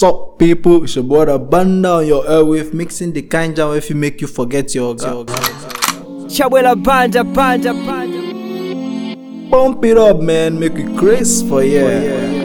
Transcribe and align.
Sup 0.00 0.38
people, 0.38 0.84
it's 0.84 0.94
your 0.96 1.04
boy 1.04 1.26
the 1.26 1.38
banda 1.38 1.90
on 1.90 2.06
your 2.06 2.24
airwave 2.24 2.72
mixing 2.72 3.12
the 3.12 3.20
kind 3.20 3.54
jam 3.54 3.74
if 3.76 3.90
you 3.90 3.96
make 3.96 4.22
you 4.22 4.26
forget 4.26 4.74
your 4.74 4.96
girl. 4.96 5.26
Chabuela 5.26 6.72
banja 6.74 7.22
banja 7.22 7.74
banja. 7.84 9.50
Pump 9.50 9.84
it 9.84 9.98
up 9.98 10.22
man, 10.22 10.58
make 10.58 10.72
it 10.76 10.96
crazy 10.96 11.46
for 11.46 11.62
you. 11.62 11.80
yeah. 11.80 12.44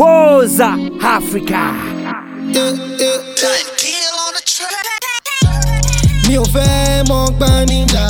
Woza 0.00 0.70
Africa. 1.02 1.74
Mi 6.26 6.36
ò 6.38 6.44
fẹ́ 6.54 7.04
mọ 7.08 7.20
gbọ́n 7.36 7.66
níjà. 7.68 8.04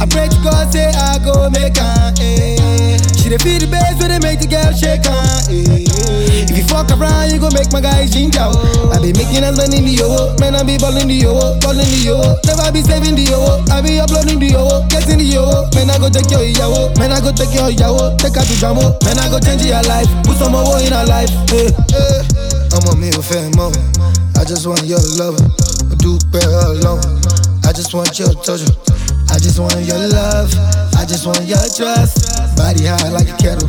I 0.00 0.06
pray 0.06 0.28
to 0.28 0.38
God 0.42 0.70
say 0.72 0.86
I 0.94 1.18
go 1.24 1.50
make 1.50 1.76
am. 1.78 2.14
eh. 2.20 2.96
She 3.18 3.28
dey 3.28 3.38
feel 3.38 3.58
the 3.58 3.68
bass 3.70 3.98
when 3.98 4.10
they 4.14 4.20
make 4.22 4.40
the 4.40 4.46
girl 4.46 4.70
shake 4.72 5.04
am. 5.06 5.42
eh. 5.50 5.84
If 6.48 6.56
you 6.56 6.64
fuck 6.64 6.88
around, 6.94 7.30
you 7.34 7.38
go 7.42 7.50
make 7.52 7.70
my 7.72 7.80
guy 7.82 8.06
ginger. 8.06 8.40
oh. 8.46 8.92
I 8.94 8.98
be 9.02 9.12
making 9.12 9.42
us 9.44 9.56
money 9.58 9.78
in 9.78 9.84
the 9.84 9.94
yo, 10.00 10.34
man 10.40 10.54
I 10.56 10.62
be 10.62 10.78
balling 10.78 11.08
the 11.10 11.18
yo, 11.26 11.34
balling 11.60 11.84
the 11.86 12.00
yo. 12.08 12.16
Never 12.46 12.70
be 12.72 12.80
saving 12.82 13.14
the 13.18 13.26
yo, 13.26 13.60
I 13.74 13.82
be 13.82 13.98
uploading 14.00 14.38
the 14.38 14.54
yo, 14.54 14.86
getting 14.88 15.18
the 15.18 15.26
yo. 15.28 15.44
Man 15.74 15.90
I 15.90 15.98
go 15.98 16.08
take 16.08 16.30
your 16.30 16.46
ìyàwó, 16.46 16.94
man 16.98 17.12
I 17.12 17.20
go 17.20 17.30
take 17.34 17.52
your 17.52 17.68
ìyàwó, 17.68 18.16
take 18.22 18.38
her 18.38 18.44
to 18.46 18.54
jamo. 18.62 18.94
Man 19.04 19.18
I 19.18 19.28
go 19.28 19.38
change 19.42 19.66
your 19.66 19.82
life, 19.90 20.08
put 20.24 20.38
some 20.38 20.52
more 20.54 20.78
in 20.80 20.92
her 20.94 21.04
life. 21.06 21.30
eh, 21.52 21.68
eh. 21.94 22.22
Ọmọ 22.78 22.94
mi 22.96 23.10
ò 23.10 23.20
fẹ́ 23.22 23.50
mọ́, 23.58 23.70
I 24.40 24.44
just 24.44 24.64
want 24.66 24.84
your 24.86 25.02
love. 25.18 25.36
Mo 25.90 25.94
dúpẹ́ 25.98 26.46
ọlọ́run, 26.46 27.66
I 27.66 27.72
just 27.72 27.92
want 27.94 28.16
your 28.18 28.32
touch. 28.46 28.62
I 29.30 29.38
just 29.38 29.58
want 29.58 29.78
your 29.84 29.98
love, 29.98 30.50
I 30.96 31.04
just 31.04 31.26
want 31.26 31.44
your 31.44 31.62
trust. 31.76 32.56
Body 32.56 32.86
high 32.86 33.08
like 33.10 33.28
a 33.28 33.36
kettle, 33.36 33.68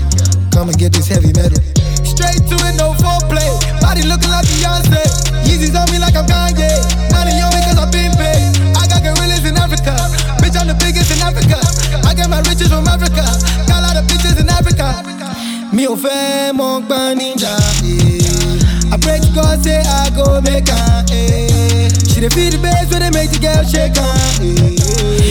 come 0.52 0.70
and 0.70 0.78
get 0.78 0.94
this 0.94 1.08
heavy 1.08 1.32
metal. 1.34 1.60
Straight 2.04 2.42
to 2.50 2.56
it, 2.68 2.76
no 2.78 2.94
foreplay. 2.98 3.50
Body 3.82 4.04
looking 4.04 4.32
like 4.32 4.46
Beyonce. 4.48 5.04
Yeezys 5.48 5.76
on 5.78 5.88
me 5.92 6.00
like 6.00 6.16
I'm 6.16 6.26
Kanye. 6.26 6.72
Money 7.12 7.40
on 7.42 7.52
me 7.54 7.62
cause 7.64 7.78
I've 7.80 7.92
been 7.92 8.12
paid. 8.18 8.50
I 8.76 8.88
got 8.88 9.04
gorillas 9.04 9.46
in 9.46 9.56
Africa. 9.58 9.96
Bitch, 10.42 10.58
I'm 10.60 10.68
the 10.68 10.78
biggest 10.80 11.12
in 11.12 11.22
Africa. 11.22 11.60
I 12.08 12.14
get 12.14 12.30
my 12.30 12.40
riches 12.50 12.70
from 12.70 12.88
Africa. 12.88 13.24
Got 13.68 13.80
a 13.80 13.86
lot 13.88 13.96
of 13.98 14.06
bitches 14.10 14.40
in 14.40 14.50
Africa. 14.50 15.04
Mi 15.72 15.86
ò 15.88 15.96
fẹ́ 15.96 16.54
mọ 16.58 16.70
níjà. 17.20 18.19
Eh. 18.90 18.94
I 18.94 18.98
pray 18.98 19.20
to 19.20 19.30
God 19.34 19.62
say 19.64 19.82
I 19.82 20.10
go 20.16 20.42
make 20.42 20.70
am. 20.70 21.06
eh. 21.12 21.90
She 22.10 22.20
dey 22.22 22.30
feel 22.30 22.52
the 22.52 22.60
bass 22.62 22.90
when 22.92 23.02
they 23.02 23.12
make 23.12 23.32
the 23.32 23.40
girl 23.40 23.64
shake 23.64 23.98
am. 23.98 24.18
eh. 24.42 24.76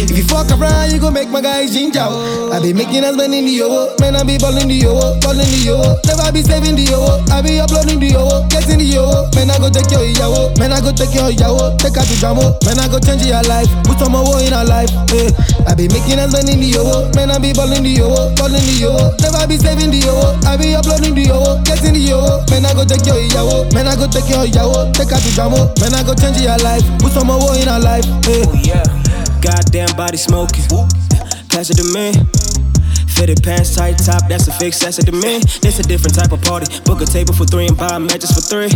If 0.09 0.17
you 0.17 0.25
fuck 0.25 0.49
around, 0.55 0.93
you 0.93 1.01
go 1.01 1.11
make 1.11 1.29
my 1.29 1.41
guy 1.41 1.67
ginger. 1.67 2.01
oh. 2.07 2.53
I 2.53 2.61
be 2.63 2.73
making 2.73 3.05
us 3.05 3.17
money 3.17 3.39
in 3.41 3.45
the 3.47 3.53
yo, 3.61 3.95
man 4.01 4.17
I 4.17 4.23
be 4.25 4.39
balling 4.39 4.69
the 4.69 4.75
yo, 4.75 4.95
balling 5.21 5.45
the 5.51 5.61
yo. 5.69 5.77
Never 6.07 6.31
be 6.33 6.41
saving 6.43 6.77
the 6.79 6.87
yo, 6.87 7.19
I 7.35 7.43
be 7.43 7.59
uploading 7.61 7.99
the 8.01 8.15
yo, 8.15 8.47
getting 8.49 8.79
the 8.79 8.87
yo. 8.89 9.27
Man 9.37 9.51
I 9.51 9.59
go 9.59 9.69
take 9.69 9.91
your 9.91 10.07
ìyàwó, 10.07 10.55
man 10.59 10.73
I 10.73 10.81
go 10.81 10.91
take 10.95 11.13
your 11.15 11.29
ìyàwó, 11.35 11.77
take 11.79 11.99
her 11.99 12.07
to 12.07 12.15
jamo. 12.23 12.57
Man 12.65 12.79
I 12.79 12.87
go 12.89 12.99
change 13.03 13.27
your 13.27 13.43
life, 13.51 13.69
put 13.85 13.99
some 13.99 14.13
more 14.17 14.39
in 14.41 14.55
her 14.55 14.65
life. 14.65 14.91
eh. 15.13 15.29
I 15.69 15.75
be 15.75 15.91
making 15.91 16.19
us 16.23 16.31
money 16.33 16.55
in 16.57 16.61
the 16.63 16.69
yo, 16.79 16.85
man 17.19 17.31
I 17.35 17.39
be 17.43 17.53
balling 17.53 17.83
the 17.83 17.91
yo, 17.93 18.09
balling 18.39 18.63
the 18.65 18.75
yo. 18.81 18.93
Never 19.21 19.43
be 19.51 19.59
saving 19.59 19.91
the 19.93 20.01
yo, 20.07 20.15
I 20.49 20.57
be 20.57 20.73
uploading 20.79 21.15
the 21.19 21.27
yo, 21.29 21.59
getting 21.67 21.95
the 21.99 22.03
yo. 22.03 22.43
Man 22.55 22.65
I 22.65 22.73
go 22.73 22.87
take 22.87 23.05
your 23.05 23.19
ìyàwó, 23.49 23.73
man 23.75 23.87
I 23.89 23.97
go 23.97 24.07
take 24.07 24.29
your 24.31 24.45
ìyàwó, 24.47 24.93
take 24.95 25.11
her 25.11 25.21
to 25.21 25.29
jamo. 25.37 25.81
Man 25.81 25.95
I 25.95 26.03
go 26.03 26.15
change 26.15 26.41
your 26.41 26.57
life, 26.59 26.85
put 26.99 27.13
some 27.13 27.27
more 27.29 27.55
in 27.57 27.69
her 27.69 27.79
life. 27.81 28.07
eh. 28.29 28.45
Oh 28.47 28.55
yeah, 28.63 28.83
goddamn 29.41 29.95
body 29.97 30.17
smoking. 30.19 30.65
Pass 31.49 31.71
it 31.71 31.77
to 31.77 31.85
me. 31.85 32.13
Fitted 33.17 33.43
pants, 33.43 33.75
tight 33.75 33.99
top, 33.99 34.29
that's 34.29 34.47
a 34.49 34.53
fix, 34.53 34.79
that's 34.79 34.99
a 34.99 35.03
demand. 35.03 35.45
This 35.61 35.79
a 35.79 35.83
different 35.83 36.15
type 36.15 36.33
of 36.33 36.41
party. 36.43 36.67
Book 36.85 37.01
a 37.03 37.07
table 37.07 37.35
for 37.35 37.45
three 37.45 37.67
and 37.67 37.77
buy 37.77 37.99
matches 37.99 38.31
for 38.31 38.41
three. 38.41 38.71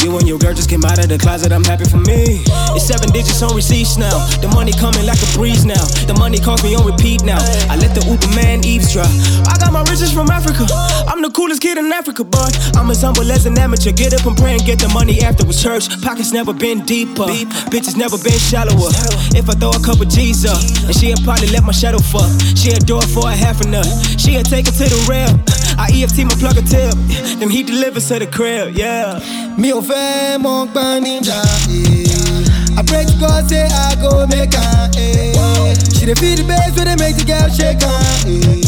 You 0.00 0.16
and 0.18 0.28
your 0.28 0.38
girl 0.38 0.54
just 0.54 0.68
came 0.68 0.84
out 0.84 0.98
of 0.98 1.08
the 1.08 1.18
closet, 1.18 1.52
I'm 1.52 1.64
happy 1.64 1.84
for 1.84 1.98
me. 1.98 2.44
It's 2.76 2.86
seven 2.86 3.10
digits 3.10 3.42
on 3.42 3.54
receipts 3.54 3.96
now. 3.96 4.12
The 4.40 4.48
money 4.48 4.72
coming 4.72 5.06
like 5.06 5.20
a 5.20 5.30
breeze 5.36 5.64
now. 5.64 5.80
The 6.08 6.14
money 6.18 6.38
calls 6.38 6.62
me 6.62 6.74
on 6.74 6.84
repeat 6.84 7.24
now. 7.24 7.40
I 7.68 7.76
let 7.76 7.94
the 7.94 8.04
Uber 8.04 8.32
man 8.34 8.64
eavesdrop. 8.64 9.08
I 9.48 9.56
got 9.60 9.72
my 9.72 9.84
riches 9.92 10.12
from 10.12 10.30
Africa. 10.30 10.66
I'm 11.08 11.20
the 11.22 11.30
coolest 11.30 11.60
kid 11.60 11.78
in 11.78 11.92
Africa, 11.92 12.24
boy. 12.24 12.48
I'm 12.76 12.90
as 12.90 13.02
humble 13.02 13.30
as 13.30 13.46
an 13.46 13.58
amateur. 13.58 13.92
Get 13.92 14.12
up 14.12 14.26
and 14.26 14.36
pray 14.36 14.52
and 14.52 14.64
get 14.64 14.78
the 14.78 14.88
money 14.88 15.20
afterwards. 15.22 15.62
Church 15.62 15.88
pockets 16.02 16.32
never 16.32 16.52
been 16.52 16.84
deeper. 16.84 17.28
Bitches 17.72 17.96
never 17.96 18.18
been 18.18 18.38
shallower. 18.38 18.92
If 19.36 19.48
I 19.48 19.54
throw 19.56 19.70
a 19.70 19.80
couple 19.80 20.04
G's 20.04 20.44
up, 20.44 20.60
and 20.84 20.94
she'll 20.96 21.20
probably 21.24 21.48
let 21.48 21.64
my 21.64 21.72
shadow 21.72 21.98
fuck. 21.98 22.28
She 22.56 22.70
adore 22.70 22.94
do 22.94 22.98
it 22.98 23.10
for 23.24 23.30
a 23.30 23.36
half 23.36 23.60
a 23.62 23.68
nut. 23.68 23.86
She'll 24.20 24.42
take 24.42 24.68
it 24.68 24.74
to 24.74 24.84
the 24.84 25.00
rail. 25.08 25.32
I 25.78 25.88
EFT 25.96 26.18
my 26.28 26.34
plug 26.36 26.58
a 26.58 26.62
tip. 26.62 26.92
Then 27.40 27.48
he 27.48 27.62
delivers 27.62 28.08
to 28.08 28.18
the 28.18 28.26
crib, 28.26 28.74
yeah. 28.76 29.18
Mi 29.56 29.70
ò 29.72 29.80
fẹ́ 29.88 30.38
mọ 30.44 30.54
gbọ́n 30.72 31.06
eh. 31.06 32.78
I 32.78 32.82
pray 32.90 33.04
to 33.10 33.14
God 33.22 33.48
say 33.48 33.64
I 33.86 33.94
go 34.02 34.26
make 34.26 34.54
am. 34.54 34.90
eh. 34.98 35.74
She 35.94 36.04
dey 36.08 36.14
feel 36.20 36.36
the 36.36 36.44
bass 36.50 36.72
when 36.76 36.86
they 36.88 36.96
make 37.04 37.16
the 37.16 37.24
girl 37.24 37.48
shake 37.56 37.82
am. 37.82 38.63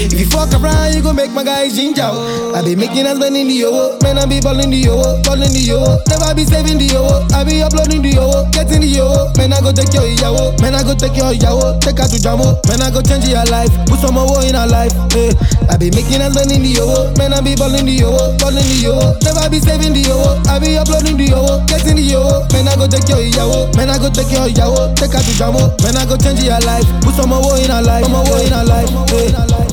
Eh. 0.00 0.06
If 0.10 0.18
you 0.20 0.26
fuck 0.26 0.52
around, 0.56 0.94
you 0.94 1.02
go 1.02 1.12
make 1.12 1.30
my 1.32 1.44
guy 1.44 1.68
ginger. 1.68 2.08
oh. 2.08 2.54
I 2.54 2.62
be 2.64 2.74
making 2.74 3.06
us 3.06 3.20
in 3.24 3.34
the 3.34 3.42
yo, 3.54 3.96
man 4.02 4.18
I 4.18 4.26
be 4.26 4.40
balling 4.40 4.70
the 4.70 4.76
yo, 4.80 4.96
balling 5.22 5.52
the 5.52 5.60
yo. 5.60 5.78
Never 6.08 6.34
be 6.34 6.44
saving 6.44 6.78
the 6.78 6.86
yo, 6.88 7.04
I 7.36 7.44
be 7.44 7.62
uploading 7.62 8.02
the 8.02 8.16
yo, 8.16 8.44
getting 8.50 8.80
the 8.82 8.88
yo. 8.90 9.28
Man 9.36 9.52
I 9.52 9.60
go 9.60 9.72
take 9.72 9.92
your 9.94 10.04
ìyàwó, 10.08 10.56
man 10.60 10.74
I 10.74 10.82
go 10.82 10.94
take 10.94 11.16
your 11.16 11.32
ìyàwó, 11.32 11.80
take 11.80 11.98
her 12.00 12.08
to 12.08 12.18
jamo. 12.18 12.56
Man 12.68 12.80
I 12.82 12.90
go 12.90 13.00
change 13.02 13.28
your 13.28 13.44
life, 13.52 13.70
put 13.86 14.00
some 14.00 14.14
more 14.16 14.40
in 14.44 14.54
her 14.56 14.66
life. 14.66 14.92
eh. 15.16 15.32
I 15.70 15.76
be 15.76 15.90
making 15.94 16.20
us 16.24 16.34
in 16.40 16.48
the 16.62 16.70
yo, 16.74 17.12
man 17.20 17.32
I 17.32 17.40
be 17.40 17.54
balling 17.54 17.86
the 17.86 17.94
yo, 18.00 18.10
balling 18.40 18.64
the 18.66 18.76
yo. 18.82 18.94
Never 19.22 19.44
be 19.52 19.60
saving 19.60 19.92
the 19.94 20.02
yo, 20.08 20.16
I 20.50 20.58
be 20.58 20.76
uploading 20.76 21.16
the 21.16 21.28
yo, 21.30 21.60
getting 21.70 21.96
the 21.96 22.04
yo. 22.04 22.44
Man 22.56 22.66
I 22.68 22.74
go 22.76 22.86
take 22.90 23.06
your 23.08 23.20
ìyàwó, 23.22 23.70
man 23.76 23.90
I 23.90 23.98
go 24.00 24.08
take 24.10 24.32
your 24.32 24.48
ìyàwó, 24.48 24.96
take 24.96 25.12
her 25.14 25.22
to 25.22 25.32
jamo. 25.38 25.62
Man 25.84 25.96
I 25.96 26.04
go 26.08 26.16
change 26.16 26.42
your 26.42 26.58
life, 26.66 26.86
put 27.04 27.14
some 27.14 27.30
more 27.30 27.56
in 27.60 27.70
her 27.70 27.82
life, 27.82 28.04
some 28.04 28.12
more 28.16 28.40
in 28.42 28.52
her 28.52 28.64
life. 28.66 28.90
eh, 29.14 29.69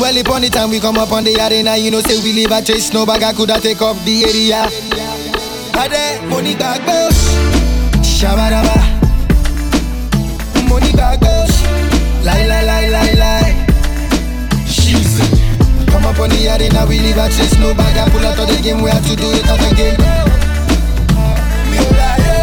Well, 0.00 0.16
upon 0.16 0.40
the 0.42 0.48
time 0.50 0.70
we 0.70 0.80
come 0.80 0.96
up 0.96 1.12
on 1.12 1.24
the 1.24 1.36
arena, 1.36 1.76
you 1.76 1.90
know, 1.90 2.00
say 2.00 2.16
we 2.24 2.32
leave 2.32 2.50
a 2.50 2.62
trace, 2.62 2.90
no 2.92 3.04
bag 3.04 3.22
I 3.22 3.32
coulda 3.34 3.60
take 3.60 3.82
up 3.82 3.96
the 4.08 4.24
area. 4.24 4.64
Ade, 5.76 6.24
money 6.28 6.56
back 6.56 6.80
boss, 6.86 7.36
shabadaba. 8.00 8.80
Money 10.68 10.92
back 10.96 11.20
boss, 11.20 11.52
lie, 12.24 12.46
lie, 12.46 12.64
lie, 12.64 12.88
lie, 12.88 13.12
lie. 13.12 13.52
She's 14.66 15.20
Come 15.92 16.06
up 16.06 16.18
on 16.18 16.30
the 16.30 16.48
arena, 16.48 16.86
we 16.88 16.98
leave 16.98 17.18
a 17.18 17.28
trace, 17.28 17.58
no 17.58 17.74
bag 17.74 17.96
I 17.98 18.08
pull 18.08 18.24
out 18.24 18.38
of 18.38 18.48
the 18.48 18.56
game, 18.62 18.80
we 18.80 18.88
have 18.90 19.04
to 19.04 19.16
do 19.16 19.28
it 19.36 19.46
out 19.50 19.60
again. 19.72 20.00
Mi 21.68 21.76
ò 21.76 21.90
ráyè. 21.92 22.40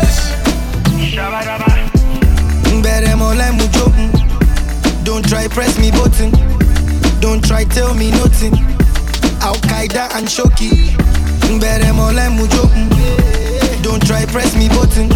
Bẹ̀rẹ̀ 2.84 3.16
mọ́lẹ̀ 3.18 3.52
mú 3.58 3.66
jókun. 3.74 4.17
Don't 5.08 5.26
try 5.26 5.48
press 5.48 5.80
me 5.80 5.90
button. 5.90 6.32
Don't 7.22 7.42
try 7.42 7.64
tell 7.64 7.94
me 7.94 8.12
nothing. 8.12 8.52
Al 9.40 9.56
Qaeda 9.64 10.12
and 10.18 10.28
Shoki. 10.28 10.70
Mọ́lẹ̀ 11.98 12.30
mú 12.36 12.46
jókun. 12.54 12.88
Don't 13.84 14.06
try 14.06 14.26
press 14.26 14.54
me 14.60 14.68
button. 14.68 15.08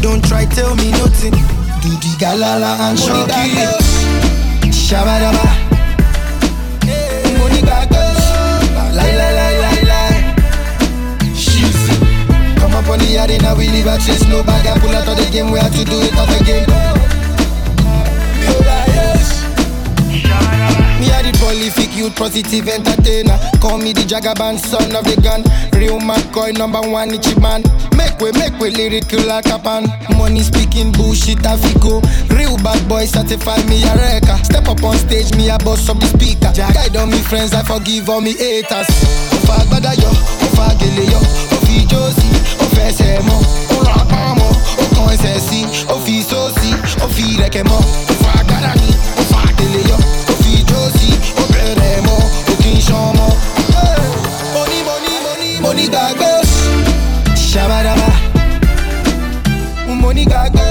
Don't 0.00 0.22
try 0.28 0.44
tell 0.56 0.76
me 0.76 0.92
nothing. 0.92 1.34
Do 1.82 1.90
the 2.02 2.12
galala 2.22 2.72
and 2.86 2.98
Shoki. 3.04 3.50
Shabadaba. 4.86 5.46
Money 7.38 7.62
gbàgbé. 7.66 8.02
Lie, 8.96 9.14
lie, 9.20 9.32
lie, 9.38 9.56
lie, 9.64 9.82
lie. 9.90 10.18
She's 11.34 11.82
Come 12.60 12.74
up 12.78 12.88
on 12.88 12.98
the 13.00 13.18
arena, 13.22 13.56
we 13.58 13.66
leave 13.74 13.88
a 13.88 13.98
trace, 13.98 14.24
no 14.28 14.44
bag 14.44 14.68
I 14.68 14.78
pull 14.78 14.94
out 14.94 15.08
of 15.08 15.16
the 15.16 15.26
game, 15.32 15.50
we 15.50 15.58
have 15.58 15.74
to 15.74 15.84
do 15.84 15.98
it 16.00 16.16
out 16.16 16.40
again. 16.40 17.19
Prolific 21.40 21.96
youth 21.96 22.14
positive 22.14 22.68
entertainer. 22.68 23.36
Call 23.60 23.78
me 23.78 23.92
the 23.92 24.04
Jagaban, 24.04 24.58
son 24.60 24.94
of 24.94 25.04
the 25.08 25.16
gun. 25.24 25.42
Real 25.72 25.98
McCoy, 25.98 26.56
number 26.56 26.80
one 26.80 27.10
Ichiban. 27.10 27.64
Make 27.96 28.20
way, 28.20 28.30
make 28.38 28.54
way, 28.60 28.70
lyrical 28.70 29.24
like 29.26 29.48
a 29.48 29.58
pan. 29.58 29.88
Money 30.16 30.42
speaking 30.44 30.92
bullshit, 30.92 31.42
go. 31.80 32.00
Real 32.36 32.56
bad 32.60 32.80
boy, 32.88 33.06
certify 33.06 33.56
me 33.66 33.82
a 33.88 33.92
wrecker. 33.96 34.36
Step 34.44 34.68
up 34.68 34.84
on 34.84 34.96
stage, 34.96 35.34
me 35.34 35.48
a 35.48 35.58
boss 35.58 35.88
up 35.88 35.98
the 35.98 36.06
speaker. 36.06 36.52
Guide 36.54 36.96
on 36.96 37.10
me 37.10 37.18
friends, 37.18 37.52
I 37.54 37.62
forgive 37.64 38.08
all 38.08 38.20
me 38.20 38.36
haters. 38.36 38.86
Ofa 39.32 39.64
agbada 39.64 39.96
yo, 39.96 40.10
ofa 40.44 40.76
gele 40.78 41.04
yo, 41.10 41.18
ofi 41.56 41.86
josi, 41.88 42.28
ofẹsẹ̀ 42.64 43.20
mọ́, 43.24 43.38
ó 43.74 43.82
ra 43.88 44.04
pamọ́, 44.10 44.50
ó 44.82 44.84
kan 44.94 45.08
ẹsẹ̀ 45.14 45.40
sí, 45.48 45.60
ó 45.88 45.96
fi 46.04 46.22
sósì, 46.22 46.70
ó 47.04 47.08
fi 47.08 47.24
rẹ̀kẹ̀ 47.40 47.64
mọ́. 47.64 47.80
Ofa 48.12 48.30
agbada 48.40 48.74
ni, 48.80 48.88
money, 55.80 55.88
money 55.88 55.88
gbàgbé. 55.88 56.32
Shabadaba. 57.36 58.08
Money 60.00 60.24
gbàgbé. 60.26 60.69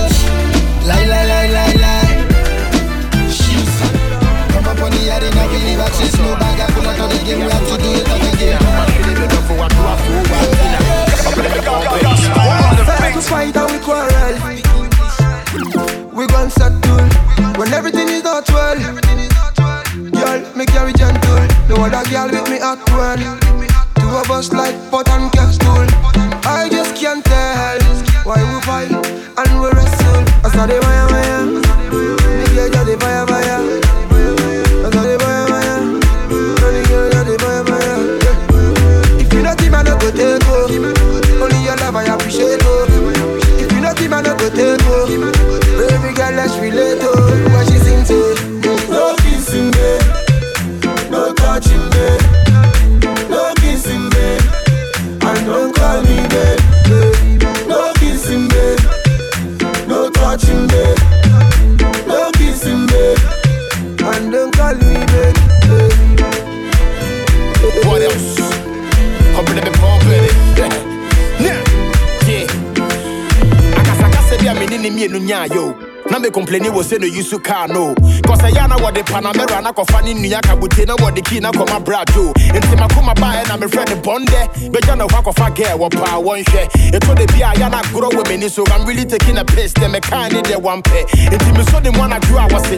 Wɔ 77.30 77.40
sɛ 77.40 77.40
no 77.40 77.40
use 77.40 77.40
car 77.44 77.68
no. 77.68 77.96
Cause 78.26 78.40
ɛyɛ 78.42 78.70
na 78.70 78.76
wɔde 78.78 79.04
Panamera 79.06 79.62
na 79.62 79.72
kɔfa 79.72 80.04
ne 80.04 80.14
nua 80.14 80.42
kabute 80.42 80.86
na 80.88 80.96
wɔde 80.96 81.24
key 81.26 81.40
na 81.40 81.52
kɔma 81.52 81.84
brajo. 81.84 82.34
Nti 82.34 82.76
makoma 82.78 83.14
baeɛ 83.16 83.48
na 83.48 83.58
mefrɛ 83.58 83.90
ne 83.90 83.96
bɔndɛ. 84.02 84.72
Bɛgya 84.72 84.98
na 84.98 85.06
hɔ 85.08 85.24
akɔfa 85.24 85.56
girl 85.56 85.78
wɔ 85.80 85.90
paa 85.92 86.18
wɔnhwɛ. 86.20 86.92
Ɛtɔ 86.92 87.16
de 87.18 87.26
bi 87.28 87.42
a 87.42 87.54
yɛ 87.56 87.72
na 87.72 87.82
agorɔ 87.82 88.12
wɔ 88.12 88.24
m'ani 88.28 88.50
so 88.50 88.64
I'm 88.72 88.86
really 88.86 89.06
taking 89.06 89.38
a 89.38 89.46
piss. 89.46 89.74
Dɛ 89.74 89.94
mekaa 89.94 90.32
ne 90.32 90.42
deɛ 90.42 90.62
wampɛ. 90.62 91.06
Nti 91.30 91.52
mesɔ 91.54 91.84
ne 91.84 91.90
mu 91.92 92.00
anadwo 92.00 92.38
a 92.38 92.48
wɔse. 92.50 92.78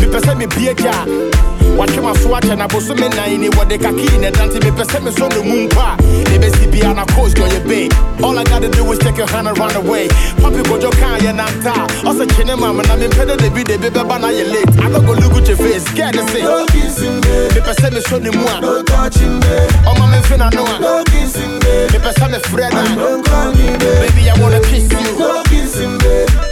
mepɛ 0.00 0.20
sɛ 0.20 0.34
mebie 0.38 0.74
gya 0.76 0.90
a 0.90 1.37
watwe 1.76 2.02
maso 2.02 2.28
akyɛ 2.36 2.56
na 2.56 2.66
bosome 2.68 3.08
nan 3.14 3.40
ni 3.40 3.48
wɔde 3.50 3.78
kakii 3.78 4.18
ne 4.20 4.30
dante 4.30 4.58
mepɛ 4.60 4.84
sɛ 4.84 4.98
mesɔ 5.00 5.28
no 5.34 5.42
mu 5.42 5.66
mpo 5.68 5.80
a 5.80 5.96
ɛbɛsi 6.34 6.70
bia 6.70 6.92
na 6.94 7.04
coast 7.14 7.36
ɔyɛ 7.36 7.66
bay 7.68 7.88
all 8.22 8.36
i 8.38 8.44
gotta 8.44 8.68
do 8.68 8.90
is 8.92 8.98
take 8.98 9.16
your 9.16 9.28
hand 9.28 9.46
and 9.46 9.56
run 9.58 9.74
away. 9.76 10.08
Papi 10.42 10.60
kojo 10.66 10.90
kaa 10.98 11.18
yɛ 11.18 11.32
nanta 11.34 11.70
a 11.70 11.86
ɔsɛ 12.10 12.26
kyene 12.34 12.58
mam 12.58 12.76
na 12.78 12.94
mempɛ 12.96 13.24
dɛ 13.28 13.36
debi 13.38 13.62
debi 13.64 13.90
bɛba 13.90 14.20
na 14.20 14.28
yɛ 14.28 14.50
late. 14.52 14.80
I 14.82 14.90
don't 14.90 15.06
go 15.06 15.12
look 15.12 15.36
at 15.36 15.46
your 15.48 15.56
face 15.56 15.84
scared 15.86 16.14
to 16.14 16.26
say 16.28 16.42
No 16.42 16.66
mepɛ 16.66 17.72
sɛ 17.74 18.20
ne 18.22 18.30
mu 18.30 18.44
No 18.60 18.80
a 18.80 18.82
touching, 18.84 19.40
babe. 19.40 19.70
ɔma 19.86 20.04
memfe 20.12 20.36
na 20.38 20.48
no 20.50 20.64
a 20.64 20.78
No 20.80 21.04
mepɛ 21.04 22.12
sɛ 22.14 22.26
mefrɛ 22.32 22.64
And 22.72 22.96
no 22.96 23.08
don't 23.08 23.24
call 23.26 23.52
me, 23.54 23.68
a 23.68 23.78
babe. 23.78 24.00
baby 24.14 24.30
I 24.30 24.40
wanna 24.40 24.60
kiss 24.60 24.90
you. 24.90 25.18
No 25.18 25.42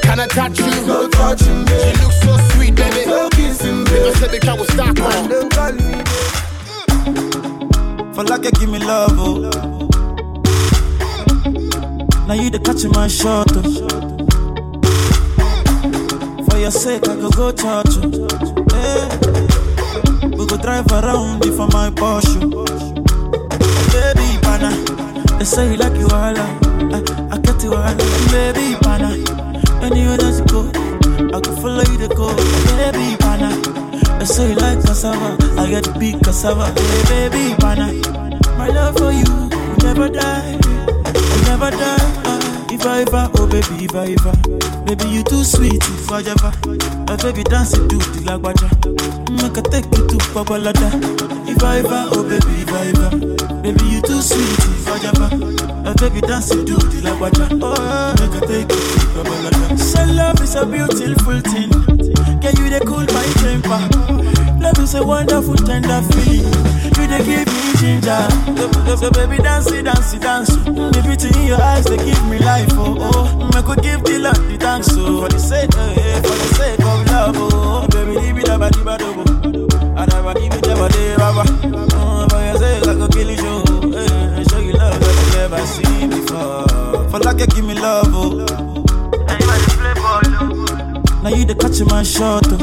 can 0.03 0.21
I 0.21 0.27
touch 0.29 0.59
you? 0.61 0.87
No 0.87 1.09
touching, 1.09 1.59
you 1.59 1.65
babe. 1.65 1.97
look 2.03 2.13
so 2.13 2.37
sweet 2.55 2.75
baby 2.75 3.05
Sɛ 4.15 4.27
metwa 4.33 4.55
wo 4.59 4.65
stack 4.65 5.01
on 5.01 5.29
For 8.15 8.25
like 8.25 8.51
give 8.59 8.71
me 8.71 8.79
love, 8.79 9.13
oh. 9.19 9.51
Now 12.27 12.35
you 12.35 12.51
the 12.51 12.59
catch 12.65 12.85
my 12.95 13.09
shot, 13.09 13.51
oh. 13.57 13.63
For 16.49 16.59
your 16.59 16.71
sake, 16.71 17.09
I 17.09 17.17
go 17.17 17.29
go 17.31 17.53
church, 17.53 17.97
oh. 17.99 18.29
Hey. 18.73 19.09
We 20.37 20.47
go 20.47 20.57
drive 20.57 20.87
around 20.93 21.45
for 21.57 21.67
my 21.69 21.91
Porsche. 21.91 22.41
Oh. 22.55 22.65
Baby, 23.93 24.39
pana, 24.43 24.71
they 25.39 25.45
say 25.45 25.71
you 25.73 25.77
like 25.77 25.97
you 25.99 26.07
all, 26.09 26.37
I, 26.39 26.99
I 27.33 27.39
get 27.39 27.63
you 27.63 27.75
all, 27.75 27.95
baby, 28.31 28.77
pana. 28.81 29.11
Anywhere 29.83 30.17
that 30.17 30.35
you 30.39 30.45
go, 30.47 30.71
I 31.37 31.41
can 31.41 31.57
follow 31.57 31.83
you 31.91 31.99
to 31.99 32.09
go, 32.15 32.35
baby, 32.77 33.17
pana. 33.19 33.86
They 34.27 34.33
say 34.33 34.49
you 34.51 34.57
like 34.57 34.83
cassava, 34.83 35.39
I 35.57 35.71
get 35.71 36.01
big 36.01 36.21
cassava, 36.21 36.67
hey, 36.75 37.29
baby, 37.31 37.55
pana. 37.61 37.93
My 38.59 38.67
love 38.67 38.97
for 38.99 39.13
you, 39.13 39.23
will 39.23 39.77
never 39.87 40.09
die, 40.09 40.59
will 40.59 41.43
never 41.47 41.71
die. 41.71 42.67
If 42.75 42.85
I 42.85 43.03
ever, 43.03 43.31
oh 43.39 43.47
baby, 43.47 43.85
if 43.85 43.95
I 43.95 44.17
ever, 44.19 44.35
baby 44.85 45.09
you 45.11 45.23
too 45.23 45.45
sweet, 45.45 45.79
if 45.81 46.11
I 46.11 46.23
ever, 46.23 46.51
my 47.07 47.15
baby 47.23 47.45
dance 47.45 47.75
it 47.75 47.89
to 47.89 47.97
the 47.99 48.27
lagwaja, 48.27 48.67
make 49.31 49.59
I 49.59 49.63
take 49.71 49.87
you 49.97 50.09
to 50.09 50.17
Babalada. 50.35 50.91
If 51.49 51.63
I 51.63 51.79
ever, 51.79 52.11
oh 52.11 52.25
baby, 52.25 52.63
if 52.63 52.73
I 52.73 52.87
ever, 52.89 53.63
baby 53.63 53.85
you 53.87 54.03
too 54.03 54.21
sweet, 54.21 54.59
if 54.59 54.89
I 54.89 55.07
ever, 55.07 55.37
my 55.85 55.95
baby 55.95 56.21
dance 56.21 56.51
it 56.51 56.67
to 56.67 56.75
the 56.75 56.99
lagwaja, 57.07 57.47
oh 57.63 58.15
make 58.19 58.43
I 58.43 58.47
take 58.47 58.73
you 58.75 58.91
to 58.91 59.23
Babalada. 59.23 59.79
So 59.79 60.05
love 60.15 60.41
is 60.43 60.57
a 60.57 60.67
beautiful 60.67 61.41
thing, 61.47 61.71
can 62.41 62.57
you 62.57 62.71
they 62.71 62.81
cool 62.81 63.05
my 63.15 63.27
temper? 63.43 63.81
Love 64.61 64.79
is 64.79 64.95
a 64.95 65.05
wonderful 65.05 65.57
tender 65.57 66.01
feeling. 66.13 66.47
You 66.97 67.07
they 67.07 67.23
give 67.25 67.47
me 67.47 67.73
ginger. 67.79 68.29
So, 68.87 68.97
so 68.97 69.11
baby 69.11 69.39
dance 69.43 69.71
it, 69.71 69.85
dance 69.85 70.15
it, 70.15 70.23
dance. 70.23 70.49
The 70.57 71.03
beauty 71.05 71.29
in 71.39 71.47
your 71.47 71.61
eyes 71.61 71.85
they 71.85 71.97
give 71.97 72.25
me 72.29 72.39
life. 72.39 72.69
Oh 72.73 72.97
oh, 72.99 73.51
I 73.55 73.63
could 73.63 73.83
give 73.83 74.03
the 74.05 74.19
love 74.19 74.39
the 74.49 74.57
thanks. 74.57 74.89
Oh, 74.93 75.23
for 75.23 75.29
the 75.29 75.39
sake, 75.39 75.71
oh, 75.75 75.95
yeah, 75.97 76.17
for 76.23 76.37
the 76.37 76.55
sake 76.55 76.81
of 76.81 77.07
love. 77.07 77.37
Oh, 77.39 77.89
baby, 77.89 78.13
leave 78.21 78.39
it 78.39 78.47
the 78.47 78.57
bado. 78.59 78.99
Oh. 78.99 79.97
I 79.97 80.05
never 80.07 80.35
give 80.35 80.53
it 80.53 80.63
day, 80.63 81.17
baba. 81.17 81.45
Oh, 81.95 82.27
for 82.29 82.41
your 82.45 82.57
sake, 82.59 82.87
I 82.87 82.95
could 82.95 83.13
kill 83.13 83.31
you. 83.31 83.63
Oh, 83.69 84.45
show 84.51 84.59
you 84.59 84.73
love 84.73 85.01
that 85.01 85.17
you 85.23 85.39
never 85.39 85.67
seen 85.67 86.11
before. 86.11 87.09
For 87.11 87.19
like 87.21 87.41
you 87.41 87.47
give 87.47 87.65
me 87.65 87.75
love. 87.75 88.09
Oh. 88.11 88.56
Now 91.27 91.35
you 91.35 91.45
the 91.45 91.57
catch 91.57 91.83
my 91.91 92.05
shot. 92.05 92.47
Oh. 92.47 92.57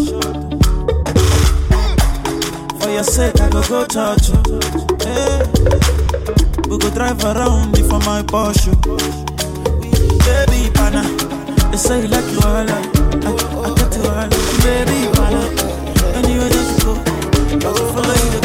For 2.80 2.89
your 2.89 3.04
sake, 3.04 3.36
I 3.42 3.50
go 3.50 3.60
go 3.68 3.83
church. 3.83 4.31
oh. 4.31 4.39
Eh. 5.04 5.04
Hey. 5.04 5.44
We 6.69 6.78
go 6.80 6.90
drive 6.95 7.21
around 7.26 7.78
if 7.78 7.90
for 7.90 7.99
my 8.07 8.23
Porsche. 8.23 8.71
Baby, 10.23 10.71
pana, 10.71 11.04
they 11.71 11.78
say 11.78 12.04
you 12.04 12.07
like 12.07 12.23
you 12.31 12.40
all. 12.40 12.64
I, 12.64 12.80
I 12.80 13.76
get 13.76 13.92
you 13.99 14.07
all. 14.07 14.31
Baby, 14.64 15.11
pana, 15.11 15.44
anywhere 16.23 16.47
that 16.47 16.64
you 16.71 16.80
go, 16.88 16.95
I 17.52 17.68
go 17.68 17.83
follow 17.92 18.16
you 18.16 18.43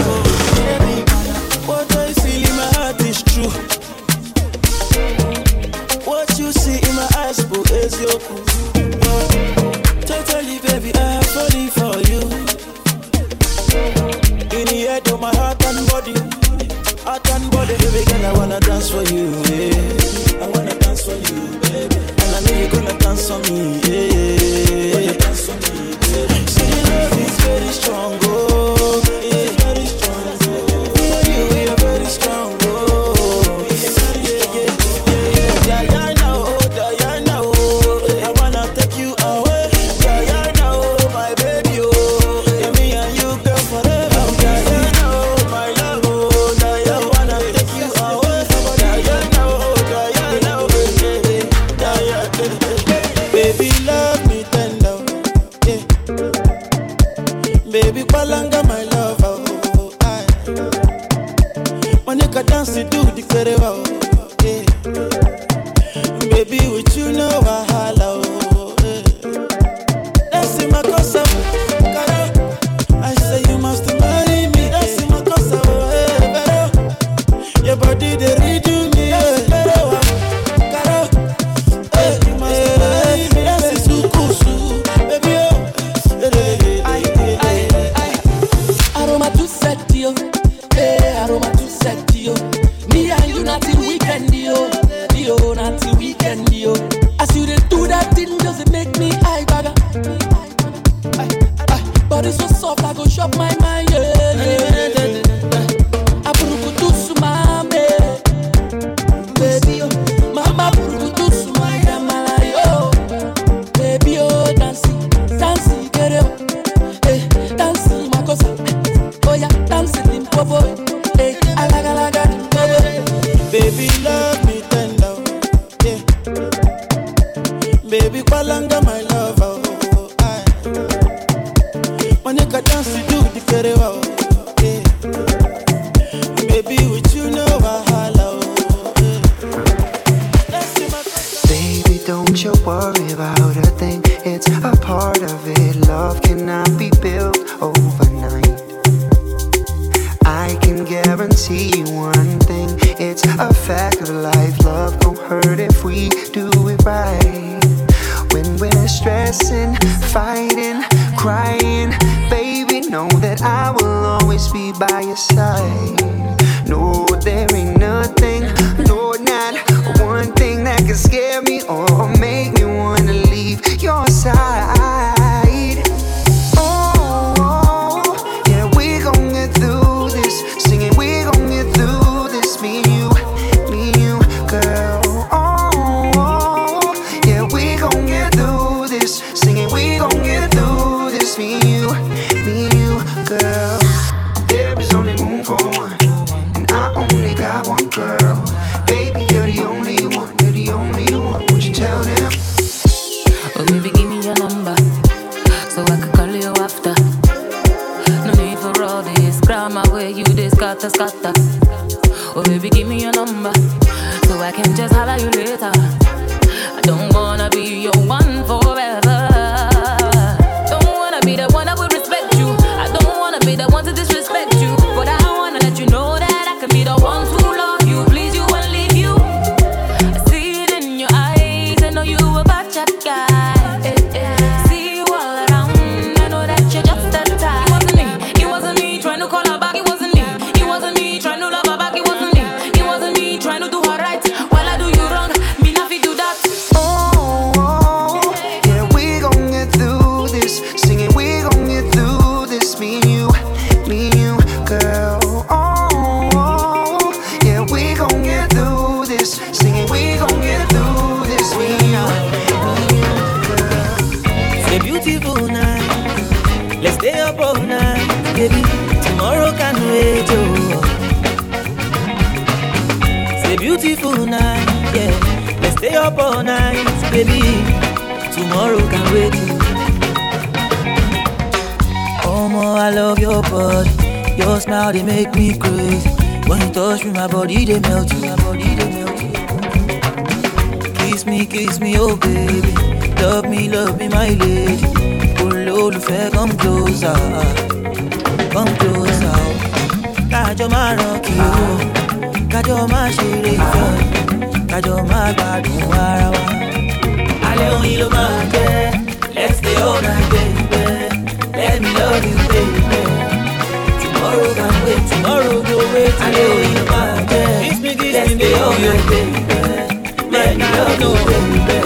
no 321.01 321.09
remember. 321.31 321.81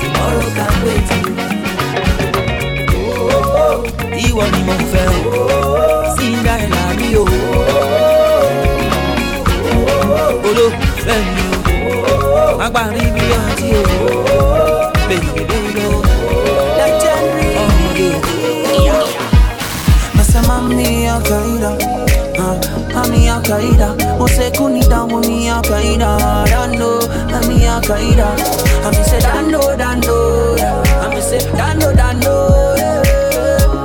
Tomorrow 0.00 0.48
can 0.56 0.74
wait. 0.84 1.10
Oh, 2.94 3.34
oh, 3.36 3.58
oh. 3.64 3.76
Ìwọ 4.26 4.44
ni 4.52 4.60
mo 4.68 4.74
fẹ́ 4.90 5.06
o, 5.10 5.42
Cinderella 6.16 6.82
mi 6.98 7.08
o. 7.22 7.24
Olólùfẹ́ 10.48 11.18
mi 11.34 11.44
o, 11.52 12.62
agbárí 12.64 13.04
mi 13.14 13.24
àti 13.42 13.68
o. 13.80 13.82
Bèbè 15.08 15.42
ló 15.50 15.58
lọ, 15.76 15.88
lẹ́jẹ̀ 16.78 17.16
rí. 17.36 17.48
Ọmọdé. 17.62 18.08
Màsàmámi 20.16 20.88
àgbà 21.14 21.38
ìlà. 21.54 21.70
uh, 22.40 22.56
I'm 22.96 23.12
in 23.12 23.28
Al 23.28 23.42
Qaeda. 23.42 24.18
Won't 24.18 24.30
say 24.30 24.50
Kuni 24.50 24.80
I'm 24.88 25.10
in 25.24 25.48
Al 25.48 25.62
Qaeda. 25.62 26.46
Dando, 26.48 27.00
I'm 27.28 27.50
in 27.50 27.62
Al 27.62 27.82
Qaeda. 27.82 28.28
I'm 28.84 28.94
say 29.04 29.20
Dando, 29.20 29.60
know, 29.76 30.74
I'm 31.04 31.20
say 31.20 31.38
Dando, 31.52 31.92
know, 31.92 32.74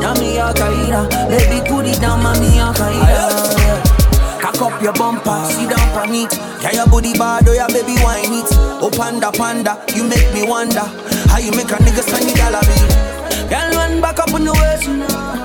I'm 0.02 0.22
in 0.24 0.38
Al 0.40 0.54
Qaeda. 0.54 1.10
Baby, 1.30 1.68
put 1.68 1.86
it 1.86 2.00
down, 2.00 2.24
mommy 2.24 2.60
Al 2.60 2.74
Qaeda. 2.74 4.42
Cock 4.42 4.62
up 4.62 4.82
your 4.82 4.94
bumper, 4.94 5.46
sit 5.50 5.70
down 5.70 5.88
for 5.94 6.10
me. 6.12 6.28
Yeah, 6.62 6.74
your 6.74 6.88
body 6.88 7.14
bad, 7.14 7.48
oh 7.48 7.54
your 7.54 7.68
baby, 7.68 7.96
wine 8.04 8.34
it. 8.40 8.48
Oh 8.82 8.90
panda, 8.96 9.32
panda, 9.32 9.84
you 9.96 10.04
make 10.04 10.34
me 10.34 10.48
wonder 10.48 10.86
how 11.30 11.40
you 11.40 11.52
make 11.52 11.72
a 11.72 11.78
nigga 11.84 12.02
spend 12.02 12.30
the 12.30 12.34
dollar 12.38 12.62
bill. 12.64 13.50
Girl, 13.50 13.70
run 13.78 14.02
back 14.02 14.20
up 14.20 14.34
on 14.34 14.46
the 14.46 14.54
waist. 14.54 15.45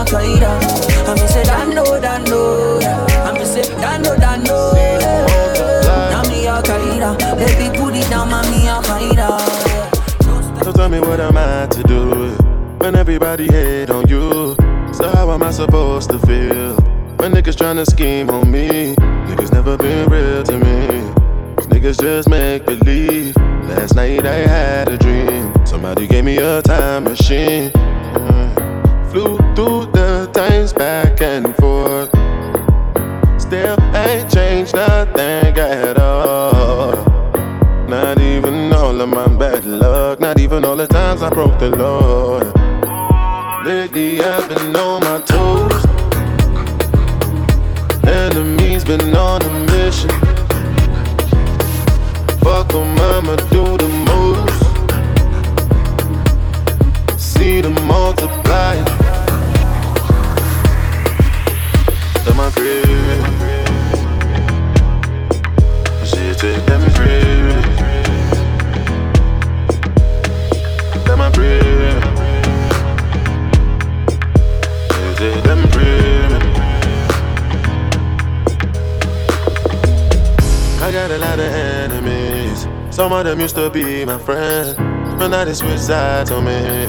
Al 0.00 0.06
Qaeda. 0.06 0.50
I'm 1.08 1.14
me 1.14 1.26
say. 1.26 1.42
I'm 3.20 3.44
say 3.44 3.68
dando, 3.76 4.16
dando. 4.16 4.72
I'm 6.16 6.26
me 6.30 6.46
Al 6.46 6.62
Qaeda. 6.62 7.18
Baby, 7.36 7.76
put 7.76 7.94
it 7.94 8.08
down, 8.08 8.30
mommy 8.30 8.66
Al 8.66 8.82
Qaeda. 8.82 10.64
So 10.64 10.72
tell 10.72 10.88
me 10.88 11.00
what 11.00 11.20
am 11.20 11.36
I 11.36 11.66
to 11.66 11.82
do 11.82 12.32
when 12.78 12.96
everybody 12.96 13.46
hate 13.46 13.90
on 13.90 14.08
you? 14.08 14.56
So 14.94 15.10
how 15.10 15.30
am 15.32 15.42
I 15.42 15.50
supposed 15.50 16.08
to 16.12 16.18
feel 16.20 16.76
when 17.16 17.32
niggas 17.32 17.56
tryna 17.56 17.84
scheme 17.86 18.30
on 18.30 18.50
me? 18.50 18.94
Niggas 19.28 19.52
never 19.52 19.76
been 19.76 20.08
real 20.08 20.42
to 20.44 20.56
me. 20.56 21.12
Niggas 21.68 22.00
just 22.00 22.26
make 22.26 22.64
believe. 22.64 23.36
Last 23.68 23.96
night 23.96 24.24
I 24.24 24.48
had 24.48 24.88
a 24.88 24.96
dream. 24.96 25.52
Somebody 25.66 26.06
gave 26.06 26.24
me 26.24 26.38
a 26.38 26.62
time 26.62 27.04
machine. 27.04 27.70
Flew 29.10 29.36
through 29.56 29.86
the 29.90 30.30
times 30.32 30.72
back 30.72 31.20
and 31.20 31.52
forth. 31.56 32.10
Still 33.42 33.76
ain't 33.92 34.30
changed 34.32 34.72
nothing 34.76 35.58
at 35.58 35.98
all. 35.98 36.94
Not 37.88 38.20
even 38.20 38.72
all 38.72 39.00
of 39.00 39.08
my 39.08 39.26
bad 39.26 39.64
luck. 39.64 40.20
Not 40.20 40.38
even 40.38 40.64
all 40.64 40.76
the 40.76 40.86
times 40.86 41.22
I 41.22 41.30
broke 41.30 41.58
the 41.58 41.70
law. 41.70 42.38
Lately 43.64 44.20
I've 44.20 44.48
been 44.48 44.76
on 44.76 45.00
my 45.02 45.20
toes. 45.22 45.84
Enemies 48.06 48.84
been 48.84 49.12
on 49.16 49.42
a 49.42 49.50
mission. 49.72 50.10
Fuck 52.44 52.72
'em, 52.74 52.96
I'ma 53.10 53.34
do 53.50 53.76
the 53.76 53.88
most. 54.06 54.60
See 57.18 57.60
them 57.60 57.74
multiplying. 57.88 58.99
I 80.82 80.92
got 80.92 81.10
a 81.12 81.18
lot 81.18 81.38
of 81.38 81.46
enemies. 81.52 82.66
Some 82.90 83.12
of 83.12 83.24
them 83.24 83.40
used 83.40 83.54
to 83.54 83.70
be 83.70 84.04
my 84.04 84.18
friends, 84.18 84.74
but 85.18 85.28
now 85.28 85.44
they 85.44 85.54
switch 85.54 85.78
sides 85.78 86.30
on 86.30 86.44
me. 86.44 86.86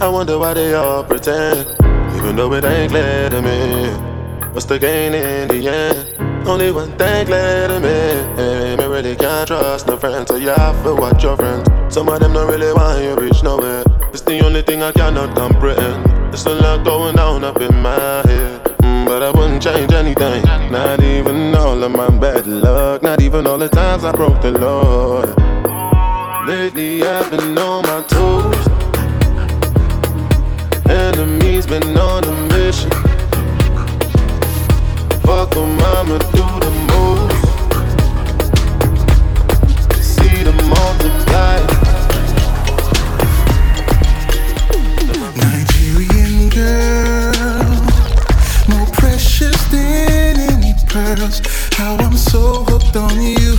I 0.00 0.08
wonder 0.08 0.38
why 0.38 0.54
they 0.54 0.74
all 0.74 1.04
pretend, 1.04 1.68
even 2.16 2.36
though 2.36 2.52
it 2.52 2.64
ain't 2.64 2.90
clear 2.90 3.30
to 3.30 3.40
me. 3.40 4.13
What's 4.54 4.66
the 4.66 4.78
gain 4.78 5.14
in 5.14 5.48
the 5.48 5.68
end? 5.68 6.46
Only 6.46 6.70
one 6.70 6.96
thing 6.96 7.26
clear 7.26 7.66
to 7.66 7.80
me. 7.80 8.76
Me 8.76 8.84
really 8.84 9.16
can't 9.16 9.48
trust 9.48 9.88
no 9.88 9.96
friends, 9.96 10.28
so 10.28 10.36
you 10.36 10.50
have 10.50 10.80
to 10.84 10.94
watch 10.94 11.24
your 11.24 11.36
friends. 11.36 11.68
Some 11.92 12.08
of 12.08 12.20
them 12.20 12.34
don't 12.34 12.48
really 12.48 12.72
want 12.72 13.02
you 13.02 13.16
reach 13.16 13.42
nowhere. 13.42 13.82
It's 14.12 14.20
the 14.20 14.38
only 14.46 14.62
thing 14.62 14.80
I 14.80 14.92
cannot 14.92 15.34
comprehend. 15.34 16.06
There's 16.30 16.46
a 16.46 16.54
lot 16.54 16.84
going 16.84 17.18
on 17.18 17.42
up 17.42 17.60
in 17.60 17.74
my 17.82 18.22
head. 18.28 18.62
Mm, 18.78 19.06
but 19.06 19.24
I 19.24 19.32
wouldn't 19.32 19.60
change 19.60 19.92
anything. 19.92 20.44
Not 20.70 21.02
even 21.02 21.52
all 21.56 21.82
of 21.82 21.90
my 21.90 22.10
bad 22.10 22.46
luck. 22.46 23.02
Not 23.02 23.22
even 23.22 23.48
all 23.48 23.58
the 23.58 23.68
times 23.68 24.04
I 24.04 24.12
broke 24.12 24.40
the 24.40 24.52
law. 24.52 25.24
Lately 26.46 27.02
I've 27.02 27.28
been 27.28 27.58
on 27.58 27.82
my 27.82 28.04
toes. 28.06 28.68
Enemies 30.88 31.66
been 31.66 31.98
on 31.98 32.22
a 32.22 32.54
mission. 32.54 33.03
'Em, 35.56 35.78
I'ma 35.80 36.18
do 36.36 36.46
the 36.64 36.70
most. 36.90 37.44
See 40.02 40.42
them 40.42 40.56
multiply. 40.68 41.58
Nigerian 45.36 46.48
girl, 46.50 47.64
more 48.68 48.86
precious 48.92 49.58
than 49.72 50.38
any 50.52 50.74
pearls. 50.86 51.40
How 51.78 51.96
I'm 51.96 52.16
so 52.16 52.64
hooked 52.68 52.96
on 52.96 53.20
you, 53.20 53.58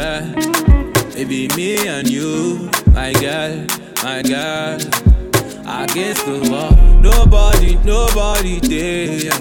girl, 0.00 0.32
girl. 0.32 1.10
Maybe 1.14 1.48
me 1.56 1.86
and 1.88 2.08
you, 2.08 2.70
my 2.92 3.12
girl, 3.14 3.66
my 4.02 4.22
girl. 4.22 4.78
Against 5.82 6.26
the 6.26 6.48
wall, 6.50 6.72
nobody, 7.00 7.76
nobody 7.84 8.58
there. 8.60 9.32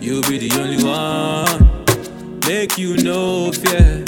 You 0.00 0.20
be 0.22 0.38
the 0.38 0.50
only 0.60 0.82
one. 0.84 1.84
Make 2.46 2.78
you 2.78 2.96
no 2.98 3.50
fear. 3.52 4.04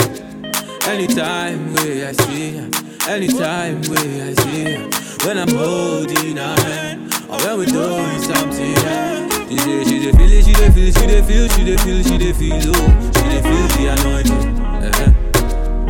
Anytime 0.87 1.75
where 1.75 2.09
I 2.09 2.13
see 2.13 2.57
ya, 2.57 2.65
anytime 3.09 3.83
where 3.83 4.29
I 4.29 4.35
see 4.35 4.63
ya. 4.73 4.89
When 5.27 5.37
I'm 5.39 5.49
holding 5.49 6.37
her 6.37 6.55
hand, 6.63 7.13
or 7.29 7.37
when 7.39 7.59
we're 7.59 7.67
doing 7.67 8.23
something. 8.23 8.73
yeah. 8.73 9.29
She 9.49 9.59
say 9.59 9.85
she 9.85 9.99
dey 9.99 10.13
feel 10.13 10.33
it, 10.33 10.45
she 10.45 10.53
dey 10.53 10.71
feel, 10.71 10.89
it, 10.89 10.99
she 10.99 11.07
dey 11.07 11.23
feel, 11.23 11.49
she 11.49 11.65
dey 11.65 11.77
feel, 11.79 12.03
she 12.05 12.19
dey 12.19 12.33
feel, 12.33 12.73
oh, 12.77 13.11
she 13.17 13.23
dey 13.29 13.43
feel 13.43 13.69
the 13.77 13.87
anointing. 13.99 14.68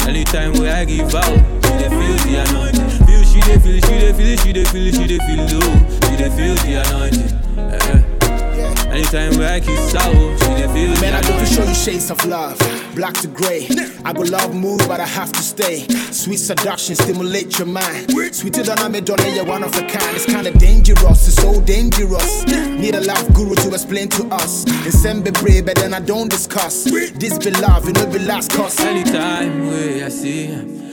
Anytime 0.09 0.53
where 0.55 0.75
I 0.75 0.85
give 0.85 1.15
out, 1.15 1.25
she 1.65 1.71
dey 1.79 1.89
feel 1.89 2.17
the 2.25 2.45
anointing. 2.49 3.07
Feel, 3.07 3.23
she 3.25 3.41
dey 3.41 3.59
feel, 3.59 3.81
she 3.81 3.99
dey 3.99 4.13
feel, 4.13 4.37
she 4.39 4.53
dey 4.53 4.65
feel, 4.65 4.93
she 4.93 5.07
dey 5.07 5.19
feel, 5.19 5.47
oh, 5.63 6.01
she 6.09 6.17
dey 6.17 6.31
feel 6.31 6.55
the 6.65 6.83
anointing. 6.87 7.33
Uh-huh. 7.59 8.91
Anytime 8.91 9.39
where 9.39 9.53
I 9.53 9.61
kiss 9.61 9.95
out, 9.95 10.13
she 10.13 10.47
dey 10.47 10.67
feel 10.73 10.95
the 10.95 11.01
Man, 11.01 11.15
I 11.15 11.21
go 11.23 11.39
to 11.39 11.47
show 11.47 11.65
you 11.65 11.75
shades 11.75 12.11
of 12.11 12.25
love, 12.25 12.59
black 12.99 13.15
to 13.15 13.29
gray. 13.29 13.69
I 14.05 14.13
go 14.13 14.23
love 14.23 14.55
move, 14.55 14.81
but 14.89 14.99
I 14.99 15.07
have 15.07 15.31
to 15.33 15.39
stay. 15.39 15.87
Sweet 16.11 16.39
seduction 16.39 16.97
stimulate 16.97 17.57
your 17.57 17.69
mind. 17.69 18.11
Sweeter 18.35 18.65
than 18.65 18.93
a 18.95 19.01
donor, 19.01 19.29
you're 19.29 19.45
one 19.45 19.63
of 19.63 19.73
a 19.77 19.83
kind. 19.83 20.17
It's 20.17 20.27
kinda 20.27 20.51
dangerous, 20.59 21.29
it's 21.29 21.37
so 21.41 21.61
dangerous. 21.61 22.45
Need 22.47 22.97
a 22.97 23.01
love 23.01 23.33
guru 23.35 23.55
to 23.55 23.69
explain 23.73 24.09
to 24.19 24.25
us. 24.35 24.65
And 24.85 24.93
send 24.93 25.25
be 25.25 25.31
brave, 25.31 25.67
but 25.67 25.77
then 25.77 25.95
I 25.95 26.01
don't 26.01 26.29
discuss. 26.29 26.85
This 27.23 27.39
be 27.39 27.53
love, 27.53 27.89
it 27.89 27.95
no 27.95 28.07
be 28.07 28.19
last 28.19 28.51
cause. 28.51 28.79
Anytime 28.81 29.69
we 29.69 30.03
I 30.03 30.09
see 30.09 30.47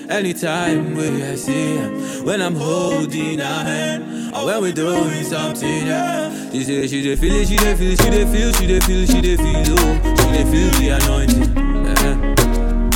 anytime 0.08 0.94
we 0.96 1.24
I 1.24 1.36
see 1.36 1.78
when 2.24 2.40
I'm 2.40 2.56
holding 2.56 3.40
her 3.40 3.64
hand, 3.72 4.36
or 4.36 4.46
when 4.46 4.62
we're 4.62 4.74
doing 4.74 5.24
something, 5.24 5.88
yeah. 5.88 6.52
She 6.52 6.64
say 6.64 6.88
she 6.88 7.02
dey 7.02 7.16
feel 7.16 7.34
it, 7.36 7.48
she 7.48 7.56
dey 7.58 7.76
feel, 7.76 7.92
it, 7.94 8.02
she 8.02 8.10
dey 8.12 8.26
feel, 8.32 8.52
she 8.54 8.68
dey 8.68 8.80
feel, 8.80 9.06
she 9.08 9.22
dey 9.22 9.36
feel, 9.38 9.76
oh, 9.80 10.16
she 10.20 10.28
dey 10.38 10.46
feel 10.52 10.70
the 10.80 10.90
anointing. 11.02 11.65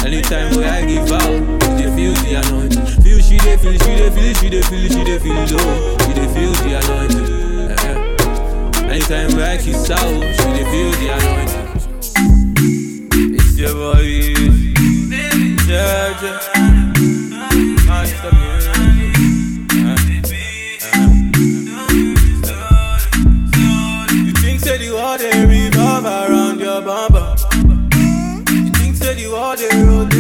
Anytime 0.10 0.56
where 0.56 0.72
I 0.72 0.86
give 0.86 1.12
out, 1.12 1.22
she 1.78 1.86
feel 1.93 2.13
the 2.26 2.41
anointing. 2.41 2.86
Feel 3.04 3.19
she 3.22 3.38
dey 3.38 3.58
feel, 3.58 3.74
she 3.74 3.78
dey 3.78 4.10
feel, 4.10 4.34
she 4.34 4.50
dey 4.50 4.62
feel, 4.63 4.89
she 4.89 5.04
dey 5.04 5.19
feel, 5.19 5.38
oh, 5.38 5.98
she 6.02 6.13
dey 6.13 6.28
feel 6.34 6.54
the 6.63 6.72
anointing. 6.82 7.30
Anytime 8.89 9.36
where 9.38 9.52
I 9.52 9.58
kiss 9.58 9.91
out, 9.91 10.00
oh, 10.02 10.10
she 10.19 10.43
dey 10.58 10.65
feel 10.72 10.91
the 10.98 11.08
anointing. 11.13 11.67
It's 13.36 13.56
your 13.56 13.74
boy, 13.76 14.02
yeah, 15.69 16.22
yeah. 16.24 16.79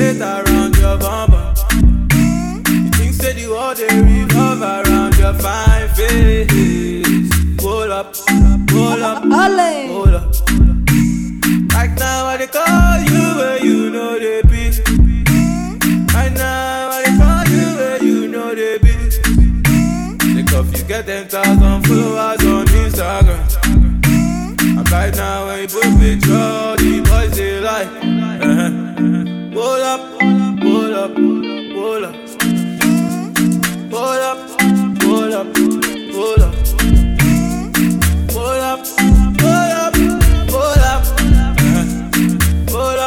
Rotate 0.09 0.21
around 0.21 0.75
your 0.77 0.97
bumper? 0.97 1.53
You 1.73 2.91
think 2.91 3.13
say 3.13 3.33
the 3.33 3.47
world 3.49 3.77
they 3.77 3.87
revolve 4.01 4.61
around 4.61 5.17
your 5.17 5.33
fine 5.33 5.89
face? 5.89 7.61
Hold 7.61 7.91
up, 7.91 8.15
hold 8.71 9.01
up, 9.01 9.23
hold 9.23 10.13
up. 10.15 10.35
Right 11.73 11.97
now 11.97 12.25
I 12.25 12.37
they 12.37 12.47
call 12.47 12.88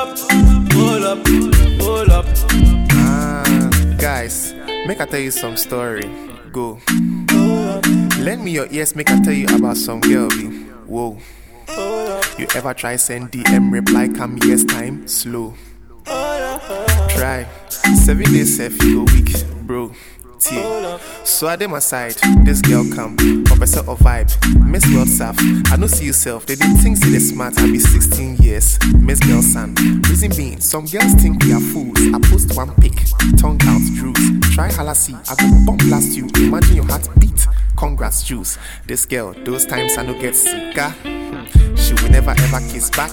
up, 0.02 0.18
hold 0.72 1.04
up, 1.04 1.26
hold 1.80 2.10
up. 2.10 2.26
Ah, 2.92 3.70
guys, 3.98 4.52
make 4.86 5.00
I 5.00 5.06
tell 5.06 5.20
you 5.20 5.30
some 5.30 5.56
story. 5.56 6.10
Go. 6.50 6.80
Lend 8.18 8.44
me 8.44 8.50
your 8.50 8.66
ears, 8.70 8.96
make 8.96 9.10
I 9.10 9.20
tell 9.22 9.32
you 9.32 9.46
about 9.54 9.76
some 9.76 10.00
girl. 10.00 10.28
Be. 10.28 10.46
Whoa. 10.86 11.18
You 12.38 12.46
ever 12.54 12.74
try 12.74 12.96
send 12.96 13.30
DM 13.30 13.72
reply 13.72 14.08
come 14.08 14.38
yes 14.42 14.64
time 14.64 15.06
slow? 15.06 15.54
Try 16.04 17.46
seven 18.04 18.26
days 18.32 18.58
go 18.58 19.04
week, 19.14 19.32
bro. 19.62 19.92
Tie. 20.40 20.98
So 21.24 21.46
I 21.46 21.54
did 21.56 21.70
my 21.70 21.78
side, 21.78 22.16
this 22.44 22.60
girl 22.60 22.84
come, 22.92 23.16
professor 23.62 23.88
of 23.88 23.98
vibe, 24.00 24.66
Miss 24.66 24.84
World 24.92 25.08
South. 25.08 25.38
I 25.70 25.76
don't 25.76 25.88
see 25.88 26.06
yourself, 26.06 26.46
they 26.46 26.56
didn't 26.56 26.78
think 26.78 26.96
say 26.96 27.10
they 27.10 27.20
smart, 27.20 27.56
I 27.58 27.66
be 27.66 27.78
16 27.78 28.38
years, 28.38 28.76
Miss 28.94 29.20
Girl 29.20 29.40
son. 29.40 29.76
Reason 30.08 30.32
being, 30.36 30.60
some 30.60 30.84
girls 30.86 31.14
think 31.14 31.44
we 31.44 31.52
are 31.52 31.60
fools. 31.60 31.96
I 32.12 32.18
post 32.28 32.56
one 32.56 32.74
pic, 32.80 32.94
tongue 33.38 33.60
out, 33.62 33.80
drugs. 33.94 34.54
Try 34.56 34.68
halassi, 34.68 35.14
I 35.30 35.34
go 35.36 35.64
bomb 35.64 35.76
blast 35.76 36.16
you. 36.16 36.26
Imagine 36.44 36.74
your 36.74 36.86
heart 36.86 37.08
beat. 37.20 37.46
Congrats, 37.76 38.24
juice. 38.24 38.58
This 38.88 39.06
girl, 39.06 39.32
those 39.44 39.64
times 39.64 39.96
I 39.96 40.06
no 40.06 40.20
get 40.20 40.34
sicker. 40.34 40.80
Ah. 40.80 40.94
She 41.76 41.94
will 41.94 42.10
never 42.10 42.30
ever 42.30 42.58
kiss 42.66 42.90
back. 42.90 43.12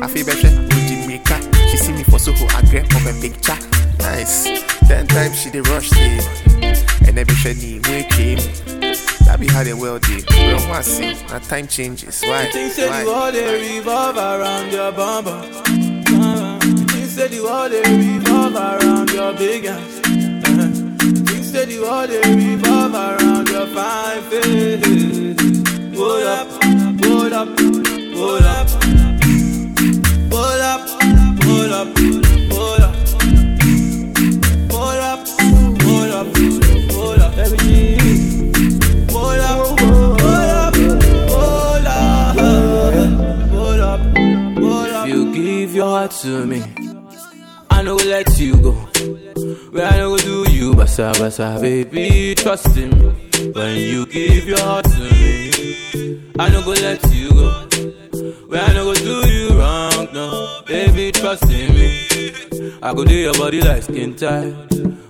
I 0.00 0.08
feel 0.08 0.24
better 0.24 0.56
with 0.56 0.88
the 0.88 1.04
maker. 1.06 1.38
She 1.68 1.76
see 1.76 1.92
me 1.92 2.02
for 2.02 2.18
Soho, 2.18 2.46
I 2.56 2.62
grab 2.70 2.86
up 2.94 3.04
a 3.04 3.20
picture. 3.20 3.58
Nice. 3.98 4.44
Ten 4.88 5.06
times 5.06 5.38
she 5.38 5.50
did 5.50 5.68
rush 5.68 5.90
day. 5.90 6.20
And 7.06 7.18
every 7.18 7.34
shady 7.34 7.80
we 7.80 8.04
came. 8.04 8.76
That 9.26 9.40
be 9.40 9.48
how 9.48 9.64
the 9.64 9.72
world 9.74 10.02
did. 10.02 10.24
Bro, 10.26 10.68
want 10.68 10.84
see. 10.84 11.14
Now 11.26 11.40
time 11.40 11.66
changes. 11.66 12.22
Why? 12.22 12.46
Think 12.52 12.72
say 12.72 12.88
Why? 12.88 13.02
the 13.02 13.10
world 13.10 13.34
they 13.34 13.76
revolve 13.76 14.16
around 14.16 14.72
your 14.72 14.92
bumper? 14.92 15.30
Uh-huh. 15.30 16.58
You 16.62 16.86
think 16.86 17.10
say 17.10 17.26
the 17.26 17.40
world 17.42 17.72
they 17.72 17.82
revolve 17.82 18.54
around 18.54 19.10
your 19.10 19.32
big 19.32 19.64
ass? 19.64 20.00
Uh-huh. 20.06 20.68
You 21.02 21.24
think 21.26 21.44
say 21.44 21.64
the 21.64 21.80
world 21.80 22.08
they 22.08 22.22
revolve 22.36 22.94
around 22.94 23.48
your 23.48 23.66
fine 23.66 24.22
face? 24.30 25.36
Hold 25.98 26.22
up, 26.22 26.48
hold 27.04 27.32
up, 27.32 27.48
hold 27.58 28.42
up, 28.46 28.68
hold 30.30 30.60
up, 30.62 30.88
hold 31.42 31.72
up, 31.72 31.98
hold 31.98 32.15
to 46.10 46.46
me, 46.46 46.62
I 47.70 47.82
no 47.82 47.96
go 47.96 48.04
let 48.04 48.38
you 48.38 48.56
go. 48.56 48.72
Where 49.70 49.86
I 49.86 49.98
no 49.98 50.16
go 50.16 50.18
do 50.18 50.52
you, 50.52 50.72
basa 50.72 51.12
basa, 51.14 51.60
baby, 51.60 52.34
trust 52.34 52.76
in 52.76 52.90
me. 52.90 53.52
When 53.52 53.76
you 53.76 54.06
give 54.06 54.46
your 54.46 54.58
heart 54.60 54.84
to 54.84 54.98
me, 54.98 56.32
I 56.38 56.48
no 56.50 56.62
go 56.62 56.70
let 56.70 57.02
you 57.12 57.30
go. 57.30 57.50
Where 58.48 58.62
I 58.62 58.72
no 58.72 58.84
go 58.84 58.94
do 58.94 59.28
you 59.28 59.58
wrong, 59.58 60.08
no, 60.12 60.62
baby, 60.66 61.12
trust 61.12 61.44
in 61.44 61.74
me. 61.74 62.80
I 62.82 62.92
go 62.94 63.04
do 63.04 63.14
your 63.14 63.34
body 63.34 63.60
like 63.60 63.82
skin 63.82 64.14
tight. 64.16 64.54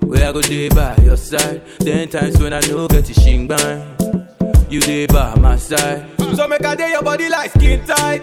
Where 0.03 0.29
I 0.29 0.33
go 0.33 0.41
day 0.41 0.69
by 0.69 0.97
your 1.03 1.17
side. 1.17 1.63
Ten 1.81 2.09
times 2.09 2.39
when 2.41 2.53
I 2.53 2.61
know 2.61 2.89
get 2.89 3.09
you 3.09 3.15
shing 3.15 3.47
bang. 3.49 4.26
You 4.69 4.81
day 4.81 5.07
by 5.07 5.35
my 5.39 5.57
side. 5.57 6.07
So 6.35 6.49
make 6.49 6.65
I 6.65 6.75
day 6.75 6.91
your 6.91 7.03
body 7.03 7.29
like 7.29 7.51
skin 7.53 7.85
tight. 7.87 8.21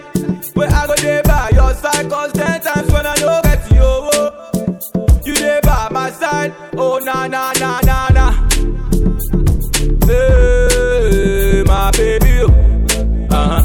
Where 0.56 0.70
I 0.70 0.88
go 0.88 0.96
day 0.96 1.22
by 1.24 1.50
your 1.54 1.74
side. 1.76 2.10
Cause 2.10 2.32
ten 2.34 2.60
times 2.62 2.92
when 2.92 3.06
I 3.06 3.16
know 3.16 3.40
get 3.44 3.72
you 3.72 3.82
over. 3.82 4.32
You 5.26 5.34
day 5.36 5.60
by 5.64 5.88
my 5.92 6.12
side. 6.12 6.54
Oh 6.78 7.00
na 7.00 7.28
na 7.28 7.54
na 7.60 7.80
na 7.84 8.10
na. 8.10 8.32
Hey, 10.06 11.64
my 11.66 11.92
baby. 11.92 12.42
oh. 12.42 12.52
Uh-huh. 13.32 13.64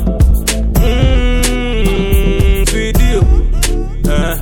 Mmm, 0.79 2.69
sweet 2.69 2.99
you. 3.01 3.21
Uh-huh. 4.09 4.37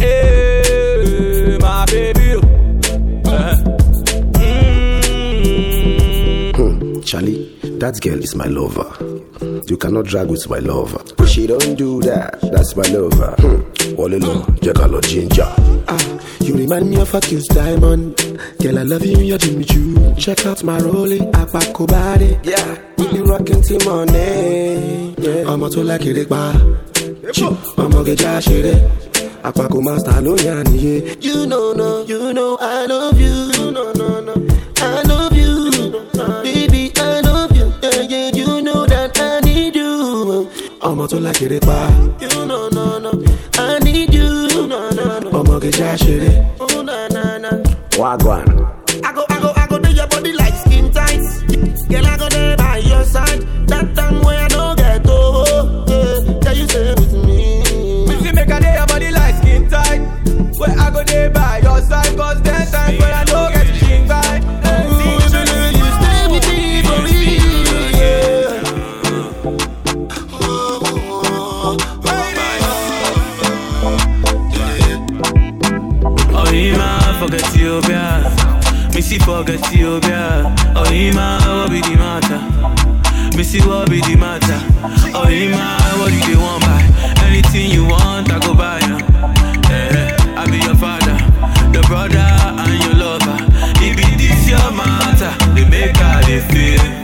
Hey, 0.00 1.58
my 1.60 1.84
baby. 1.86 2.34
oh. 2.34 2.40
Uh-huh. 3.26 3.56
Hmm, 6.56 7.00
Charlie, 7.02 7.49
that 7.80 7.98
girl 8.02 8.18
is 8.22 8.34
my 8.34 8.44
lover. 8.44 8.92
You 9.66 9.76
cannot 9.78 10.04
drag 10.04 10.28
with 10.28 10.46
my 10.50 10.58
lover. 10.58 11.02
But 11.16 11.28
She 11.30 11.46
don't 11.46 11.76
do 11.76 12.02
that. 12.02 12.38
That's 12.52 12.76
my 12.76 12.82
lover. 12.92 13.34
Hmm. 13.40 13.98
All 13.98 14.12
alone, 14.12 14.58
Jackal 14.60 15.00
Ginger. 15.00 15.48
Ah, 15.88 16.20
you 16.40 16.54
remind 16.56 16.90
me 16.90 17.00
of 17.00 17.14
a 17.14 17.20
kiss 17.22 17.46
Diamond. 17.48 18.16
Girl, 18.60 18.78
I 18.78 18.82
love 18.82 19.06
you 19.06 19.16
in 19.16 19.24
your 19.24 19.38
Jimmy 19.38 19.64
Choo. 19.64 20.14
Check 20.16 20.44
out 20.44 20.62
my 20.62 20.78
rolling 20.80 21.32
Apaco 21.32 21.86
body. 21.88 22.38
Yeah, 22.42 22.78
we 22.98 23.08
be 23.12 23.20
rocking 23.22 23.62
till 23.62 23.80
morning. 23.88 25.14
Yeah. 25.16 25.50
I'm 25.50 25.62
a 25.62 25.70
to 25.70 25.82
like 25.82 26.04
it, 26.04 26.28
ba. 26.28 26.52
I'm 27.78 27.92
a 27.96 28.04
get 28.04 28.18
jash 28.18 28.46
Apako 29.42 29.82
master 29.82 30.20
no 30.20 30.36
yan 30.36 30.66
yeah. 30.74 31.14
You 31.18 31.46
know 31.46 31.72
no, 31.72 32.04
you 32.04 32.34
know 32.34 32.58
I 32.60 32.84
love 32.84 33.18
you. 33.18 33.72
No, 33.72 33.92
no, 33.92 34.20
no. 34.20 34.49
ọmọ 40.90 41.04
tó 41.10 41.16
láṣẹrẹ 41.26 41.58
pa. 41.68 41.78
ọmọ 45.38 45.54
kejì 45.62 45.82
àṣẹrẹ. 45.92 46.32
wagwan. 48.00 48.59
for 79.30 79.52
Ethiopia. 79.52 80.52
Oh, 80.74 80.92
Ima, 80.92 81.38
what 81.46 81.70
be 81.70 81.80
the 81.80 81.94
matter? 81.96 82.40
Missy, 83.36 83.60
what 83.60 83.88
be 83.88 84.00
the 84.00 84.16
matter? 84.16 84.58
Oh, 85.14 85.28
Ima, 85.28 85.78
what 85.98 86.10
do 86.10 86.18
they 86.26 86.36
want 86.36 86.62
by? 86.64 86.82
Anything 87.26 87.70
you 87.70 87.84
want, 87.86 88.30
I 88.32 88.38
go 88.40 88.54
buy 88.54 88.80
ya. 88.80 88.96
Yeah, 89.70 90.40
I 90.40 90.46
be 90.50 90.58
your 90.58 90.74
father, 90.74 91.16
your 91.72 91.84
brother, 91.84 92.26
and 92.62 92.82
your 92.82 92.94
lover. 93.02 93.38
If 93.86 93.98
it 93.98 94.20
is 94.20 94.48
your 94.50 94.70
matter, 94.72 95.32
the 95.54 95.64
maker, 95.70 96.12
the 96.26 96.36
feel. 96.50 96.99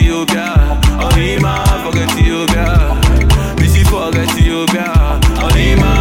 you, 0.00 0.26
girl. 0.26 0.78
Olima, 1.04 1.64
forget 1.84 2.10
you, 2.24 2.46
girl. 2.48 3.56
This 3.56 3.76
is 3.76 3.88
forget 3.88 4.30
you, 4.38 4.66
girl. 4.66 5.20
Olima. 5.44 5.99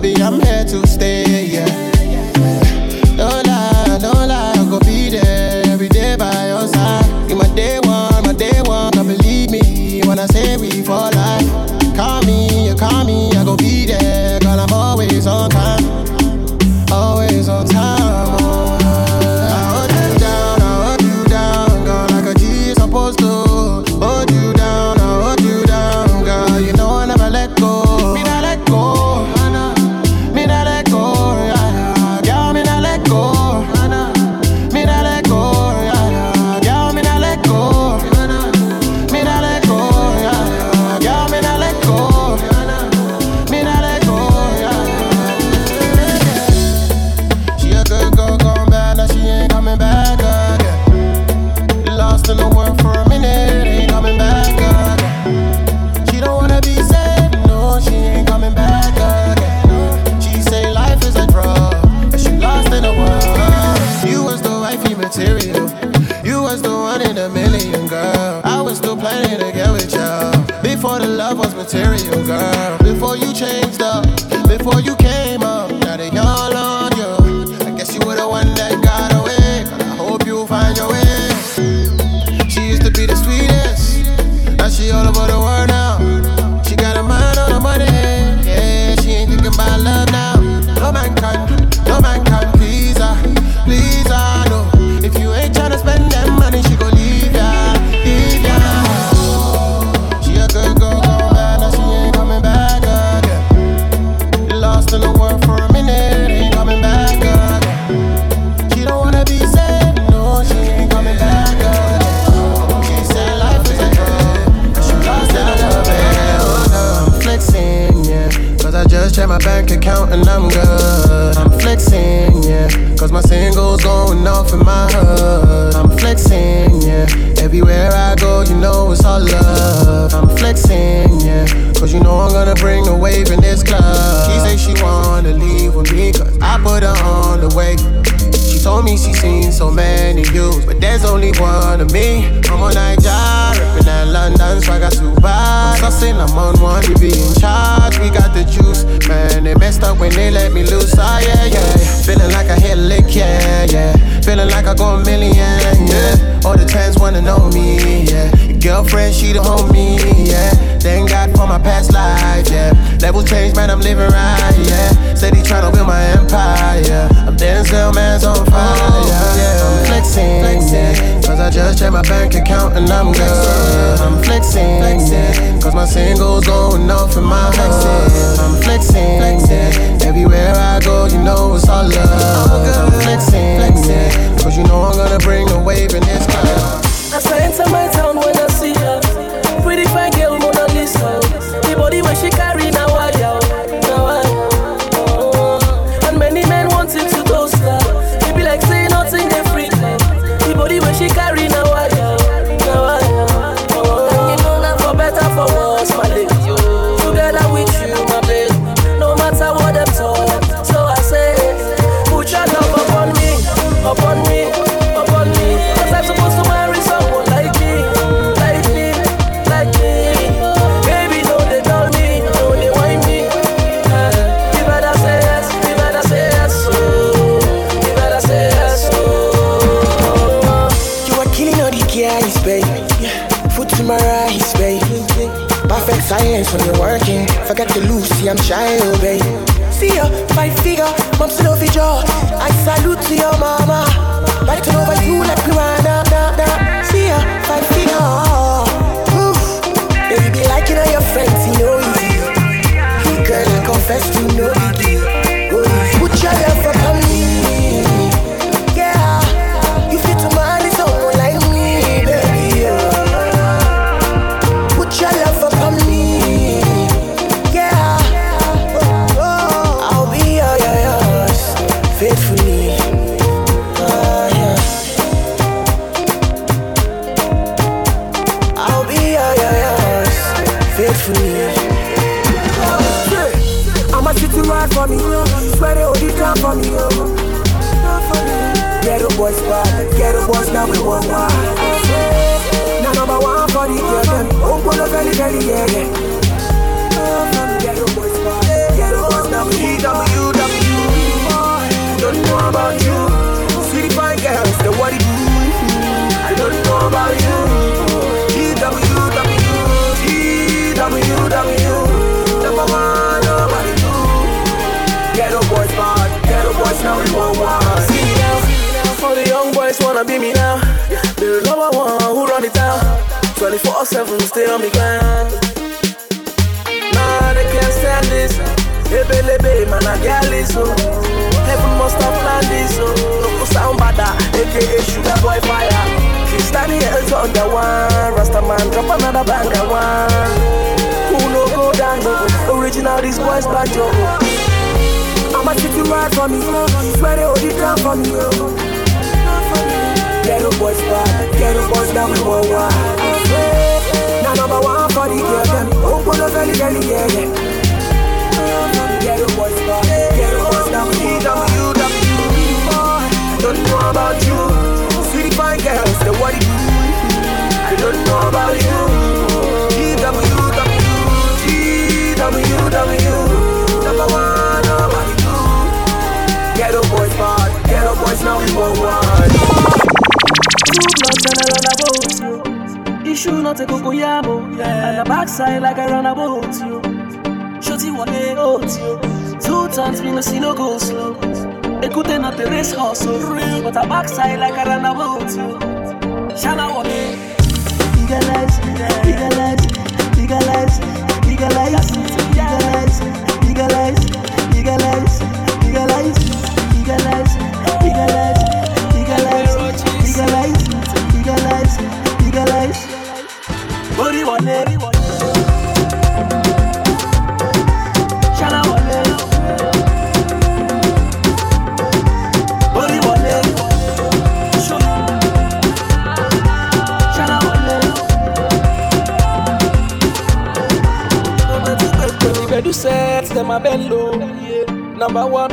baby, 0.00 0.22
I'm 0.22 0.40
here 0.40 0.64
to 0.64 0.86
stay. 0.86 1.21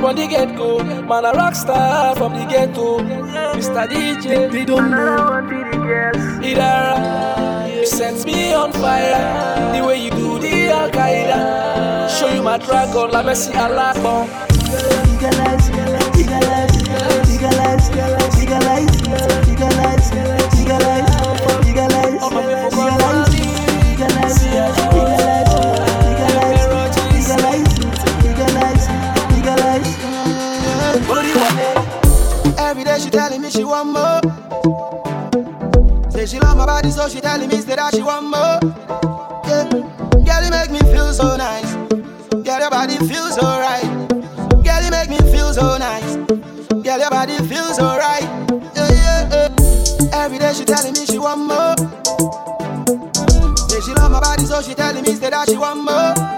From 0.10 0.16
the 0.16 0.26
get 0.26 0.58
go, 0.58 0.84
man 0.84 1.24
a 1.24 1.32
rock 1.34 1.54
star 1.54 2.16
from 2.16 2.34
the 2.34 2.44
ghetto. 2.46 2.98
Mr. 2.98 3.88
DJ, 3.88 4.52
they 4.52 4.66
don't 4.66 4.90
know. 4.90 5.44
Idara, 6.42 7.76
you 7.76 7.86
set 7.86 8.26
me 8.26 8.52
on 8.56 8.74
fire. 8.74 9.72
The 9.72 9.86
way 9.86 10.04
you 10.04 10.10
do 10.10 10.40
the 10.40 10.70
Akaida, 10.82 12.10
show 12.10 12.28
you 12.34 12.42
my 12.42 12.58
dragon, 12.58 13.12
la 13.12 13.22
Messi. 13.22 13.54
Legalize, 13.54 14.00
legalize, 15.70 16.18
legalize, 16.18 17.30
legalize, 17.30 17.90
legalize, 17.92 18.38
legalize, 18.40 19.48
legalize, 19.48 20.39
want 33.70 33.90
more. 33.94 34.20
Say 36.12 36.26
she 36.26 36.40
love 36.40 36.58
my 36.58 36.66
body, 36.66 36.90
so 36.90 37.08
she 37.08 37.22
telling 37.22 37.48
me 37.50 37.62
say 37.62 37.76
that 37.76 37.94
she 37.94 38.02
want 38.02 38.26
more. 38.26 38.60
Yeah, 39.46 39.70
girl, 39.70 40.44
you 40.44 40.50
make 40.50 40.72
me 40.72 40.80
feel 40.92 41.14
so 41.14 41.38
nice. 41.38 41.74
Girl, 42.44 42.60
your 42.60 42.70
body 42.72 42.98
feels 42.98 43.36
so 43.36 43.44
right. 43.44 43.86
Girl, 44.66 44.82
you 44.84 44.92
make 44.92 45.10
me 45.10 45.18
feel 45.32 45.54
so 45.54 45.78
nice. 45.78 46.16
Girl, 46.84 47.00
your 47.00 47.10
body 47.12 47.38
feels 47.48 47.76
so 47.78 47.86
right. 47.86 48.24
Yeah, 48.76 48.90
yeah, 48.92 49.30
yeah. 49.32 50.18
Every 50.18 50.40
day 50.40 50.54
she 50.54 50.66
telling 50.66 50.94
me 50.94 51.06
she 51.06 51.20
want 51.20 51.42
more. 51.46 51.76
Say 53.70 53.82
she 53.82 53.94
love 53.94 54.12
my 54.12 54.20
body, 54.20 54.46
so 54.46 54.62
she 54.62 54.74
telling 54.74 55.04
me 55.04 55.14
say 55.14 55.30
that 55.30 55.48
she 55.48 55.58
want 55.58 55.84
more. 55.86 56.29